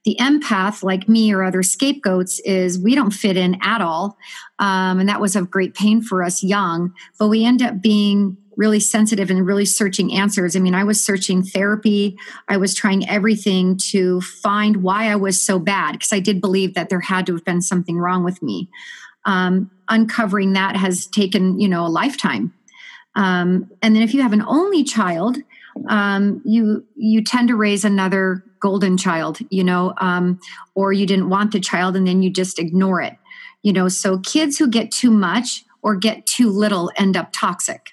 The 0.05 0.17
empath, 0.21 0.83
like 0.83 1.09
me 1.09 1.33
or 1.33 1.45
other 1.45 1.63
scapegoats, 1.63 2.41
is 2.41 2.79
we 2.79 2.95
don't 2.95 3.11
fit 3.11 3.37
in 3.37 3.57
at 3.63 3.81
all. 3.81 4.17
Um, 4.59 4.99
and 4.99 5.09
that 5.09 5.21
was 5.21 5.37
of 5.37 5.51
great 5.51 5.75
pain 5.75 6.03
for 6.03 6.25
us 6.25 6.43
young, 6.43 6.93
but 7.19 7.29
we 7.29 7.45
end 7.45 7.63
up 7.63 7.81
being 7.81 8.37
really 8.59 8.81
sensitive 8.81 9.31
and 9.31 9.47
really 9.47 9.65
searching 9.65 10.13
answers. 10.13 10.57
I 10.57 10.59
mean, 10.59 10.75
I 10.75 10.83
was 10.83 11.03
searching 11.03 11.45
therapy, 11.45 12.19
I 12.49 12.57
was 12.57 12.75
trying 12.75 13.09
everything 13.09 13.79
to 13.91 14.21
find 14.21 14.79
why 14.79 15.11
I 15.11 15.17
was 15.17 15.41
so 15.41 15.61
bad 15.61 15.93
because 15.93 16.13
I 16.13 16.19
did 16.19 16.41
believe 16.41 16.75
that 16.75 16.91
there 16.91 17.01
had 17.01 17.25
to 17.27 17.35
have 17.35 17.45
been 17.45 17.63
something 17.63 17.97
wrong 17.97 18.25
with 18.25 18.43
me. 18.43 18.69
Um, 19.25 19.71
uncovering 19.89 20.55
that 20.55 20.77
has 20.77 21.07
taken, 21.07 21.61
you 21.61 21.69
know, 21.69 21.87
a 21.87 21.89
lifetime. 21.89 22.53
Um, 23.15 23.71
and 23.81 23.95
then 23.95 24.03
if 24.03 24.13
you 24.13 24.23
have 24.23 24.33
an 24.33 24.43
only 24.43 24.85
child, 24.85 25.39
um, 25.89 26.43
you 26.45 26.85
you 26.97 27.23
tend 27.23 27.49
to 27.49 27.57
raise 27.57 27.85
another 27.85 28.43
golden 28.61 28.97
child, 28.97 29.39
you 29.51 29.63
know, 29.63 29.95
um, 29.99 30.41
or 30.75 30.93
you 30.93 31.07
didn't 31.07 31.29
want 31.29 31.53
the 31.53 31.61
child 31.61 31.95
and 31.95 32.07
then 32.07 32.23
you 32.23 32.31
just 32.31 32.59
ignore 32.59 33.01
it, 33.01 33.17
you 33.63 33.73
know. 33.73 33.89
So 33.89 34.19
kids 34.19 34.59
who 34.59 34.69
get 34.69 34.91
too 34.91 35.11
much 35.11 35.65
or 35.83 35.95
get 35.95 36.27
too 36.27 36.51
little 36.51 36.91
end 36.97 37.17
up 37.17 37.31
toxic. 37.33 37.93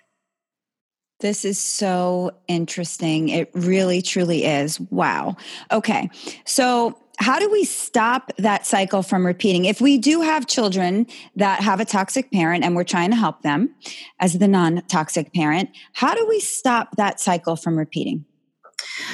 This 1.19 1.45
is 1.45 1.57
so 1.57 2.31
interesting. 2.47 3.29
It 3.29 3.49
really, 3.53 4.01
truly 4.01 4.45
is. 4.45 4.79
Wow. 4.79 5.37
Okay. 5.71 6.09
So, 6.45 6.99
how 7.17 7.39
do 7.39 7.49
we 7.49 7.63
stop 7.63 8.33
that 8.37 8.65
cycle 8.65 9.01
from 9.01 9.25
repeating? 9.25 9.63
If 9.63 9.79
we 9.79 9.97
do 9.97 10.19
have 10.19 10.47
children 10.47 11.07
that 11.37 11.61
have 11.61 11.79
a 11.79 11.85
toxic 11.85 12.29
parent 12.29 12.65
and 12.65 12.75
we're 12.75 12.83
trying 12.83 13.11
to 13.11 13.15
help 13.15 13.41
them 13.41 13.73
as 14.19 14.37
the 14.37 14.49
non 14.49 14.81
toxic 14.87 15.33
parent, 15.33 15.69
how 15.93 16.13
do 16.13 16.25
we 16.27 16.41
stop 16.41 16.97
that 16.97 17.21
cycle 17.21 17.55
from 17.55 17.77
repeating? 17.77 18.25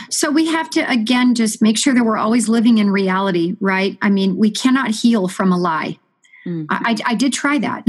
So 0.10 0.32
we 0.32 0.48
have 0.48 0.70
to 0.72 0.90
again 0.90 1.36
just 1.36 1.62
make 1.62 1.78
sure 1.78 1.94
that 1.94 2.04
we're 2.04 2.18
always 2.18 2.50
living 2.50 2.80
in 2.80 2.90
reality, 2.90 3.56
right? 3.60 3.98
I 4.02 4.10
mean, 4.10 4.38
we 4.38 4.50
cannot 4.50 4.90
heal 4.90 5.28
from 5.28 5.52
a 5.52 5.58
lie. 5.58 6.00
Mm-hmm. 6.46 6.66
I, 6.70 6.98
I, 7.06 7.14
did 7.14 7.34
try 7.34 7.60
that. 7.60 7.86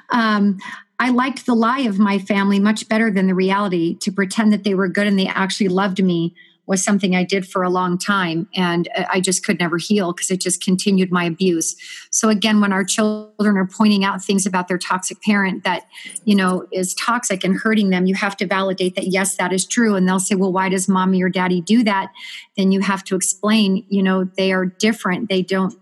um, 0.10 0.58
I 0.98 1.10
liked 1.10 1.46
the 1.46 1.54
lie 1.54 1.80
of 1.80 1.98
my 1.98 2.18
family 2.18 2.60
much 2.60 2.88
better 2.88 3.10
than 3.10 3.26
the 3.26 3.34
reality. 3.34 3.96
To 3.98 4.12
pretend 4.12 4.52
that 4.52 4.64
they 4.64 4.74
were 4.74 4.88
good 4.88 5.06
and 5.06 5.18
they 5.18 5.26
actually 5.26 5.68
loved 5.68 6.02
me 6.02 6.34
was 6.66 6.82
something 6.82 7.14
I 7.14 7.24
did 7.24 7.46
for 7.46 7.62
a 7.62 7.68
long 7.68 7.98
time. 7.98 8.48
And 8.54 8.88
uh, 8.96 9.04
I 9.10 9.20
just 9.20 9.44
could 9.44 9.58
never 9.58 9.76
heal 9.76 10.12
because 10.12 10.30
it 10.30 10.40
just 10.40 10.62
continued 10.62 11.12
my 11.12 11.24
abuse. 11.24 11.76
So, 12.10 12.28
again, 12.30 12.60
when 12.60 12.72
our 12.72 12.84
children 12.84 13.56
are 13.56 13.66
pointing 13.66 14.04
out 14.04 14.22
things 14.22 14.46
about 14.46 14.68
their 14.68 14.78
toxic 14.78 15.20
parent 15.22 15.64
that, 15.64 15.86
you 16.24 16.34
know, 16.34 16.66
is 16.72 16.94
toxic 16.94 17.44
and 17.44 17.56
hurting 17.56 17.90
them, 17.90 18.06
you 18.06 18.14
have 18.14 18.36
to 18.38 18.46
validate 18.46 18.94
that, 18.96 19.08
yes, 19.08 19.36
that 19.36 19.52
is 19.52 19.66
true. 19.66 19.94
And 19.94 20.08
they'll 20.08 20.20
say, 20.20 20.34
well, 20.34 20.52
why 20.52 20.68
does 20.68 20.88
mommy 20.88 21.22
or 21.22 21.28
daddy 21.28 21.60
do 21.60 21.84
that? 21.84 22.10
Then 22.56 22.72
you 22.72 22.80
have 22.80 23.04
to 23.04 23.16
explain, 23.16 23.84
you 23.88 24.02
know, 24.02 24.24
they 24.36 24.52
are 24.52 24.64
different. 24.64 25.28
They 25.28 25.42
don't 25.42 25.74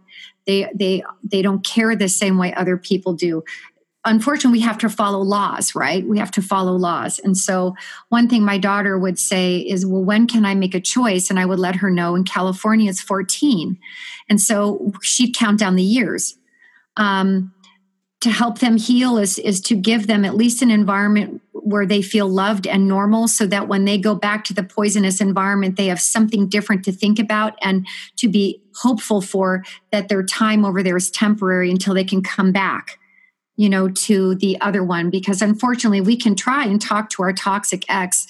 they 0.45 0.69
they 0.75 1.05
they 1.23 1.41
don't 1.41 1.65
care 1.65 1.95
the 1.95 2.09
same 2.09 2.37
way 2.37 2.53
other 2.55 2.77
people 2.77 3.13
do 3.13 3.45
unfortunately 4.05 4.59
we 4.59 4.65
have 4.65 4.79
to 4.79 4.89
follow 4.89 5.21
laws 5.21 5.75
right? 5.75 6.07
We 6.07 6.19
have 6.19 6.31
to 6.33 6.43
follow 6.43 6.73
laws. 6.73 7.19
And 7.19 7.37
so 7.37 7.75
one 8.09 8.29
thing 8.29 8.45
my 8.45 8.59
daughter 8.59 8.99
would 8.99 9.19
say 9.19 9.59
is 9.59 9.87
well 9.87 10.05
when 10.05 10.27
can 10.27 10.45
i 10.45 10.55
make 10.55 10.75
a 10.75 10.81
choice? 10.81 11.31
And 11.31 11.39
i 11.39 11.47
would 11.47 11.59
let 11.59 11.77
her 11.77 11.91
know. 11.91 12.15
In 12.15 12.25
california 12.25 12.91
it's 12.91 13.01
14 13.01 13.79
and 14.29 14.41
so 14.41 14.93
she'd 15.03 15.35
count 15.35 15.59
down 15.59 15.77
the 15.77 15.83
years. 15.83 16.37
Um, 16.97 17.55
to 18.23 18.31
help 18.31 18.61
them 18.61 18.77
heal 18.77 19.19
is, 19.19 19.39
is 19.41 19.61
to 19.61 19.75
give 19.75 20.07
them 20.07 20.25
at 20.25 20.37
least 20.37 20.63
an 20.63 20.71
environment 20.71 21.43
where 21.53 21.85
they 21.85 22.01
feel 22.01 22.29
loved 22.29 22.69
and 22.69 22.87
normal 22.87 23.27
so 23.27 23.47
that 23.47 23.67
when 23.67 23.85
they 23.85 23.99
go 23.99 24.15
back 24.15 24.45
to 24.45 24.55
the 24.55 24.63
poisonous 24.63 25.21
environment 25.21 25.77
they 25.77 25.87
have 25.87 26.01
something 26.01 26.49
different 26.49 26.85
to 26.85 26.93
think 26.93 27.19
about 27.19 27.57
and 27.63 27.87
to 28.17 28.29
be 28.29 28.63
hopeful 28.77 29.21
for 29.21 29.65
that 29.91 30.09
their 30.09 30.23
time 30.23 30.65
over 30.65 30.83
there 30.83 30.97
is 30.97 31.11
temporary 31.11 31.71
until 31.71 31.95
they 31.95 32.05
can 32.05 32.23
come 32.23 32.53
back 32.53 32.99
you 33.57 33.69
know, 33.69 33.89
to 33.89 34.35
the 34.37 34.61
other 34.61 34.83
one 34.83 35.11
because 35.11 35.43
unfortunately 35.43 36.01
we 36.01 36.17
can 36.17 36.35
try 36.35 36.65
and 36.65 36.81
talk 36.81 37.11
to 37.11 37.23
our 37.23 37.33
toxic 37.33 37.85
ex 37.89 38.27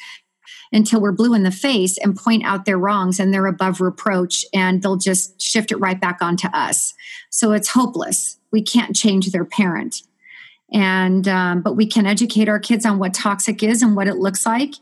until 0.72 1.00
we're 1.00 1.12
blue 1.12 1.35
in 1.35 1.42
the 1.42 1.50
face 1.50 1.98
and 1.98 2.16
point 2.16 2.44
out 2.44 2.64
their 2.64 2.78
wrongs 2.78 3.20
and 3.20 3.32
they're 3.32 3.46
above 3.46 3.80
reproach 3.80 4.44
and 4.54 4.82
they'll 4.82 4.96
just 4.96 5.40
shift 5.40 5.70
it 5.70 5.76
right 5.76 6.00
back 6.00 6.22
onto 6.22 6.48
us. 6.48 6.94
So 7.30 7.52
it's 7.52 7.68
hopeless. 7.68 8.38
We 8.50 8.62
can't 8.62 8.96
change 8.96 9.30
their 9.30 9.44
parent. 9.44 10.02
And, 10.72 11.28
um, 11.28 11.61
but 11.61 11.76
we 11.76 11.87
can 11.87 12.06
educate 12.06 12.48
our 12.48 12.58
kids 12.58 12.87
on 12.87 12.98
what 12.98 13.12
toxic 13.12 13.62
is 13.62 13.82
and 13.82 13.94
what 13.94 14.08
it 14.08 14.16
looks 14.16 14.46
like. 14.46 14.72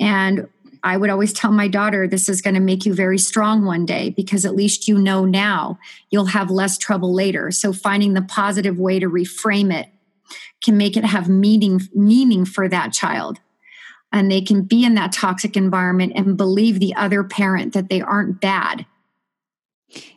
And 0.00 0.48
I 0.82 0.96
would 0.96 1.10
always 1.10 1.32
tell 1.32 1.52
my 1.52 1.68
daughter, 1.68 2.06
this 2.06 2.28
is 2.28 2.42
going 2.42 2.54
to 2.54 2.60
make 2.60 2.86
you 2.86 2.94
very 2.94 3.18
strong 3.18 3.64
one 3.64 3.86
day 3.86 4.10
because 4.10 4.44
at 4.44 4.54
least 4.54 4.88
you 4.88 4.98
know 4.98 5.24
now 5.24 5.78
you'll 6.10 6.26
have 6.26 6.50
less 6.50 6.78
trouble 6.78 7.12
later. 7.14 7.50
So 7.50 7.72
finding 7.72 8.14
the 8.14 8.22
positive 8.22 8.78
way 8.78 8.98
to 8.98 9.08
reframe 9.08 9.72
it 9.72 9.88
can 10.62 10.76
make 10.76 10.96
it 10.96 11.04
have 11.04 11.28
meaning 11.28 11.80
meaning 11.94 12.44
for 12.44 12.68
that 12.68 12.92
child. 12.92 13.38
And 14.12 14.30
they 14.30 14.40
can 14.40 14.62
be 14.62 14.84
in 14.84 14.94
that 14.94 15.12
toxic 15.12 15.56
environment 15.56 16.14
and 16.16 16.36
believe 16.36 16.80
the 16.80 16.94
other 16.94 17.22
parent 17.22 17.74
that 17.74 17.90
they 17.90 18.00
aren't 18.00 18.40
bad. 18.40 18.86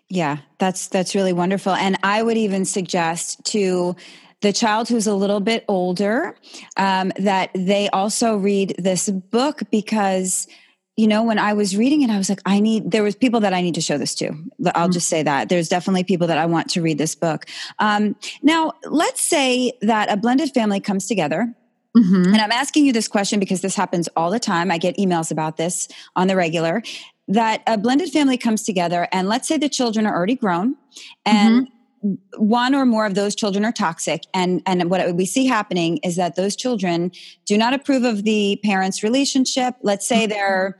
Yeah, 0.10 0.38
that's 0.60 0.88
that's 0.88 1.16
really 1.16 1.34
wonderful. 1.34 1.74
And 1.74 1.98
I 2.04 2.22
would 2.22 2.38
even 2.38 2.66
suggest 2.66 3.44
to 3.46 3.96
the 4.42 4.52
child 4.52 4.90
who's 4.90 5.08
a 5.08 5.16
little 5.16 5.40
bit 5.40 5.64
older 5.68 6.36
um, 6.78 7.12
that 7.18 7.52
they 7.54 7.90
also 7.90 8.36
read 8.36 8.76
this 8.78 9.10
book 9.10 9.62
because 9.72 10.48
you 10.98 11.08
know 11.08 11.24
when 11.24 11.40
i 11.40 11.54
was 11.54 11.78
reading 11.78 12.02
it 12.02 12.10
i 12.10 12.18
was 12.18 12.30
like 12.30 12.42
i 12.46 12.60
need 12.60 12.92
there 12.92 13.04
was 13.04 13.16
people 13.16 13.40
that 13.40 13.54
i 13.54 13.62
need 13.62 13.76
to 13.76 13.82
show 13.82 13.98
this 13.98 14.14
to. 14.16 14.28
I'll 14.28 14.86
mm-hmm. 14.86 14.92
just 14.92 15.08
say 15.08 15.24
that. 15.24 15.50
There's 15.50 15.70
definitely 15.70 16.04
people 16.04 16.28
that 16.28 16.38
i 16.38 16.46
want 16.46 16.70
to 16.72 16.82
read 16.82 16.98
this 16.98 17.16
book. 17.16 17.46
Um, 17.80 18.16
now 18.42 18.74
let's 18.84 19.22
say 19.22 19.74
that 19.82 20.12
a 20.12 20.18
blended 20.18 20.52
family 20.54 20.80
comes 20.80 21.08
together 21.08 21.54
mm-hmm. 21.96 22.34
and 22.34 22.38
i'm 22.38 22.52
asking 22.52 22.86
you 22.86 22.94
this 22.94 23.08
question 23.08 23.40
because 23.40 23.62
this 23.62 23.76
happens 23.76 24.10
all 24.16 24.32
the 24.32 24.40
time. 24.40 24.70
I 24.72 24.78
get 24.78 24.98
emails 24.98 25.32
about 25.32 25.58
this 25.58 25.88
on 26.16 26.28
the 26.28 26.36
regular 26.36 26.84
that 27.28 27.64
a 27.68 27.78
blended 27.78 28.10
family 28.10 28.38
comes 28.38 28.64
together 28.64 29.08
and 29.12 29.30
let's 29.30 29.48
say 29.48 29.58
the 29.58 29.70
children 29.70 30.06
are 30.06 30.16
already 30.16 30.36
grown 30.36 30.76
and 31.26 31.68
mm-hmm 31.68 31.78
one 32.38 32.74
or 32.74 32.86
more 32.86 33.06
of 33.06 33.16
those 33.16 33.36
children 33.36 33.64
are 33.66 33.72
toxic. 33.72 34.24
And 34.34 34.62
and 34.66 34.90
what 34.90 35.16
we 35.16 35.26
see 35.26 35.46
happening 35.46 35.98
is 35.98 36.16
that 36.16 36.36
those 36.36 36.56
children 36.56 37.12
do 37.46 37.58
not 37.58 37.74
approve 37.74 38.04
of 38.04 38.24
the 38.24 38.60
parents 38.64 39.04
relationship. 39.04 39.76
Let's 39.82 40.08
say 40.08 40.22
mm-hmm. 40.22 40.32
they're 40.32 40.80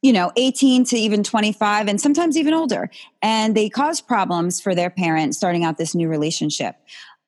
you 0.00 0.12
know 0.12 0.32
18 0.36 0.84
to 0.86 0.96
even 0.96 1.22
25 1.22 1.88
and 1.88 2.00
sometimes 2.00 2.36
even 2.36 2.54
older 2.54 2.90
and 3.22 3.56
they 3.56 3.68
cause 3.68 4.00
problems 4.00 4.60
for 4.60 4.74
their 4.74 4.90
parents 4.90 5.36
starting 5.36 5.64
out 5.64 5.78
this 5.78 5.94
new 5.94 6.08
relationship. 6.08 6.76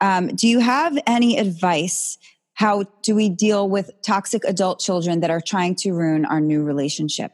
Um, 0.01 0.27
do 0.27 0.47
you 0.47 0.59
have 0.59 0.97
any 1.07 1.37
advice? 1.37 2.17
How 2.53 2.83
do 3.01 3.15
we 3.15 3.29
deal 3.29 3.69
with 3.69 3.91
toxic 4.01 4.43
adult 4.43 4.79
children 4.79 5.21
that 5.21 5.29
are 5.29 5.41
trying 5.41 5.75
to 5.75 5.93
ruin 5.93 6.25
our 6.25 6.41
new 6.41 6.63
relationship 6.63 7.31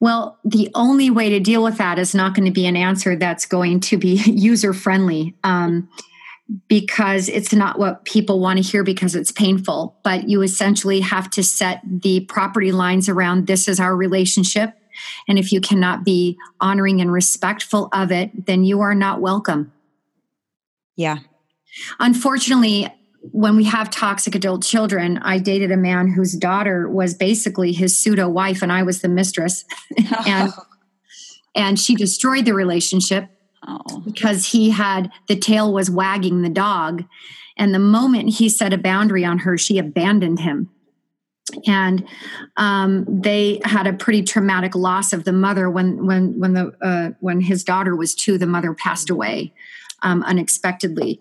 well, 0.00 0.38
the 0.44 0.70
only 0.74 1.10
way 1.10 1.30
to 1.30 1.40
deal 1.40 1.62
with 1.62 1.78
that 1.78 1.98
is 1.98 2.14
not 2.14 2.34
going 2.34 2.44
to 2.44 2.52
be 2.52 2.66
an 2.66 2.76
answer 2.76 3.16
that's 3.16 3.46
going 3.46 3.80
to 3.80 3.96
be 3.96 4.16
user 4.26 4.72
friendly 4.72 5.34
um, 5.42 5.88
because 6.68 7.28
it's 7.28 7.52
not 7.52 7.78
what 7.78 8.04
people 8.04 8.38
want 8.38 8.58
to 8.58 8.62
hear 8.62 8.84
because 8.84 9.14
it's 9.14 9.32
painful. 9.32 9.96
But 10.04 10.28
you 10.28 10.42
essentially 10.42 11.00
have 11.00 11.30
to 11.30 11.42
set 11.42 11.80
the 11.84 12.20
property 12.20 12.72
lines 12.72 13.08
around 13.08 13.46
this 13.46 13.68
is 13.68 13.80
our 13.80 13.96
relationship. 13.96 14.74
And 15.28 15.38
if 15.38 15.52
you 15.52 15.60
cannot 15.60 16.04
be 16.04 16.38
honoring 16.60 17.00
and 17.00 17.12
respectful 17.12 17.88
of 17.92 18.12
it, 18.12 18.46
then 18.46 18.64
you 18.64 18.80
are 18.80 18.94
not 18.94 19.20
welcome. 19.20 19.72
Yeah. 20.94 21.18
Unfortunately, 21.98 22.88
when 23.32 23.56
we 23.56 23.64
have 23.64 23.90
toxic 23.90 24.34
adult 24.34 24.64
children, 24.64 25.18
I 25.18 25.38
dated 25.38 25.70
a 25.70 25.76
man 25.76 26.08
whose 26.08 26.32
daughter 26.32 26.88
was 26.88 27.14
basically 27.14 27.72
his 27.72 27.96
pseudo 27.96 28.28
wife, 28.28 28.62
and 28.62 28.72
I 28.72 28.82
was 28.82 29.00
the 29.00 29.08
mistress, 29.08 29.64
and 30.26 30.52
and 31.54 31.78
she 31.78 31.94
destroyed 31.94 32.44
the 32.44 32.54
relationship 32.54 33.28
oh. 33.66 34.02
because 34.04 34.46
he 34.46 34.70
had 34.70 35.10
the 35.28 35.36
tail 35.36 35.72
was 35.72 35.90
wagging 35.90 36.42
the 36.42 36.48
dog, 36.48 37.04
and 37.56 37.74
the 37.74 37.78
moment 37.78 38.34
he 38.34 38.48
set 38.48 38.72
a 38.72 38.78
boundary 38.78 39.24
on 39.24 39.38
her, 39.38 39.56
she 39.56 39.78
abandoned 39.78 40.40
him. 40.40 40.70
And 41.66 42.04
um, 42.56 43.04
they 43.08 43.60
had 43.64 43.86
a 43.86 43.92
pretty 43.92 44.22
traumatic 44.24 44.74
loss 44.74 45.12
of 45.12 45.24
the 45.24 45.32
mother 45.32 45.70
when 45.70 46.06
when 46.06 46.38
when 46.38 46.54
the 46.54 46.72
uh, 46.82 47.10
when 47.20 47.40
his 47.40 47.62
daughter 47.62 47.94
was 47.94 48.14
two. 48.14 48.36
The 48.36 48.46
mother 48.46 48.74
passed 48.74 49.10
away 49.10 49.52
um, 50.02 50.22
unexpectedly 50.24 51.20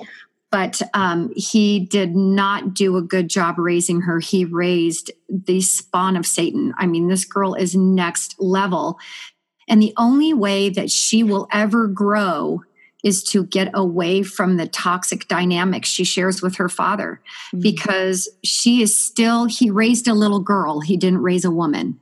but 0.56 0.82
um, 0.94 1.34
he 1.36 1.82
did 1.82 2.16
not 2.16 2.74
do 2.74 2.96
a 2.96 3.02
good 3.02 3.30
job 3.30 3.60
raising 3.60 4.00
her. 4.00 4.22
He 4.22 4.46
raised 4.46 5.12
the 5.28 5.60
spawn 5.60 6.16
of 6.16 6.26
Satan. 6.26 6.74
I 6.78 6.88
mean, 6.88 7.10
this 7.10 7.26
girl 7.26 7.56
is 7.56 7.76
next 7.76 8.40
level. 8.40 8.98
And 9.68 9.82
the 9.82 9.94
only 9.98 10.34
way 10.34 10.70
that 10.70 10.90
she 10.90 11.24
will 11.24 11.50
ever 11.52 11.90
grow 11.90 12.64
is 13.04 13.22
to 13.32 13.44
get 13.44 13.70
away 13.74 14.24
from 14.24 14.56
the 14.56 14.66
toxic 14.66 15.28
dynamics 15.28 15.90
she 15.90 16.06
shares 16.06 16.42
with 16.42 16.56
her 16.56 16.70
father 16.70 17.22
mm-hmm. 17.48 17.60
because 17.60 18.30
she 18.46 18.82
is 18.82 18.98
still, 18.98 19.48
he 19.48 19.70
raised 19.70 20.08
a 20.08 20.14
little 20.14 20.40
girl, 20.40 20.80
he 20.80 20.96
didn't 20.96 21.22
raise 21.22 21.44
a 21.44 21.52
woman. 21.52 22.00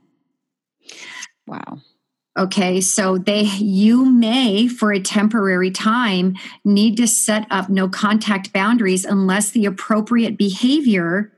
Wow. 1.48 1.78
Okay, 2.36 2.80
so 2.80 3.16
they 3.16 3.42
you 3.42 4.04
may 4.04 4.66
for 4.66 4.92
a 4.92 4.98
temporary 4.98 5.70
time 5.70 6.36
need 6.64 6.96
to 6.96 7.06
set 7.06 7.46
up 7.50 7.68
no 7.68 7.88
contact 7.88 8.52
boundaries 8.52 9.04
unless 9.04 9.50
the 9.50 9.66
appropriate 9.66 10.36
behavior 10.36 11.32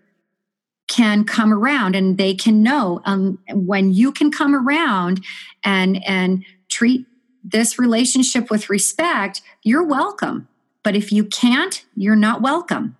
can 0.88 1.24
come 1.24 1.52
around 1.52 1.96
and 1.96 2.16
they 2.16 2.34
can 2.34 2.62
know 2.62 3.02
um, 3.04 3.38
when 3.52 3.92
you 3.92 4.10
can 4.10 4.30
come 4.30 4.54
around 4.54 5.22
and 5.62 6.02
and 6.06 6.44
treat 6.68 7.04
this 7.44 7.78
relationship 7.78 8.50
with 8.50 8.70
respect, 8.70 9.42
you're 9.62 9.84
welcome. 9.84 10.48
But 10.82 10.96
if 10.96 11.12
you 11.12 11.24
can't, 11.24 11.84
you're 11.94 12.16
not 12.16 12.40
welcome. 12.40 12.96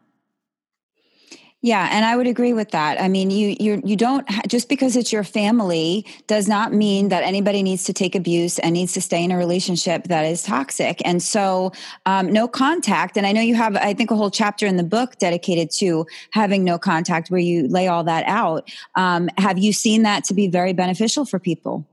Yeah, 1.62 1.88
and 1.90 2.04
I 2.04 2.16
would 2.16 2.26
agree 2.26 2.52
with 2.52 2.70
that. 2.72 3.00
I 3.00 3.08
mean, 3.08 3.30
you 3.30 3.56
you 3.58 3.82
you 3.84 3.96
don't 3.96 4.28
just 4.46 4.68
because 4.68 4.94
it's 4.94 5.12
your 5.12 5.24
family 5.24 6.06
does 6.26 6.46
not 6.46 6.72
mean 6.72 7.08
that 7.08 7.24
anybody 7.24 7.62
needs 7.62 7.84
to 7.84 7.92
take 7.92 8.14
abuse 8.14 8.58
and 8.58 8.74
needs 8.74 8.92
to 8.92 9.00
stay 9.00 9.24
in 9.24 9.32
a 9.32 9.38
relationship 9.38 10.04
that 10.04 10.24
is 10.24 10.42
toxic. 10.42 11.00
And 11.04 11.22
so, 11.22 11.72
um, 12.04 12.30
no 12.30 12.46
contact. 12.46 13.16
And 13.16 13.26
I 13.26 13.32
know 13.32 13.40
you 13.40 13.54
have, 13.54 13.74
I 13.76 13.94
think, 13.94 14.10
a 14.10 14.16
whole 14.16 14.30
chapter 14.30 14.66
in 14.66 14.76
the 14.76 14.84
book 14.84 15.16
dedicated 15.18 15.70
to 15.78 16.06
having 16.30 16.62
no 16.62 16.78
contact, 16.78 17.30
where 17.30 17.40
you 17.40 17.66
lay 17.68 17.88
all 17.88 18.04
that 18.04 18.24
out. 18.28 18.70
Um, 18.94 19.30
have 19.38 19.58
you 19.58 19.72
seen 19.72 20.02
that 20.02 20.24
to 20.24 20.34
be 20.34 20.48
very 20.48 20.74
beneficial 20.74 21.24
for 21.24 21.38
people? 21.38 21.86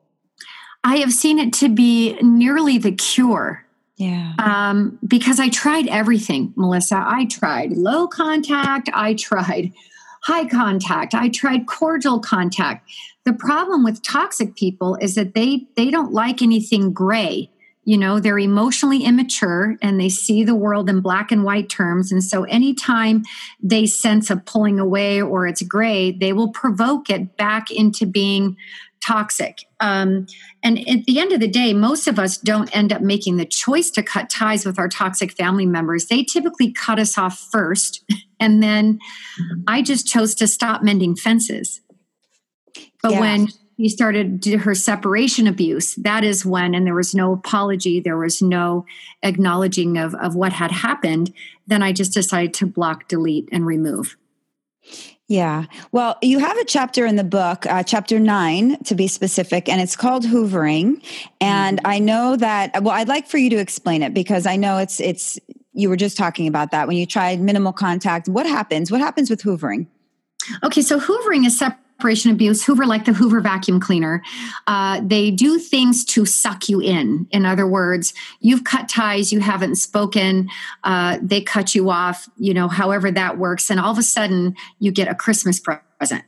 I 0.83 0.97
have 0.97 1.13
seen 1.13 1.39
it 1.39 1.53
to 1.53 1.69
be 1.69 2.17
nearly 2.21 2.77
the 2.77 2.91
cure 2.91 3.62
yeah. 3.97 4.33
Um, 4.39 4.97
because 5.05 5.39
I 5.39 5.49
tried 5.49 5.87
everything, 5.87 6.53
Melissa. 6.55 7.03
I 7.05 7.25
tried 7.25 7.73
low 7.73 8.07
contact, 8.07 8.89
I 8.93 9.13
tried 9.13 9.71
high 10.23 10.45
contact, 10.45 11.13
I 11.13 11.29
tried 11.29 11.67
cordial 11.67 12.19
contact. 12.19 12.89
The 13.25 13.33
problem 13.33 13.83
with 13.83 14.01
toxic 14.03 14.55
people 14.55 14.95
is 14.95 15.15
that 15.15 15.35
they 15.35 15.67
they 15.77 15.91
don't 15.91 16.11
like 16.11 16.41
anything 16.41 16.91
gray. 16.91 17.49
You 17.85 17.97
know, 17.97 18.19
they're 18.19 18.39
emotionally 18.39 19.03
immature 19.03 19.75
and 19.81 19.99
they 19.99 20.07
see 20.07 20.43
the 20.43 20.55
world 20.55 20.89
in 20.89 21.01
black 21.01 21.31
and 21.31 21.43
white 21.43 21.69
terms. 21.69 22.13
And 22.13 22.23
so 22.23 22.45
anytime 22.45 23.23
they 23.61 23.85
sense 23.85 24.29
a 24.29 24.37
pulling 24.37 24.79
away 24.79 25.21
or 25.21 25.45
it's 25.47 25.61
gray, 25.61 26.11
they 26.11 26.31
will 26.31 26.51
provoke 26.51 27.09
it 27.09 27.35
back 27.35 27.69
into 27.69 28.05
being 28.05 28.55
toxic. 29.05 29.65
Um, 29.79 30.27
and 30.63 30.79
at 30.87 31.05
the 31.05 31.19
end 31.19 31.31
of 31.31 31.39
the 31.39 31.47
day, 31.47 31.73
most 31.73 32.07
of 32.07 32.17
us 32.17 32.37
don't 32.37 32.73
end 32.75 32.93
up 32.93 33.01
making 33.01 33.37
the 33.37 33.45
choice 33.45 33.89
to 33.91 34.03
cut 34.03 34.29
ties 34.29 34.65
with 34.65 34.79
our 34.79 34.87
toxic 34.87 35.31
family 35.33 35.65
members. 35.65 36.07
They 36.07 36.23
typically 36.23 36.71
cut 36.71 36.99
us 36.99 37.17
off 37.17 37.37
first. 37.51 38.03
And 38.39 38.61
then 38.61 38.99
I 39.69 39.81
just 39.81 40.05
chose 40.05 40.35
to 40.35 40.47
stop 40.47 40.83
mending 40.83 41.15
fences. 41.15 41.79
But 43.01 43.13
yeah. 43.13 43.19
when 43.21 43.47
she 43.77 43.87
started 43.87 44.43
her 44.43 44.75
separation 44.75 45.47
abuse, 45.47 45.95
that 45.95 46.25
is 46.25 46.45
when, 46.45 46.75
and 46.75 46.85
there 46.85 46.93
was 46.93 47.15
no 47.15 47.31
apology, 47.31 48.01
there 48.01 48.17
was 48.17 48.41
no 48.41 48.85
acknowledging 49.21 49.97
of, 49.97 50.13
of 50.15 50.35
what 50.35 50.51
had 50.51 50.71
happened, 50.71 51.33
then 51.67 51.81
I 51.81 51.93
just 51.93 52.13
decided 52.13 52.53
to 52.55 52.65
block, 52.65 53.07
delete, 53.07 53.47
and 53.49 53.65
remove. 53.65 54.17
Yeah. 55.33 55.65
Well, 55.91 56.15
you 56.21 56.37
have 56.37 56.55
a 56.59 56.63
chapter 56.63 57.07
in 57.07 57.15
the 57.15 57.23
book, 57.23 57.65
uh, 57.65 57.81
chapter 57.81 58.19
nine 58.19 58.77
to 58.83 58.93
be 58.93 59.07
specific, 59.07 59.67
and 59.67 59.81
it's 59.81 59.95
called 59.95 60.23
Hoovering. 60.25 61.03
And 61.41 61.79
mm-hmm. 61.79 61.87
I 61.87 61.97
know 61.97 62.35
that, 62.35 62.83
well, 62.83 62.93
I'd 62.93 63.07
like 63.07 63.27
for 63.27 63.39
you 63.39 63.49
to 63.49 63.55
explain 63.55 64.03
it 64.03 64.13
because 64.13 64.45
I 64.45 64.57
know 64.57 64.77
it's, 64.77 64.99
it's, 64.99 65.39
you 65.73 65.89
were 65.89 65.97
just 65.97 66.17
talking 66.17 66.47
about 66.47 66.69
that 66.69 66.87
when 66.87 66.97
you 66.97 67.07
tried 67.07 67.41
minimal 67.41 67.73
contact. 67.73 68.29
What 68.29 68.45
happens? 68.45 68.91
What 68.91 69.01
happens 69.01 69.31
with 69.31 69.41
Hoovering? 69.41 69.87
Okay, 70.63 70.83
so 70.83 70.99
Hoovering 70.99 71.47
is 71.47 71.57
separate 71.57 71.82
separation 72.03 72.31
abuse, 72.31 72.65
Hoover, 72.65 72.85
like 72.85 73.05
the 73.05 73.13
Hoover 73.13 73.39
vacuum 73.39 73.79
cleaner, 73.79 74.21
uh, 74.67 74.99
they 75.01 75.31
do 75.31 75.57
things 75.57 76.03
to 76.03 76.25
suck 76.25 76.67
you 76.67 76.81
in. 76.81 77.25
In 77.31 77.45
other 77.45 77.65
words, 77.65 78.13
you've 78.41 78.65
cut 78.65 78.89
ties, 78.89 79.31
you 79.31 79.39
haven't 79.39 79.77
spoken, 79.77 80.49
uh, 80.83 81.17
they 81.21 81.39
cut 81.39 81.73
you 81.73 81.89
off, 81.89 82.27
you 82.35 82.53
know, 82.53 82.67
however 82.67 83.09
that 83.09 83.37
works. 83.37 83.69
And 83.69 83.79
all 83.79 83.93
of 83.93 83.97
a 83.97 84.03
sudden, 84.03 84.53
you 84.79 84.91
get 84.91 85.07
a 85.07 85.15
Christmas 85.15 85.61
present 85.61 86.25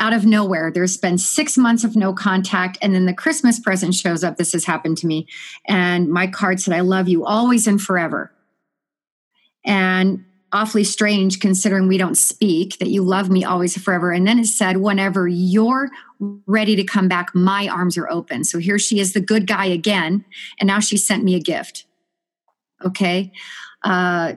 out 0.00 0.12
of 0.12 0.26
nowhere. 0.26 0.72
There's 0.72 0.96
been 0.96 1.18
six 1.18 1.56
months 1.56 1.84
of 1.84 1.94
no 1.94 2.12
contact, 2.12 2.78
and 2.82 2.96
then 2.96 3.06
the 3.06 3.14
Christmas 3.14 3.60
present 3.60 3.94
shows 3.94 4.24
up. 4.24 4.38
This 4.38 4.54
has 4.54 4.64
happened 4.64 4.98
to 4.98 5.06
me. 5.06 5.28
And 5.68 6.08
my 6.08 6.26
card 6.26 6.58
said, 6.60 6.74
I 6.74 6.80
love 6.80 7.06
you 7.06 7.24
always 7.24 7.68
and 7.68 7.80
forever. 7.80 8.32
And 9.64 10.24
awfully 10.52 10.84
strange 10.84 11.40
considering 11.40 11.88
we 11.88 11.98
don't 11.98 12.16
speak, 12.16 12.78
that 12.78 12.88
you 12.88 13.02
love 13.02 13.30
me 13.30 13.44
always 13.44 13.76
forever. 13.76 14.12
And 14.12 14.26
then 14.26 14.38
it 14.38 14.46
said, 14.46 14.78
whenever 14.78 15.26
you're 15.26 15.90
ready 16.46 16.76
to 16.76 16.84
come 16.84 17.08
back, 17.08 17.34
my 17.34 17.68
arms 17.68 17.98
are 17.98 18.08
open. 18.08 18.44
So 18.44 18.58
here 18.58 18.78
she 18.78 19.00
is, 19.00 19.12
the 19.12 19.20
good 19.20 19.46
guy 19.46 19.66
again. 19.66 20.24
And 20.60 20.66
now 20.68 20.80
she 20.80 20.96
sent 20.96 21.24
me 21.24 21.34
a 21.34 21.40
gift. 21.40 21.86
Okay. 22.84 23.32
Uh, 23.82 24.34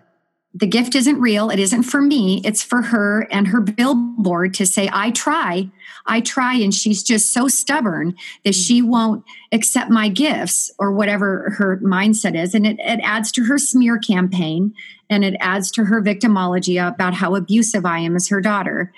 the 0.53 0.67
gift 0.67 0.95
isn't 0.95 1.19
real. 1.19 1.49
It 1.51 1.59
isn't 1.59 1.83
for 1.83 2.01
me. 2.01 2.41
It's 2.43 2.63
for 2.63 2.81
her 2.81 3.27
and 3.29 3.47
her 3.47 3.61
billboard 3.61 4.55
to 4.55 4.65
say, 4.65 4.89
I 4.91 5.11
try, 5.11 5.69
I 6.07 6.21
try. 6.21 6.55
And 6.55 6.73
she's 6.73 7.03
just 7.03 7.31
so 7.31 7.47
stubborn 7.47 8.15
that 8.43 8.55
she 8.55 8.81
mm. 8.81 8.87
won't 8.87 9.23
accept 9.51 9.91
my 9.91 10.09
gifts 10.09 10.71
or 10.79 10.91
whatever 10.91 11.53
her 11.57 11.77
mindset 11.77 12.35
is. 12.35 12.55
And 12.55 12.65
it, 12.65 12.79
it 12.79 12.99
adds 13.03 13.31
to 13.33 13.43
her 13.43 13.59
smear 13.59 13.99
campaign 13.99 14.73
and 15.09 15.23
it 15.23 15.35
adds 15.39 15.69
to 15.71 15.85
her 15.85 16.01
victimology 16.01 16.85
about 16.85 17.13
how 17.13 17.35
abusive 17.35 17.85
I 17.85 17.99
am 17.99 18.15
as 18.15 18.27
her 18.29 18.41
daughter. 18.41 18.91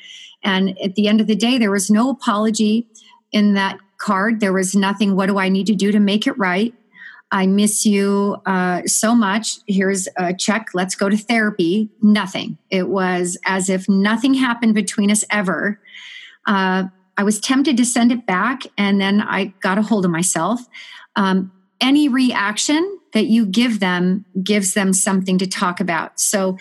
And 0.44 0.80
at 0.82 0.96
the 0.96 1.08
end 1.08 1.20
of 1.20 1.28
the 1.28 1.36
day, 1.36 1.58
there 1.58 1.72
was 1.72 1.92
no 1.92 2.10
apology 2.10 2.88
in 3.34 3.56
that 3.56 3.78
card. 3.98 4.40
There 4.40 4.54
was 4.54 4.74
nothing, 4.74 5.16
what 5.16 5.28
do 5.28 5.38
I 5.38 5.50
need 5.50 5.68
to 5.68 5.76
do 5.76 5.92
to 5.92 6.00
make 6.00 6.28
it 6.28 6.38
right? 6.38 6.74
I 7.32 7.48
miss 7.48 7.86
you 7.86 8.38
uh, 8.46 8.82
so 8.86 9.16
much. 9.16 9.60
Here's 9.68 10.08
a 10.18 10.34
check. 10.34 10.68
Let's 10.74 10.96
go 10.96 11.08
to 11.08 11.18
therapy. 11.18 11.90
Nothing. 12.02 12.58
It 12.70 12.90
was 12.90 13.38
as 13.46 13.70
if 13.70 13.88
nothing 13.88 14.34
happened 14.34 14.76
between 14.76 15.10
us 15.10 15.24
ever. 15.30 15.80
Uh, 16.46 16.86
I 17.18 17.24
was 17.24 17.40
tempted 17.40 17.78
to 17.78 17.86
send 17.86 18.12
it 18.12 18.26
back, 18.26 18.64
and 18.78 19.00
then 19.00 19.22
I 19.22 19.54
got 19.62 19.78
a 19.78 19.82
hold 19.82 20.06
of 20.06 20.12
myself. 20.12 20.62
Um, 21.16 21.52
any 21.80 22.10
reaction 22.10 23.00
that 23.14 23.26
you 23.26 23.46
give 23.46 23.80
them 23.80 24.26
gives 24.44 24.74
them 24.74 24.94
something 24.94 25.38
to 25.38 25.48
talk 25.48 25.80
about. 25.80 26.20
So, 26.20 26.58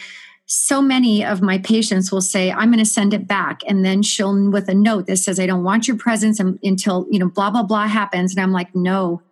so 0.46 0.82
many 0.82 1.24
of 1.24 1.42
my 1.42 1.58
patients 1.58 2.10
will 2.10 2.20
say, 2.20 2.50
I'm 2.50 2.70
going 2.72 2.84
to 2.84 2.84
send 2.84 3.14
it 3.14 3.28
back. 3.28 3.60
And 3.68 3.84
then 3.84 4.02
she'll, 4.02 4.50
with 4.50 4.68
a 4.68 4.74
note 4.74 5.06
that 5.06 5.18
says, 5.18 5.38
I 5.38 5.46
don't 5.46 5.62
want 5.62 5.86
your 5.86 5.96
presence 5.96 6.40
until, 6.40 7.06
you 7.08 7.20
know, 7.20 7.28
blah, 7.28 7.50
blah, 7.50 7.62
blah 7.62 7.86
happens. 7.86 8.34
And 8.34 8.42
I'm 8.42 8.50
like, 8.50 8.74
no, 8.74 9.22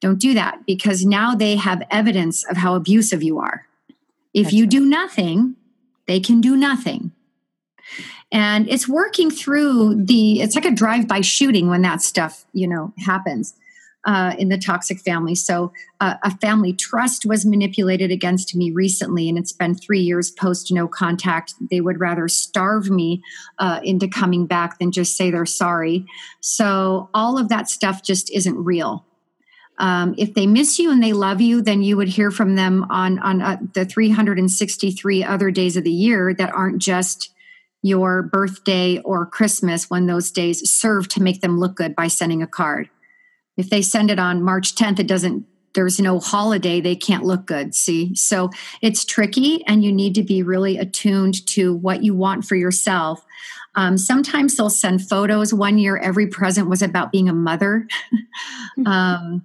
don't 0.00 0.18
do 0.18 0.34
that 0.34 0.66
because 0.66 1.04
now 1.04 1.34
they 1.34 1.56
have 1.56 1.82
evidence 1.90 2.44
of 2.44 2.56
how 2.56 2.74
abusive 2.74 3.22
you 3.22 3.38
are. 3.38 3.66
If 4.32 4.44
That's 4.44 4.54
you 4.54 4.64
right. 4.64 4.70
do 4.70 4.86
nothing, 4.86 5.56
they 6.06 6.20
can 6.20 6.40
do 6.40 6.56
nothing. 6.56 7.12
And 8.32 8.68
it's 8.68 8.88
working 8.88 9.30
through 9.30 10.04
the, 10.04 10.40
it's 10.40 10.56
like 10.56 10.64
a 10.64 10.70
drive 10.70 11.06
by 11.06 11.20
shooting 11.20 11.68
when 11.68 11.82
that 11.82 12.02
stuff, 12.02 12.44
you 12.52 12.66
know, 12.66 12.92
happens 12.98 13.54
uh, 14.06 14.34
in 14.38 14.48
the 14.48 14.58
toxic 14.58 15.00
family. 15.00 15.34
So 15.34 15.72
uh, 16.00 16.14
a 16.22 16.36
family 16.38 16.72
trust 16.72 17.26
was 17.26 17.46
manipulated 17.46 18.10
against 18.10 18.54
me 18.54 18.70
recently, 18.70 19.28
and 19.28 19.38
it's 19.38 19.52
been 19.52 19.74
three 19.74 20.00
years 20.00 20.30
post 20.30 20.70
no 20.72 20.86
contact. 20.88 21.54
They 21.70 21.80
would 21.80 22.00
rather 22.00 22.28
starve 22.28 22.90
me 22.90 23.22
uh, 23.58 23.80
into 23.82 24.08
coming 24.08 24.46
back 24.46 24.78
than 24.78 24.92
just 24.92 25.16
say 25.16 25.30
they're 25.30 25.46
sorry. 25.46 26.06
So 26.40 27.08
all 27.14 27.38
of 27.38 27.48
that 27.48 27.68
stuff 27.68 28.02
just 28.02 28.30
isn't 28.32 28.56
real. 28.56 29.04
Um, 29.78 30.14
if 30.16 30.34
they 30.34 30.46
miss 30.46 30.78
you 30.78 30.92
and 30.92 31.02
they 31.02 31.12
love 31.12 31.40
you, 31.40 31.60
then 31.60 31.82
you 31.82 31.96
would 31.96 32.08
hear 32.08 32.30
from 32.30 32.54
them 32.54 32.86
on 32.90 33.18
on 33.18 33.42
uh, 33.42 33.56
the 33.74 33.84
363 33.84 35.24
other 35.24 35.50
days 35.50 35.76
of 35.76 35.84
the 35.84 35.90
year 35.90 36.32
that 36.34 36.54
aren't 36.54 36.78
just 36.78 37.34
your 37.84 38.22
birthday 38.22 38.98
or 39.00 39.26
Christmas 39.26 39.90
when 39.90 40.06
those 40.06 40.30
days 40.30 40.68
serve 40.70 41.06
to 41.06 41.22
make 41.22 41.42
them 41.42 41.58
look 41.58 41.74
good 41.74 41.94
by 41.94 42.08
sending 42.08 42.42
a 42.42 42.46
card. 42.46 42.88
If 43.58 43.68
they 43.68 43.82
send 43.82 44.10
it 44.10 44.18
on 44.18 44.42
March 44.42 44.74
10th, 44.74 45.00
it 45.00 45.06
doesn't, 45.06 45.44
there's 45.74 46.00
no 46.00 46.18
holiday, 46.18 46.80
they 46.80 46.96
can't 46.96 47.24
look 47.24 47.44
good. 47.44 47.74
See? 47.74 48.14
So 48.14 48.48
it's 48.80 49.04
tricky, 49.04 49.62
and 49.66 49.84
you 49.84 49.92
need 49.92 50.14
to 50.14 50.22
be 50.22 50.42
really 50.42 50.78
attuned 50.78 51.46
to 51.48 51.74
what 51.74 52.02
you 52.02 52.14
want 52.14 52.46
for 52.46 52.56
yourself. 52.56 53.22
Um, 53.74 53.98
sometimes 53.98 54.56
they'll 54.56 54.70
send 54.70 55.06
photos. 55.06 55.52
One 55.52 55.76
year, 55.76 55.98
every 55.98 56.28
present 56.28 56.70
was 56.70 56.80
about 56.80 57.12
being 57.12 57.28
a 57.28 57.34
mother. 57.34 57.86
um, 58.86 59.44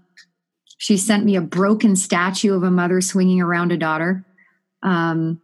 she 0.79 0.97
sent 0.97 1.25
me 1.25 1.35
a 1.35 1.41
broken 1.41 1.95
statue 1.95 2.55
of 2.55 2.63
a 2.63 2.71
mother 2.71 3.01
swinging 3.01 3.41
around 3.41 3.71
a 3.71 3.77
daughter. 3.77 4.25
Um, 4.81 5.41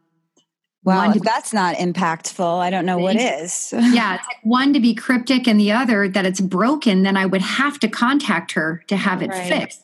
Wow, 0.85 1.09
if 1.09 1.23
that's 1.23 1.51
not 1.51 1.77
impactful, 1.77 2.59
I 2.59 2.69
don't 2.69 2.85
know 2.85 2.99
what 2.99 3.15
is. 3.15 3.73
yeah, 3.75 4.15
it's 4.15 4.27
like 4.27 4.37
one 4.43 4.71
to 4.73 4.79
be 4.79 4.93
cryptic 4.93 5.47
and 5.47 5.59
the 5.59 5.71
other 5.71 6.07
that 6.07 6.27
it's 6.27 6.39
broken, 6.39 7.01
then 7.01 7.17
I 7.17 7.25
would 7.25 7.41
have 7.41 7.79
to 7.79 7.87
contact 7.87 8.51
her 8.51 8.83
to 8.85 8.95
have 8.95 9.23
it 9.23 9.31
right. 9.31 9.47
fixed. 9.47 9.83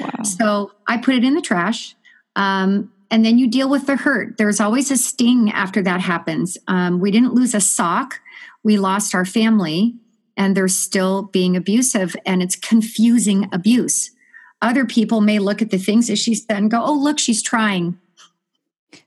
Wow. 0.00 0.24
So 0.24 0.72
I 0.88 0.96
put 0.96 1.14
it 1.14 1.22
in 1.22 1.34
the 1.34 1.40
trash. 1.40 1.94
Um, 2.34 2.92
and 3.08 3.24
then 3.24 3.38
you 3.38 3.46
deal 3.46 3.70
with 3.70 3.86
the 3.86 3.94
hurt. 3.94 4.36
There's 4.36 4.58
always 4.58 4.90
a 4.90 4.96
sting 4.96 5.52
after 5.52 5.80
that 5.82 6.00
happens. 6.00 6.58
Um, 6.66 6.98
we 6.98 7.12
didn't 7.12 7.34
lose 7.34 7.54
a 7.54 7.60
sock, 7.60 8.18
we 8.64 8.78
lost 8.78 9.14
our 9.14 9.24
family, 9.24 9.94
and 10.36 10.56
they're 10.56 10.66
still 10.66 11.22
being 11.22 11.54
abusive, 11.56 12.16
and 12.26 12.42
it's 12.42 12.56
confusing 12.56 13.48
abuse. 13.52 14.10
Other 14.62 14.86
people 14.86 15.20
may 15.20 15.38
look 15.38 15.60
at 15.60 15.70
the 15.70 15.78
things 15.78 16.08
that 16.08 16.16
she's 16.16 16.44
done 16.44 16.56
and 16.56 16.70
go, 16.70 16.82
oh, 16.82 16.94
look, 16.94 17.18
she's 17.18 17.42
trying 17.42 17.98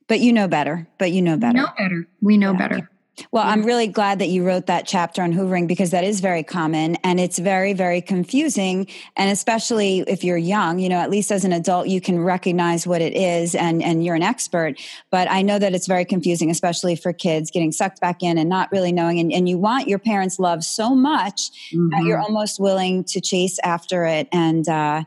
but 0.08 0.20
you 0.20 0.34
know 0.34 0.48
better. 0.48 0.88
But 0.98 1.12
you 1.12 1.22
know 1.22 1.38
better. 1.38 1.60
We 1.60 1.64
know 1.64 1.74
better. 1.78 2.08
We 2.22 2.38
know 2.38 2.52
yeah. 2.52 2.58
better. 2.58 2.90
Well, 3.32 3.46
yeah. 3.46 3.52
I'm 3.52 3.64
really 3.64 3.88
glad 3.88 4.20
that 4.20 4.28
you 4.28 4.44
wrote 4.44 4.66
that 4.66 4.86
chapter 4.86 5.22
on 5.22 5.32
hoovering 5.32 5.70
because 5.70 5.92
that 5.92 6.04
is 6.04 6.20
very 6.20 6.44
common 6.44 6.98
and 6.98 7.18
it's 7.18 7.40
very, 7.40 7.72
very 7.72 8.02
confusing. 8.02 8.88
And 9.16 9.32
especially 9.32 10.00
if 10.00 10.26
you're 10.26 10.36
young, 10.36 10.80
you 10.80 10.90
know, 10.90 10.98
at 10.98 11.10
least 11.10 11.32
as 11.32 11.46
an 11.46 11.54
adult, 11.54 11.88
you 11.88 12.02
can 12.02 12.20
recognize 12.20 12.86
what 12.86 13.02
it 13.02 13.16
is 13.16 13.56
and, 13.56 13.82
and 13.82 14.04
you're 14.04 14.16
an 14.16 14.22
expert. 14.22 14.82
But 15.12 15.32
I 15.32 15.44
know 15.44 15.58
that 15.58 15.74
it's 15.74 15.88
very 15.88 16.04
confusing, 16.04 16.52
especially 16.52 16.98
for 16.98 17.14
kids 17.14 17.52
getting 17.52 17.72
sucked 17.72 18.02
back 18.02 18.22
in 18.22 18.38
and 18.38 18.50
not 18.50 18.70
really 18.74 18.92
knowing. 18.92 19.20
And, 19.20 19.32
and 19.32 19.48
you 19.48 19.58
want 19.58 19.88
your 19.88 20.00
parents' 20.00 20.38
love 20.38 20.66
so 20.66 20.94
much 20.94 21.52
mm-hmm. 21.74 21.92
that 21.92 22.04
you're 22.04 22.20
almost 22.20 22.60
willing 22.60 23.06
to 23.06 23.22
chase 23.22 23.60
after 23.64 24.06
it. 24.06 24.28
And, 24.34 24.68
uh, 24.68 25.06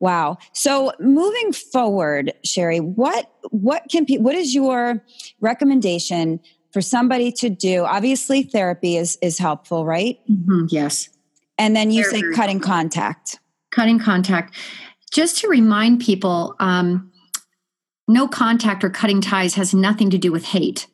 Wow. 0.00 0.38
So 0.52 0.92
moving 1.00 1.52
forward, 1.52 2.32
Sherrie, 2.44 2.78
what 2.78 3.30
what 3.50 3.84
can 3.90 4.06
pe- 4.06 4.18
what 4.18 4.34
is 4.34 4.54
your 4.54 5.04
recommendation 5.40 6.40
for 6.72 6.80
somebody 6.80 7.32
to 7.32 7.50
do? 7.50 7.84
Obviously, 7.84 8.44
therapy 8.44 8.96
is 8.96 9.18
is 9.22 9.38
helpful, 9.38 9.84
right? 9.84 10.18
Mm-hmm, 10.30 10.66
yes. 10.68 11.08
And 11.56 11.74
then 11.74 11.90
you 11.90 12.04
say 12.04 12.22
cutting 12.34 12.60
contact. 12.60 13.40
Cutting 13.72 13.98
contact. 13.98 14.54
Just 15.12 15.38
to 15.38 15.48
remind 15.48 16.00
people, 16.00 16.54
um, 16.60 17.10
no 18.06 18.28
contact 18.28 18.84
or 18.84 18.90
cutting 18.90 19.20
ties 19.20 19.54
has 19.54 19.74
nothing 19.74 20.10
to 20.10 20.18
do 20.18 20.30
with 20.30 20.44
hate, 20.44 20.86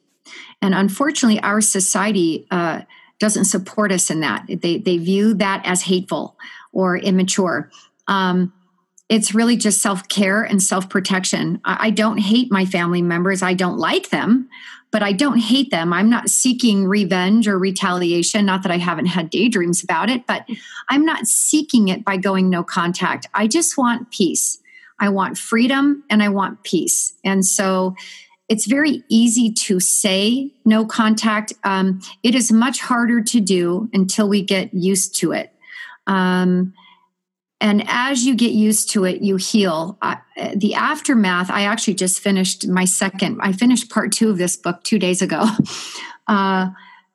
and 0.63 0.75
unfortunately, 0.75 1.41
our 1.41 1.61
society 1.61 2.47
uh, 2.51 2.83
doesn't 3.19 3.45
support 3.45 3.93
us 3.93 4.11
in 4.11 4.21
that. 4.21 4.47
They 4.49 4.79
they 4.79 4.97
view 4.97 5.35
that 5.35 5.61
as 5.67 5.83
hateful 5.83 6.39
or 6.73 6.97
immature. 6.97 7.71
Um, 8.09 8.53
it's 9.09 9.35
really 9.35 9.57
just 9.57 9.83
self 9.83 10.09
care 10.09 10.43
and 10.43 10.63
self 10.63 10.89
protection. 10.89 11.61
I, 11.65 11.89
I 11.89 11.91
don't 11.91 12.19
hate 12.19 12.51
my 12.51 12.65
family 12.65 13.03
members. 13.03 13.43
I 13.43 13.55
don't 13.55 13.79
like 13.79 14.11
them, 14.11 14.49
but 14.91 15.03
I 15.03 15.13
don't 15.13 15.39
hate 15.39 15.71
them. 15.71 15.93
I'm 15.93 16.09
not 16.09 16.31
seeking 16.31 16.87
revenge 16.87 17.47
or 17.47 17.59
retaliation. 17.59 18.47
Not 18.47 18.63
that 18.63 18.73
I 18.73 18.79
haven't 18.79 19.07
had 19.07 19.31
daydreams 19.31 19.83
about 19.83 20.09
it, 20.09 20.27
but 20.27 20.47
I'm 20.89 21.05
not 21.05 21.27
seeking 21.27 21.89
it 21.89 22.05
by 22.05 22.17
going 22.17 22.49
no 22.49 22.63
contact. 22.63 23.27
I 23.35 23.47
just 23.47 23.77
want 23.77 24.11
peace. 24.11 24.61
I 25.01 25.09
want 25.09 25.37
freedom 25.37 26.05
and 26.09 26.23
I 26.23 26.29
want 26.29 26.63
peace. 26.63 27.15
And 27.25 27.45
so 27.45 27.97
it's 28.49 28.67
very 28.67 29.03
easy 29.09 29.51
to 29.53 29.81
say 29.81 30.53
no 30.65 30.85
contact. 30.87 31.53
Um, 31.65 32.01
it 32.23 32.35
is 32.35 32.53
much 32.53 32.81
harder 32.81 33.23
to 33.23 33.41
do 33.41 33.89
until 33.93 34.29
we 34.29 34.43
get 34.43 34.73
used 34.73 35.19
to 35.21 35.33
it. 35.33 35.53
Um, 36.07 36.75
and 37.61 37.85
as 37.87 38.25
you 38.25 38.35
get 38.35 38.53
used 38.53 38.91
to 38.91 39.05
it 39.05 39.23
you 39.23 39.37
heal. 39.37 39.97
I, 40.03 40.19
the 40.57 40.75
aftermath 40.75 41.51
i 41.51 41.63
actually 41.65 41.95
just 41.95 42.21
finished 42.21 42.67
my 42.69 42.85
second 42.85 43.39
i 43.41 43.53
finished 43.53 43.91
part 43.91 44.13
two 44.13 44.31
of 44.31 44.39
this 44.39 44.57
book 44.57 44.83
two 44.83 44.99
days 44.99 45.23
ago 45.23 45.45
uh, 46.29 46.69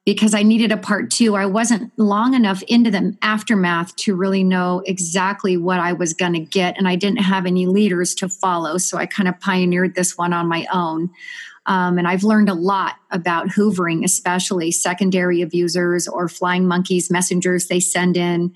because 0.06 0.34
i 0.34 0.44
needed 0.44 0.72
a 0.72 0.78
part 0.78 1.12
two. 1.12 1.36
I 1.36 1.46
wasn't 1.46 1.92
long 1.98 2.34
enough 2.34 2.64
into 2.64 2.90
the 2.90 3.16
aftermath 3.22 3.96
to 3.98 4.16
really 4.16 4.44
know 4.44 4.82
exactly 4.86 5.58
what 5.58 5.80
i 5.80 5.94
was 5.94 6.14
going 6.14 6.34
to 6.34 6.40
get 6.40 6.78
and 6.78 6.88
i 6.88 6.96
didn't 6.96 7.22
have 7.22 7.46
any 7.46 7.68
leaders 7.68 8.16
to 8.16 8.30
follow 8.30 8.78
so 8.78 8.98
i 8.98 9.06
kind 9.06 9.30
of 9.30 9.40
pioneered 9.40 9.96
this 9.96 10.18
one 10.18 10.34
on 10.34 10.48
my 10.48 10.66
own. 10.74 11.10
Um, 11.70 12.00
and 12.00 12.08
I've 12.08 12.24
learned 12.24 12.50
a 12.50 12.56
lot 12.56 12.96
about 13.12 13.50
hoovering, 13.50 14.04
especially 14.04 14.72
secondary 14.72 15.44
abusers 15.44 16.08
or 16.08 16.28
flying 16.28 16.68
monkeys, 16.68 17.12
messengers 17.12 17.68
they 17.68 17.80
send 17.80 18.18
in, 18.18 18.54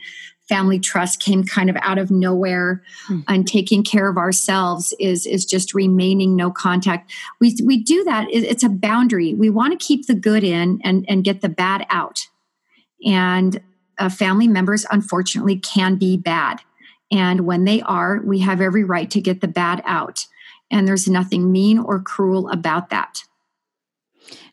family 0.53 0.79
trust 0.79 1.19
came 1.19 1.43
kind 1.43 1.67
of 1.67 1.75
out 1.81 1.97
of 1.97 2.11
nowhere 2.11 2.83
mm-hmm. 3.07 3.21
and 3.27 3.47
taking 3.47 3.83
care 3.83 4.07
of 4.07 4.17
ourselves 4.17 4.93
is 4.99 5.25
is 5.25 5.45
just 5.45 5.73
remaining 5.73 6.35
no 6.35 6.51
contact. 6.51 7.11
We 7.41 7.57
we 7.63 7.81
do 7.81 8.03
that. 8.03 8.27
It's 8.29 8.61
a 8.61 8.69
boundary. 8.69 9.33
We 9.33 9.49
want 9.49 9.77
to 9.77 9.83
keep 9.83 10.05
the 10.05 10.13
good 10.13 10.43
in 10.43 10.79
and 10.83 11.05
and 11.09 11.23
get 11.23 11.41
the 11.41 11.49
bad 11.49 11.87
out. 11.89 12.27
And 13.03 13.61
uh, 13.97 14.09
family 14.09 14.47
members 14.47 14.85
unfortunately 14.91 15.57
can 15.57 15.95
be 15.95 16.17
bad. 16.17 16.59
And 17.11 17.47
when 17.47 17.65
they 17.65 17.81
are 17.81 18.21
we 18.23 18.39
have 18.39 18.61
every 18.61 18.83
right 18.83 19.09
to 19.09 19.21
get 19.21 19.41
the 19.41 19.47
bad 19.47 19.81
out. 19.85 20.27
And 20.69 20.87
there's 20.87 21.07
nothing 21.07 21.51
mean 21.51 21.79
or 21.79 21.99
cruel 21.99 22.49
about 22.49 22.91
that 22.91 23.23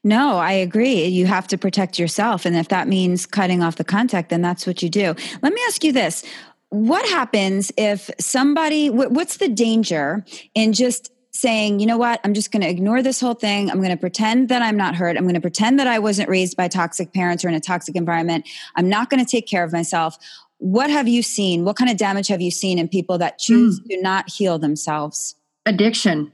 no, 0.03 0.39
I 0.39 0.53
agree. 0.53 1.05
You 1.07 1.27
have 1.27 1.47
to 1.49 1.59
protect 1.59 1.99
yourself. 1.99 2.47
And 2.47 2.57
if 2.57 2.69
that 2.69 2.89
means 2.89 3.27
cutting 3.27 3.63
off 3.63 3.77
the 3.77 3.85
contact, 3.85 4.31
then 4.31 4.41
that's 4.41 4.67
what 4.67 4.83
you 4.83 4.89
do. 4.89 5.15
Let 5.43 5.53
me 5.53 5.61
ask 5.67 5.85
you 5.85 5.93
this 5.93 6.25
What 6.71 7.07
happens 7.09 7.71
if 7.77 8.11
somebody, 8.19 8.89
what's 8.89 9.37
the 9.37 9.49
danger 9.49 10.25
in 10.55 10.73
just 10.73 11.13
saying, 11.33 11.81
you 11.81 11.87
know 11.87 11.99
what, 11.99 12.21
I'm 12.25 12.35
just 12.35 12.51
going 12.51 12.63
to 12.63 12.69
ignore 12.69 13.03
this 13.03 13.21
whole 13.21 13.35
thing. 13.35 13.71
I'm 13.71 13.79
going 13.79 13.91
to 13.91 13.97
pretend 13.97 14.49
that 14.49 14.63
I'm 14.63 14.77
not 14.77 14.95
hurt. 14.97 15.17
I'm 15.17 15.25
going 15.25 15.35
to 15.35 15.41
pretend 15.41 15.79
that 15.79 15.87
I 15.87 15.99
wasn't 15.99 16.29
raised 16.29 16.57
by 16.57 16.69
toxic 16.69 17.13
parents 17.13 17.45
or 17.45 17.49
in 17.49 17.55
a 17.55 17.61
toxic 17.61 17.95
environment. 17.95 18.49
I'm 18.75 18.89
not 18.89 19.11
going 19.11 19.25
to 19.25 19.31
take 19.31 19.47
care 19.47 19.63
of 19.63 19.73
myself. 19.73 20.19
What 20.59 20.91
have 20.91 21.09
you 21.09 21.23
seen? 21.23 21.65
What 21.65 21.77
kind 21.77 21.91
of 21.91 21.97
damage 21.97 22.29
have 22.29 22.41
you 22.41 22.51
seen 22.51 22.79
in 22.79 22.89
people 22.89 23.17
that 23.19 23.39
choose 23.39 23.81
mm. 23.81 23.89
to 23.91 24.03
not 24.03 24.31
heal 24.31 24.59
themselves? 24.59 25.37
Addiction 25.67 26.33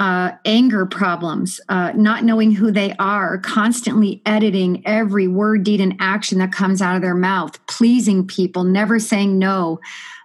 uh, 0.00 0.32
anger 0.46 0.86
problems, 0.86 1.60
uh, 1.68 1.92
not 1.94 2.24
knowing 2.24 2.50
who 2.50 2.72
they 2.72 2.94
are, 2.98 3.36
constantly 3.36 4.22
editing 4.24 4.82
every 4.86 5.28
word, 5.28 5.62
deed, 5.62 5.78
and 5.78 5.94
action 6.00 6.38
that 6.38 6.50
comes 6.50 6.80
out 6.80 6.96
of 6.96 7.02
their 7.02 7.14
mouth, 7.14 7.64
pleasing 7.66 8.26
people, 8.26 8.64
never 8.64 8.98
saying 8.98 9.38
no, 9.38 9.78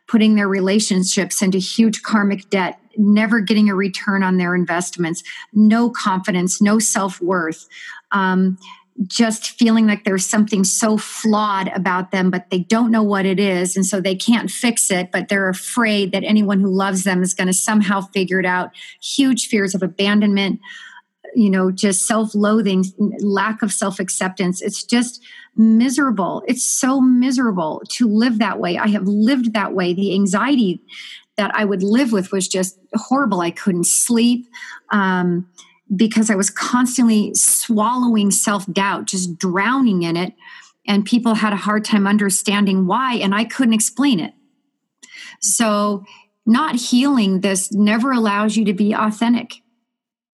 putting 0.07 0.35
their 0.35 0.47
relationships 0.47 1.41
into 1.41 1.57
huge 1.57 2.03
karmic 2.03 2.49
debt, 2.49 2.79
never 2.95 3.41
getting 3.41 3.69
a 3.69 3.75
return 3.75 4.23
on 4.23 4.37
their 4.37 4.55
investments, 4.55 5.21
no 5.51 5.89
confidence, 5.89 6.61
no 6.61 6.79
self 6.79 7.19
worth. 7.19 7.67
Um, 8.13 8.57
just 9.07 9.51
feeling 9.59 9.87
like 9.87 10.05
there's 10.05 10.25
something 10.25 10.63
so 10.63 10.97
flawed 10.97 11.67
about 11.75 12.11
them, 12.11 12.31
but 12.31 12.49
they 12.49 12.59
don't 12.59 12.91
know 12.91 13.03
what 13.03 13.25
it 13.25 13.39
is. 13.39 13.75
And 13.75 13.85
so 13.85 13.99
they 13.99 14.15
can't 14.15 14.49
fix 14.49 14.89
it, 14.89 15.11
but 15.11 15.27
they're 15.27 15.49
afraid 15.49 16.13
that 16.13 16.23
anyone 16.23 16.61
who 16.61 16.69
loves 16.69 17.03
them 17.03 17.21
is 17.21 17.33
going 17.33 17.47
to 17.47 17.53
somehow 17.53 18.01
figure 18.01 18.39
it 18.39 18.45
out. 18.45 18.71
Huge 19.01 19.47
fears 19.47 19.75
of 19.75 19.83
abandonment, 19.83 20.61
you 21.35 21.49
know, 21.49 21.71
just 21.71 22.07
self 22.07 22.33
loathing, 22.33 22.85
lack 23.19 23.61
of 23.61 23.73
self 23.73 23.99
acceptance. 23.99 24.61
It's 24.61 24.83
just 24.83 25.21
miserable. 25.57 26.43
It's 26.47 26.65
so 26.65 27.01
miserable 27.01 27.81
to 27.91 28.07
live 28.07 28.39
that 28.39 28.59
way. 28.59 28.77
I 28.77 28.87
have 28.87 29.07
lived 29.07 29.53
that 29.53 29.73
way. 29.73 29.93
The 29.93 30.13
anxiety 30.13 30.81
that 31.35 31.51
I 31.53 31.65
would 31.65 31.83
live 31.83 32.13
with 32.13 32.31
was 32.31 32.47
just 32.47 32.79
horrible. 32.93 33.41
I 33.41 33.51
couldn't 33.51 33.87
sleep. 33.87 34.47
Um, 34.91 35.49
because 35.93 36.29
I 36.29 36.35
was 36.35 36.49
constantly 36.49 37.33
swallowing 37.35 38.31
self 38.31 38.65
doubt, 38.71 39.05
just 39.05 39.37
drowning 39.37 40.03
in 40.03 40.17
it. 40.17 40.33
And 40.87 41.05
people 41.05 41.35
had 41.35 41.53
a 41.53 41.57
hard 41.57 41.83
time 41.83 42.05
understanding 42.05 42.85
why, 42.85 43.15
and 43.15 43.33
I 43.33 43.43
couldn't 43.43 43.73
explain 43.73 44.19
it. 44.19 44.33
So, 45.41 46.03
not 46.45 46.75
healing 46.75 47.41
this 47.41 47.71
never 47.71 48.11
allows 48.11 48.55
you 48.55 48.65
to 48.65 48.73
be 48.73 48.93
authentic. 48.93 49.55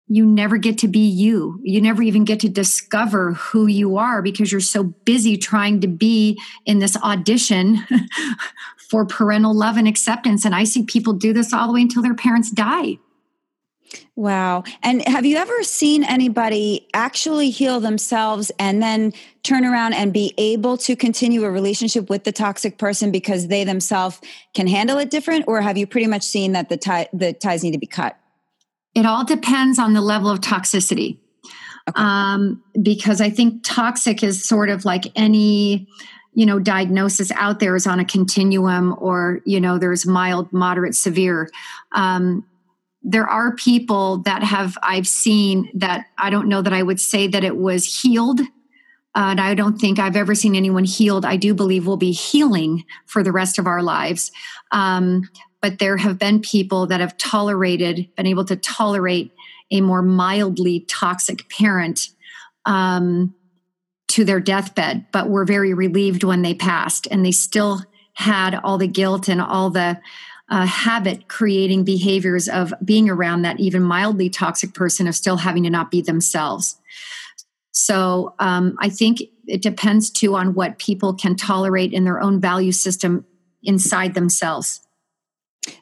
You 0.09 0.27
never 0.27 0.57
get 0.57 0.79
to 0.79 0.89
be 0.89 1.07
you. 1.07 1.61
You 1.63 1.81
never 1.81 2.03
even 2.03 2.25
get 2.25 2.41
to 2.41 2.49
discover 2.49 3.35
who 3.35 3.69
you 3.69 3.97
are 3.97 4.23
because 4.23 4.51
you're 4.51 4.61
so 4.61 4.83
busy 4.83 5.37
trying 5.37 5.81
to 5.83 5.87
be 5.87 6.41
in 6.67 6.81
this 6.81 6.97
audition 6.97 7.79
for 8.91 9.07
parental 9.07 9.55
love 9.55 9.77
and 9.77 9.87
acceptance. 9.87 10.45
And 10.45 10.53
I 10.53 10.65
see 10.65 10.85
people 10.85 11.13
do 11.13 11.33
this 11.33 11.53
all 11.53 11.69
the 11.69 11.73
way 11.73 11.83
until 11.83 12.03
their 12.03 12.15
parents 12.15 12.51
die. 12.51 12.99
Wow. 14.17 14.65
And 14.83 15.07
have 15.09 15.25
you 15.25 15.37
ever 15.37 15.63
seen 15.63 16.05
anybody 16.05 16.87
actually 16.95 17.51
heal 17.51 17.81
themselves 17.81 18.53
and 18.59 18.83
then 18.83 19.13
turn 19.43 19.65
around 19.65 19.95
and 19.95 20.13
be 20.13 20.35
able 20.37 20.77
to 20.79 20.95
continue 20.95 21.45
a 21.45 21.51
relationship 21.51 22.11
with 22.11 22.25
the 22.25 22.33
toxic 22.33 22.79
person 22.79 23.11
because 23.11 23.49
they 23.49 23.65
themselves 23.65 24.21
can 24.55 24.67
handle 24.67 24.99
it 24.99 25.11
different? 25.11 25.47
Or 25.49 25.61
have 25.61 25.79
you 25.79 25.87
pretty 25.87 26.07
much 26.07 26.23
seen 26.23 26.53
that 26.53 26.69
the, 26.69 26.77
tie, 26.77 27.09
the 27.13 27.33
ties 27.33 27.65
need 27.65 27.73
to 27.73 27.79
be 27.79 27.87
cut? 27.87 28.17
It 28.95 29.07
all 29.07 29.25
depends 29.25 29.79
on 29.79 29.95
the 29.95 30.01
level 30.01 30.31
of 30.31 30.41
toxicity. 30.41 31.19
Okay. 31.89 32.01
Um, 32.01 32.63
because 32.81 33.21
I 33.21 33.31
think 33.31 33.63
toxic 33.65 34.23
is 34.23 34.47
sort 34.47 34.69
of 34.69 34.85
like 34.85 35.05
any 35.17 35.89
you 36.35 36.47
know 36.47 36.59
diagnosis 36.59 37.33
out 37.33 37.59
there 37.59 37.75
is 37.75 37.87
on 37.87 37.99
a 37.99 38.05
continuum 38.05 38.95
or 38.99 39.41
you 39.45 39.61
know 39.61 39.79
there's 39.79 40.07
mild 40.07 40.53
moderate 40.53 40.95
severe 40.95 41.49
um, 41.93 42.45
there 43.03 43.27
are 43.27 43.55
people 43.55 44.19
that 44.19 44.43
have 44.43 44.77
I've 44.83 45.07
seen 45.07 45.71
that 45.75 46.07
I 46.19 46.31
don't 46.31 46.49
know 46.49 46.63
that 46.63 46.73
I 46.73 46.83
would 46.83 47.01
say 47.01 47.27
that 47.29 47.45
it 47.45 47.57
was 47.57 48.01
healed. 48.01 48.41
Uh, 48.41 49.31
and 49.31 49.41
I 49.41 49.55
don't 49.55 49.79
think 49.79 49.99
I've 49.99 50.17
ever 50.17 50.35
seen 50.35 50.55
anyone 50.55 50.85
healed. 50.85 51.25
I 51.25 51.37
do 51.37 51.53
believe 51.53 51.87
we'll 51.87 51.97
be 51.97 52.13
healing 52.13 52.85
for 53.07 53.23
the 53.23 53.33
rest 53.33 53.59
of 53.59 53.67
our 53.67 53.83
lives. 53.83 54.31
Um, 54.71 55.29
but 55.61 55.79
there 55.79 55.97
have 55.97 56.19
been 56.19 56.41
people 56.41 56.87
that 56.87 57.01
have 57.01 57.17
tolerated, 57.19 58.09
been 58.17 58.27
able 58.27 58.45
to 58.45 58.57
tolerate 58.57 59.33
a 59.71 59.81
more 59.81 60.03
mildly 60.03 60.81
toxic 60.89 61.49
parent 61.49 62.09
um, 62.67 63.35
to 64.09 64.25
their 64.25 64.41
deathbed, 64.41 65.07
but 65.13 65.29
were 65.29 65.45
very 65.45 65.75
relieved 65.75 66.23
when 66.23 66.43
they 66.43 66.55
passed. 66.55 67.09
And 67.11 67.25
they 67.25 67.33
still 67.33 67.83
had 68.15 68.55
all 68.55 68.79
the 68.79 68.87
guilt 68.87 69.29
and 69.29 69.41
all 69.41 69.71
the 69.71 70.01
uh, 70.51 70.67
habit 70.67 71.29
creating 71.29 71.85
behaviors 71.85 72.49
of 72.49 72.75
being 72.85 73.09
around 73.09 73.43
that 73.43 73.61
even 73.61 73.83
mildly 73.83 74.29
toxic 74.29 74.75
person 74.75 75.07
of 75.07 75.15
still 75.15 75.37
having 75.37 75.63
to 75.63 75.71
not 75.71 75.91
be 75.91 76.03
themselves. 76.03 76.77
So 77.73 78.35
um, 78.41 78.77
I 78.81 78.89
think 78.89 79.23
it 79.47 79.63
depends 79.63 80.11
too 80.11 80.35
on 80.35 80.55
what 80.55 80.79
people 80.79 81.15
can 81.15 81.37
tolerate 81.37 81.93
in 81.93 82.05
their 82.05 82.21
own 82.21 82.41
value 82.41 82.73
system 82.73 83.25
inside 83.63 84.15
themselves. 84.15 84.81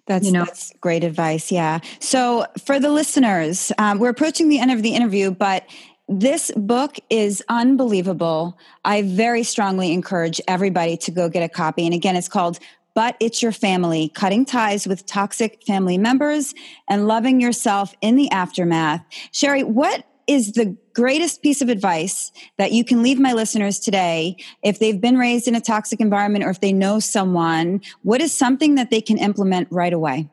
That's, 0.06 0.26
you 0.26 0.32
know? 0.32 0.44
that's 0.44 0.72
great 0.80 1.04
advice. 1.04 1.50
Yeah. 1.50 1.80
So 2.00 2.46
for 2.64 2.78
the 2.78 2.90
listeners, 2.90 3.72
um, 3.78 3.98
we're 3.98 4.10
approaching 4.10 4.48
the 4.48 4.58
end 4.58 4.70
of 4.70 4.82
the 4.82 4.94
interview, 4.94 5.30
but 5.30 5.66
this 6.08 6.50
book 6.56 6.96
is 7.10 7.44
unbelievable. 7.48 8.58
I 8.84 9.02
very 9.02 9.42
strongly 9.42 9.92
encourage 9.92 10.40
everybody 10.48 10.96
to 10.98 11.10
go 11.10 11.28
get 11.28 11.42
a 11.42 11.48
copy. 11.48 11.84
And 11.84 11.94
again, 11.94 12.16
it's 12.16 12.28
called 12.28 12.58
but 12.98 13.16
it's 13.20 13.40
your 13.40 13.52
family, 13.52 14.08
cutting 14.08 14.44
ties 14.44 14.84
with 14.84 15.06
toxic 15.06 15.62
family 15.64 15.96
members 15.96 16.52
and 16.88 17.06
loving 17.06 17.40
yourself 17.40 17.94
in 18.00 18.16
the 18.16 18.28
aftermath. 18.32 19.04
Sherrie, 19.30 19.62
what 19.62 20.04
is 20.26 20.54
the 20.54 20.76
greatest 20.94 21.40
piece 21.40 21.62
of 21.62 21.68
advice 21.68 22.32
that 22.56 22.72
you 22.72 22.84
can 22.84 23.04
leave 23.04 23.20
my 23.20 23.32
listeners 23.32 23.78
today 23.78 24.36
if 24.64 24.80
they've 24.80 25.00
been 25.00 25.16
raised 25.16 25.46
in 25.46 25.54
a 25.54 25.60
toxic 25.60 26.00
environment 26.00 26.44
or 26.44 26.50
if 26.50 26.60
they 26.60 26.72
know 26.72 26.98
someone? 26.98 27.82
What 28.02 28.20
is 28.20 28.34
something 28.34 28.74
that 28.74 28.90
they 28.90 29.00
can 29.00 29.16
implement 29.16 29.68
right 29.70 29.92
away? 29.92 30.28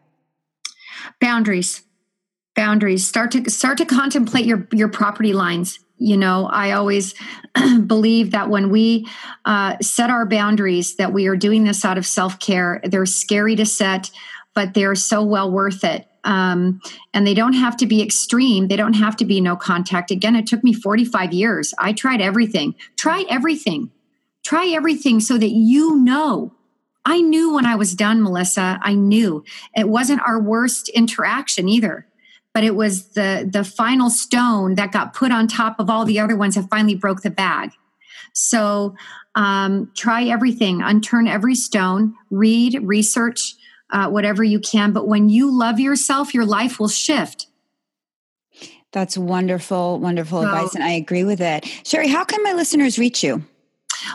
Boundaries. 1.21 1.84
Boundaries. 2.55 3.05
Start 3.05 3.31
to 3.31 3.49
start 3.49 3.77
to 3.79 3.85
contemplate 3.85 4.45
your 4.45 4.67
your 4.71 4.87
property 4.87 5.33
lines. 5.33 5.79
You 5.97 6.17
know 6.17 6.49
i 6.51 6.71
always 6.71 7.15
believe 7.87 8.31
that 8.31 8.49
when 8.49 8.69
we 8.69 9.07
uh, 9.45 9.77
set 9.81 10.09
our 10.09 10.25
boundaries 10.25 10.97
that 10.97 11.13
we 11.13 11.27
are 11.27 11.37
doing 11.37 11.63
this 11.63 11.85
out 11.85 11.97
of 11.97 12.05
self-care. 12.05 12.81
They're 12.83 13.05
scary 13.05 13.55
to 13.55 13.65
set 13.65 14.11
but 14.55 14.73
they're 14.73 14.95
so 14.95 15.21
well 15.21 15.51
worth 15.51 15.83
it. 15.83 16.07
Um, 16.23 16.81
and 17.13 17.27
they 17.27 17.33
don't 17.35 17.53
have 17.53 17.77
to 17.77 17.85
be 17.85 18.01
extreme. 18.01 18.69
They 18.69 18.77
don't 18.77 18.95
have 18.95 19.15
to 19.17 19.25
be 19.25 19.41
no 19.41 19.55
contact. 19.55 20.09
Again 20.09 20.35
it 20.35 20.47
took 20.47 20.63
me 20.63 20.73
45 20.73 21.33
years. 21.33 21.73
I 21.77 21.93
tried 21.93 22.21
everything. 22.21 22.73
Try 22.97 23.25
everything. 23.29 23.91
Try 24.43 24.67
everything 24.67 25.19
so 25.19 25.37
that 25.37 25.51
you 25.51 25.97
know. 25.97 26.53
I 27.07 27.21
knew 27.21 27.53
when 27.53 27.67
i 27.67 27.75
was 27.75 27.93
done 27.93 28.23
melissa. 28.23 28.79
I 28.81 28.95
knew. 28.95 29.43
It 29.75 29.87
wasn't 29.87 30.21
our 30.21 30.41
worst 30.41 30.89
interaction 30.89 31.69
either 31.69 32.07
but 32.55 32.63
it 32.63 32.73
was 32.73 33.09
the 33.09 33.47
the 33.51 33.65
final 33.65 34.09
stone 34.09 34.75
that 34.75 34.93
got 34.93 35.13
put 35.13 35.31
on 35.31 35.45
top 35.45 35.77
of 35.77 35.89
all 35.89 36.05
the 36.05 36.19
other 36.21 36.37
ones 36.37 36.55
that 36.55 36.67
finally 36.69 36.95
broke 36.95 37.21
the 37.21 37.29
bag. 37.29 37.71
So 38.31 38.95
um, 39.35 39.91
try 39.93 40.23
everything 40.23 40.79
unturn 40.79 41.29
every 41.29 41.53
stone 41.53 42.15
read 42.31 42.79
research 42.81 43.55
uh, 43.91 44.09
whatever 44.09 44.43
you 44.43 44.59
can 44.59 44.93
but 44.93 45.05
when 45.07 45.27
you 45.29 45.51
love 45.51 45.79
yourself 45.79 46.33
your 46.33 46.45
life 46.45 46.79
will 46.79 46.87
shift. 46.87 47.47
That's 48.93 49.17
wonderful 49.17 49.99
wonderful 49.99 50.41
so, 50.41 50.47
advice 50.47 50.73
and 50.75 50.83
i 50.83 50.91
agree 50.91 51.25
with 51.25 51.41
it. 51.41 51.65
Sherrie 51.83 52.07
how 52.07 52.23
can 52.23 52.41
my 52.41 52.53
listeners 52.53 52.97
reach 52.97 53.21
you 53.21 53.43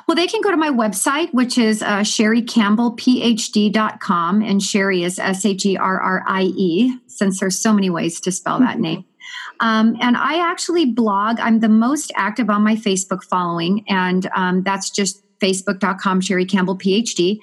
well, 0.06 0.14
they 0.14 0.26
can 0.26 0.40
go 0.40 0.50
to 0.50 0.56
my 0.56 0.70
website, 0.70 1.32
which 1.32 1.58
is 1.58 1.82
uh, 1.82 2.00
sherriecampbellphd.com. 2.00 4.42
And 4.42 4.62
Sherrie 4.62 5.02
is 5.02 5.18
S 5.18 5.44
H 5.44 5.66
E 5.66 5.76
R 5.76 6.00
R 6.00 6.24
I 6.26 6.42
E, 6.42 6.96
since 7.06 7.40
there's 7.40 7.58
so 7.58 7.72
many 7.72 7.90
ways 7.90 8.20
to 8.20 8.32
spell 8.32 8.58
that 8.60 8.74
mm-hmm. 8.74 8.82
name. 8.82 9.04
Um, 9.60 9.96
and 10.00 10.16
I 10.16 10.50
actually 10.50 10.86
blog. 10.86 11.38
I'm 11.38 11.60
the 11.60 11.68
most 11.68 12.12
active 12.16 12.48
on 12.48 12.62
my 12.62 12.76
Facebook 12.76 13.22
following, 13.22 13.84
and 13.88 14.28
um, 14.34 14.62
that's 14.62 14.90
just 14.90 15.22
facebook.com 15.40 16.20
Sherrie 16.20 16.44
Campbell 16.44 16.76
PhD. 16.76 17.38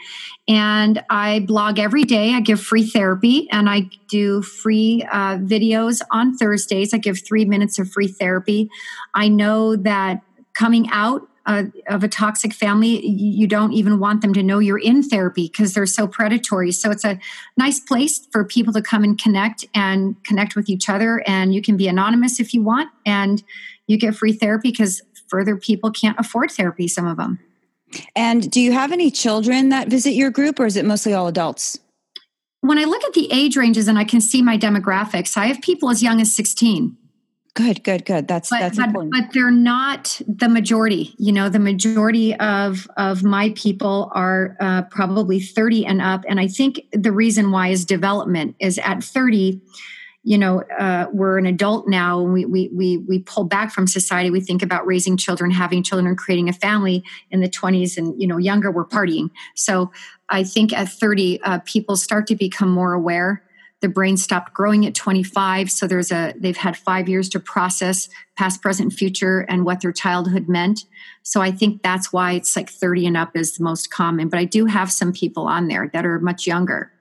And 0.48 1.04
I 1.10 1.40
blog 1.42 1.80
every 1.80 2.04
day. 2.04 2.34
I 2.34 2.42
give 2.42 2.62
free 2.62 2.88
therapy 2.88 3.48
and 3.52 3.70
I 3.70 3.90
do 4.08 4.44
free 4.44 5.06
uh, 5.12 5.38
videos 5.38 6.02
on 6.12 6.38
Thursdays. 6.38 6.94
I 6.94 7.00
give 7.00 7.26
three 7.26 7.44
minutes 7.44 7.80
of 7.80 7.90
free 7.90 8.08
therapy. 8.08 8.70
I 9.14 9.28
know 9.28 9.76
that 9.76 10.22
coming 10.54 10.88
out 10.92 11.28
uh, 11.48 11.64
of 11.88 12.04
a 12.04 12.10
toxic 12.10 12.54
family, 12.54 13.06
you 13.08 13.48
don't 13.48 13.72
even 13.72 14.00
want 14.00 14.22
them 14.22 14.34
to 14.34 14.44
know 14.44 14.60
you're 14.60 14.78
in 14.78 15.02
therapy 15.02 15.48
because 15.48 15.74
they're 15.74 15.86
so 15.86 16.06
predatory. 16.06 16.74
So 16.74 16.92
it's 16.92 17.06
a 17.06 17.18
nice 17.56 17.80
place 17.80 18.28
for 18.32 18.44
people 18.44 18.74
to 18.74 18.82
come 18.82 19.04
and 19.04 19.18
connect 19.18 19.66
and 19.74 20.22
connect 20.26 20.58
with 20.58 20.70
each 20.70 20.90
other. 20.90 21.24
And 21.26 21.56
you 21.56 21.62
can 21.62 21.78
be 21.78 21.88
anonymous 21.88 22.40
if 22.42 22.54
you 22.54 22.62
want, 22.62 22.90
and 23.06 23.42
you 23.88 23.98
get 23.98 24.14
free 24.14 24.34
therapy 24.34 24.72
because 24.72 25.02
further 25.30 25.56
people 25.56 25.90
can't 25.90 26.20
afford 26.20 26.52
therapy, 26.52 26.88
some 26.88 27.08
of 27.08 27.16
them. 27.16 27.40
And 28.16 28.52
do 28.52 28.60
you 28.60 28.74
have 28.74 28.92
any 28.92 29.10
children 29.10 29.70
that 29.70 29.88
visit 29.88 30.12
your 30.12 30.30
group, 30.30 30.60
or 30.60 30.66
is 30.66 30.76
it 30.76 30.86
mostly 30.86 31.14
all 31.14 31.28
adults? 31.28 31.80
When 32.60 32.78
I 32.78 32.84
look 32.84 33.04
at 33.06 33.14
the 33.14 33.32
age 33.32 33.56
ranges 33.56 33.88
and 33.88 33.98
I 33.98 34.04
can 34.04 34.20
see 34.20 34.42
my 34.42 34.58
demographics, 34.58 35.38
I 35.38 35.48
have 35.48 35.62
people 35.62 35.90
as 35.90 36.04
young 36.04 36.20
as 36.20 36.36
16. 36.36 36.98
Good, 37.58 37.84
good, 37.84 38.06
good. 38.06 38.28
That's 38.28 38.52
but, 38.52 38.60
that's 38.60 38.78
but, 38.78 38.86
important. 38.86 39.14
But 39.14 39.34
they're 39.34 39.50
not 39.50 40.22
the 40.28 40.48
majority. 40.48 41.16
You 41.18 41.32
know, 41.32 41.50
the 41.50 41.58
majority 41.58 42.36
of 42.36 42.88
of 42.98 43.24
my 43.24 43.50
people 43.56 44.12
are 44.14 44.56
uh, 44.60 44.84
probably 44.84 45.40
thirty 45.40 45.84
and 45.84 46.00
up, 46.00 46.24
and 46.30 46.40
I 46.40 46.48
think 46.48 46.82
the 46.92 47.12
reason 47.12 47.50
why 47.50 47.70
is 47.70 47.84
development. 47.84 48.56
Is 48.60 48.78
at 48.78 49.04
thirty, 49.04 49.60
you 50.22 50.38
know, 50.38 50.62
uh, 50.80 51.08
we're 51.12 51.40
an 51.40 51.48
adult 51.48 51.88
now, 51.88 52.22
and 52.22 52.32
we 52.32 52.46
we 52.46 52.70
we 52.72 52.98
we 52.98 53.18
pull 53.18 53.46
back 53.46 53.72
from 53.72 53.88
society. 53.88 54.30
We 54.30 54.40
think 54.40 54.62
about 54.62 54.86
raising 54.86 55.18
children, 55.18 55.50
having 55.50 55.82
children, 55.82 56.16
creating 56.16 56.50
a 56.50 56.54
family. 56.54 57.04
In 57.32 57.42
the 57.42 57.50
twenties 57.50 57.98
and 57.98 58.14
you 58.22 58.28
know 58.28 58.38
younger, 58.38 58.70
we're 58.70 58.86
partying. 58.86 59.32
So 59.56 59.92
I 60.30 60.44
think 60.44 60.74
at 60.74 60.90
thirty, 60.90 61.42
uh, 61.42 61.58
people 61.66 61.96
start 61.96 62.28
to 62.28 62.36
become 62.36 62.70
more 62.70 62.94
aware 62.94 63.47
the 63.82 63.90
brain 63.90 64.18
stopped 64.18 64.54
growing 64.54 64.86
at 64.86 64.96
25 64.96 65.72
so 65.72 65.88
there's 65.88 66.12
a 66.12 66.34
they've 66.38 66.58
had 66.58 66.76
five 66.78 67.08
years 67.08 67.30
to 67.30 67.40
process 67.40 68.10
past 68.36 68.62
present 68.62 68.94
future 68.94 69.40
and 69.50 69.66
what 69.66 69.82
their 69.82 69.92
childhood 69.92 70.48
meant 70.48 70.86
so 71.24 71.42
i 71.42 71.52
think 71.52 71.82
that's 71.82 72.12
why 72.12 72.34
it's 72.34 72.56
like 72.56 72.70
30 72.70 73.08
and 73.08 73.18
up 73.18 73.36
is 73.36 73.58
the 73.58 73.64
most 73.64 73.92
common 73.92 74.30
but 74.30 74.40
i 74.40 74.46
do 74.46 74.66
have 74.66 74.92
some 74.92 75.14
people 75.14 75.48
on 75.48 75.68
there 75.68 75.90
that 75.94 76.06
are 76.06 76.20
much 76.20 76.48
younger 76.48 76.92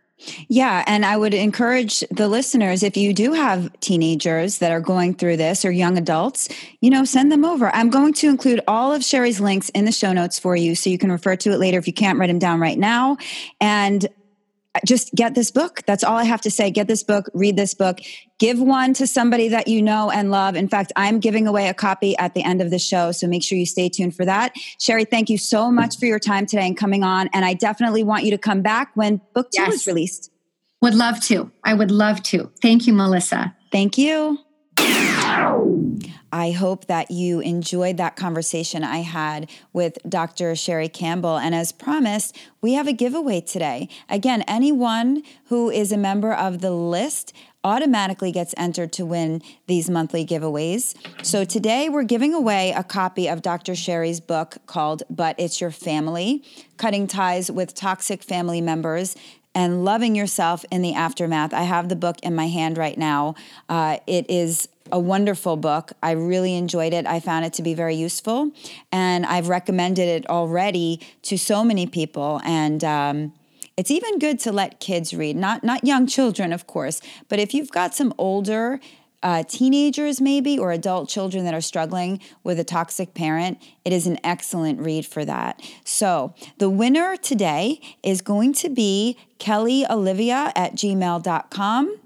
yeah. 0.49 0.83
And 0.87 1.05
I 1.05 1.17
would 1.17 1.35
encourage 1.35 2.01
the 2.11 2.27
listeners, 2.27 2.83
if 2.83 2.97
you 2.97 3.13
do 3.13 3.35
have 3.35 3.71
teenagers 3.81 4.59
that 4.59 4.73
are 4.73 4.81
going 4.81 5.15
through 5.15 5.37
this 5.37 5.65
or 5.65 5.71
young 5.71 5.99
adults, 5.99 6.49
you 6.81 6.89
know, 6.89 7.05
send 7.05 7.31
them 7.31 7.45
over. 7.45 7.75
I'm 7.75 7.91
going 7.91 8.15
to 8.15 8.29
include 8.29 8.63
all 8.67 8.95
of 8.95 9.05
Sherrie's 9.05 9.41
links 9.41 9.69
in 9.71 9.85
the 9.85 9.93
show 9.93 10.15
notes 10.15 10.39
for 10.39 10.57
you 10.57 10.75
so 10.75 10.89
you 10.89 10.97
can 10.97 11.13
refer 11.13 11.37
to 11.37 11.53
it 11.53 11.59
later 11.59 11.79
if 11.79 11.87
you 11.87 11.93
can't 11.93 12.19
write 12.19 12.29
them 12.29 12.39
down 12.39 12.61
right 12.61 12.79
now. 12.79 13.19
And 13.61 14.09
just 14.85 15.15
get 15.15 15.35
this 15.35 15.51
book. 15.51 15.83
That's 15.87 16.05
all 16.05 16.17
I 16.17 16.25
have 16.25 16.41
to 16.43 16.51
say. 16.51 16.71
Get 16.71 16.89
this 16.89 17.03
book, 17.03 17.29
read 17.33 17.57
this 17.57 17.75
book, 17.75 18.01
give 18.39 18.61
one 18.61 18.95
to 18.95 19.07
somebody 19.07 19.49
that 19.49 19.69
you 19.69 19.83
know 19.83 20.11
and 20.11 20.31
love. 20.31 20.57
In 20.57 20.69
fact, 20.69 20.93
I'm 20.97 21.21
giving 21.21 21.47
away 21.47 21.69
a 21.69 21.75
copy 21.75 22.17
at 22.19 22.35
the 22.35 22.43
end 22.43 22.61
of 22.61 22.71
the 22.71 22.79
show. 22.79 23.13
So 23.13 23.27
make 23.27 23.43
sure 23.43 23.57
you 23.57 23.67
stay 23.67 23.89
tuned 23.89 24.15
for 24.15 24.25
that. 24.25 24.55
Sherrie, 24.81 25.05
thank 25.05 25.31
you 25.31 25.39
so 25.39 25.71
much 25.71 25.99
for 25.99 26.07
your 26.07 26.19
time 26.19 26.47
today 26.47 26.67
and 26.67 26.77
coming 26.77 27.03
on. 27.03 27.29
And 27.33 27.45
I 27.45 27.55
definitely 27.55 28.03
want 28.03 28.25
you 28.25 28.31
to 28.33 28.39
come 28.39 28.63
back 28.63 28.91
when 28.95 29.21
book 29.35 29.51
two 29.51 29.63
yes. 29.63 29.75
is 29.75 29.87
released. 29.87 30.31
Would 30.83 30.95
love 30.95 31.21
to. 31.23 31.51
I 31.65 31.75
would 31.75 31.91
love 31.91 32.23
to. 32.25 32.51
Thank 32.61 32.87
you, 32.87 32.93
Melissa. 32.93 33.57
Thank 33.73 33.99
you. 33.99 34.39
I 36.37 36.51
hope 36.51 36.85
that 36.85 37.11
you 37.11 37.41
enjoyed 37.41 37.97
that 37.97 38.15
conversation 38.15 38.85
I 38.85 38.99
had 38.99 39.49
with 39.73 39.97
Dr. 40.07 40.55
Sherrie 40.55 40.91
Campbell. 40.91 41.39
And 41.39 41.55
as 41.55 41.73
promised, 41.73 42.37
we 42.61 42.75
have 42.75 42.87
a 42.87 42.93
giveaway 42.93 43.41
today. 43.41 43.89
Again, 44.11 44.43
anyone 44.43 45.23
who 45.47 45.71
is 45.71 45.93
a 45.93 45.97
member 45.97 46.35
of 46.35 46.61
the 46.61 46.73
list 46.73 47.33
automatically 47.65 48.33
gets 48.33 48.53
entered 48.59 48.93
to 48.93 49.07
win 49.07 49.41
these 49.67 49.89
monthly 49.89 50.27
giveaways. 50.27 50.95
So 51.25 51.47
today 51.47 51.89
we're 51.89 52.03
giving 52.03 52.35
away 52.35 52.71
a 52.77 52.85
copy 52.85 53.31
of 53.31 53.41
Dr. 53.41 53.75
Sherrie's 53.75 54.21
book 54.21 54.59
called 54.67 55.05
But 55.09 55.37
It's 55.39 55.59
Your 55.59 55.71
Family 55.71 56.45
Cutting 56.77 57.07
Ties 57.07 57.51
with 57.51 57.75
Toxic 57.75 58.23
Family 58.23 58.61
Members 58.61 59.17
and 59.55 59.87
loving 59.87 60.15
yourself 60.15 60.67
in 60.71 60.83
the 60.83 60.93
aftermath. 60.93 61.55
I 61.55 61.63
have 61.63 61.89
the 61.89 61.97
book 61.97 62.19
in 62.23 62.35
my 62.35 62.49
hand 62.49 62.77
right 62.77 62.99
now. 62.99 63.37
Uh, 63.71 63.97
it 64.07 64.27
is 64.29 64.69
a 64.93 64.99
wonderful 64.99 65.57
book. 65.57 65.93
I 66.03 66.13
really 66.13 66.55
enjoyed 66.55 66.93
it. 66.93 67.07
I 67.07 67.21
found 67.21 67.45
it 67.45 67.53
to 67.55 67.63
be 67.63 67.75
very 67.75 67.95
useful, 67.95 68.53
and 68.93 69.27
I've 69.27 69.49
recommended 69.49 70.09
it 70.09 70.29
already 70.29 71.01
to 71.23 71.37
so 71.37 71.65
many 71.65 71.87
people. 71.87 72.41
And 72.45 72.83
um, 72.85 73.33
it's 73.77 73.91
even 73.91 74.19
good 74.19 74.39
to 74.41 74.53
let 74.53 74.81
kids 74.81 75.13
read, 75.13 75.37
not 75.37 75.65
not 75.65 75.85
young 75.85 76.07
children, 76.07 76.53
of 76.53 76.67
course, 76.67 77.01
but 77.29 77.39
if 77.39 77.55
you've 77.55 77.71
got 77.71 77.95
some 77.95 78.15
older 78.19 78.81
uh, 79.23 79.43
teenagers, 79.43 80.21
maybe, 80.21 80.59
or 80.59 80.73
adult 80.73 81.09
children 81.09 81.45
that 81.45 81.55
are 81.55 81.61
struggling 81.61 82.21
with 82.45 82.61
a 82.61 82.65
toxic 82.65 83.15
parent, 83.15 83.59
it 83.85 83.93
is 83.93 84.07
an 84.07 84.19
excellent 84.23 84.79
read 84.81 85.05
for 85.07 85.25
that. 85.25 85.61
So, 85.85 86.35
the 86.59 86.71
winner 86.71 87.17
today 87.17 87.81
is 88.03 88.21
going 88.21 88.53
to 88.55 88.69
be 88.69 89.17
Kelly 89.39 89.85
Olivia 89.89 90.53
at 90.55 90.75
gmail.com. 90.75 91.99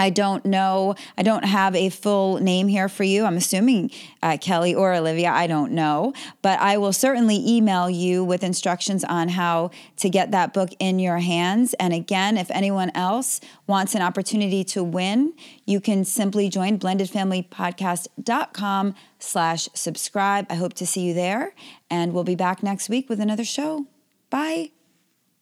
I 0.00 0.08
don't 0.08 0.46
know. 0.46 0.94
I 1.18 1.22
don't 1.22 1.44
have 1.44 1.76
a 1.76 1.90
full 1.90 2.38
name 2.38 2.68
here 2.68 2.88
for 2.88 3.04
you. 3.04 3.26
I'm 3.26 3.36
assuming 3.36 3.90
uh, 4.22 4.38
Kelly 4.40 4.74
or 4.74 4.94
Olivia. 4.94 5.30
I 5.30 5.46
don't 5.46 5.72
know. 5.72 6.14
But 6.40 6.58
I 6.58 6.78
will 6.78 6.94
certainly 6.94 7.36
email 7.46 7.90
you 7.90 8.24
with 8.24 8.42
instructions 8.42 9.04
on 9.04 9.28
how 9.28 9.72
to 9.98 10.08
get 10.08 10.30
that 10.30 10.54
book 10.54 10.70
in 10.78 10.98
your 10.98 11.18
hands. 11.18 11.74
And 11.74 11.92
again, 11.92 12.38
if 12.38 12.50
anyone 12.50 12.90
else 12.94 13.42
wants 13.66 13.94
an 13.94 14.00
opportunity 14.00 14.64
to 14.64 14.82
win, 14.82 15.34
you 15.66 15.82
can 15.82 16.06
simply 16.06 16.48
join 16.48 16.78
blendedfamilypodcast.com 16.78 18.94
slash 19.18 19.68
subscribe. 19.74 20.46
I 20.48 20.54
hope 20.54 20.72
to 20.74 20.86
see 20.86 21.02
you 21.02 21.12
there. 21.12 21.54
And 21.90 22.14
we'll 22.14 22.24
be 22.24 22.36
back 22.36 22.62
next 22.62 22.88
week 22.88 23.10
with 23.10 23.20
another 23.20 23.44
show. 23.44 23.84
Bye. 24.30 24.70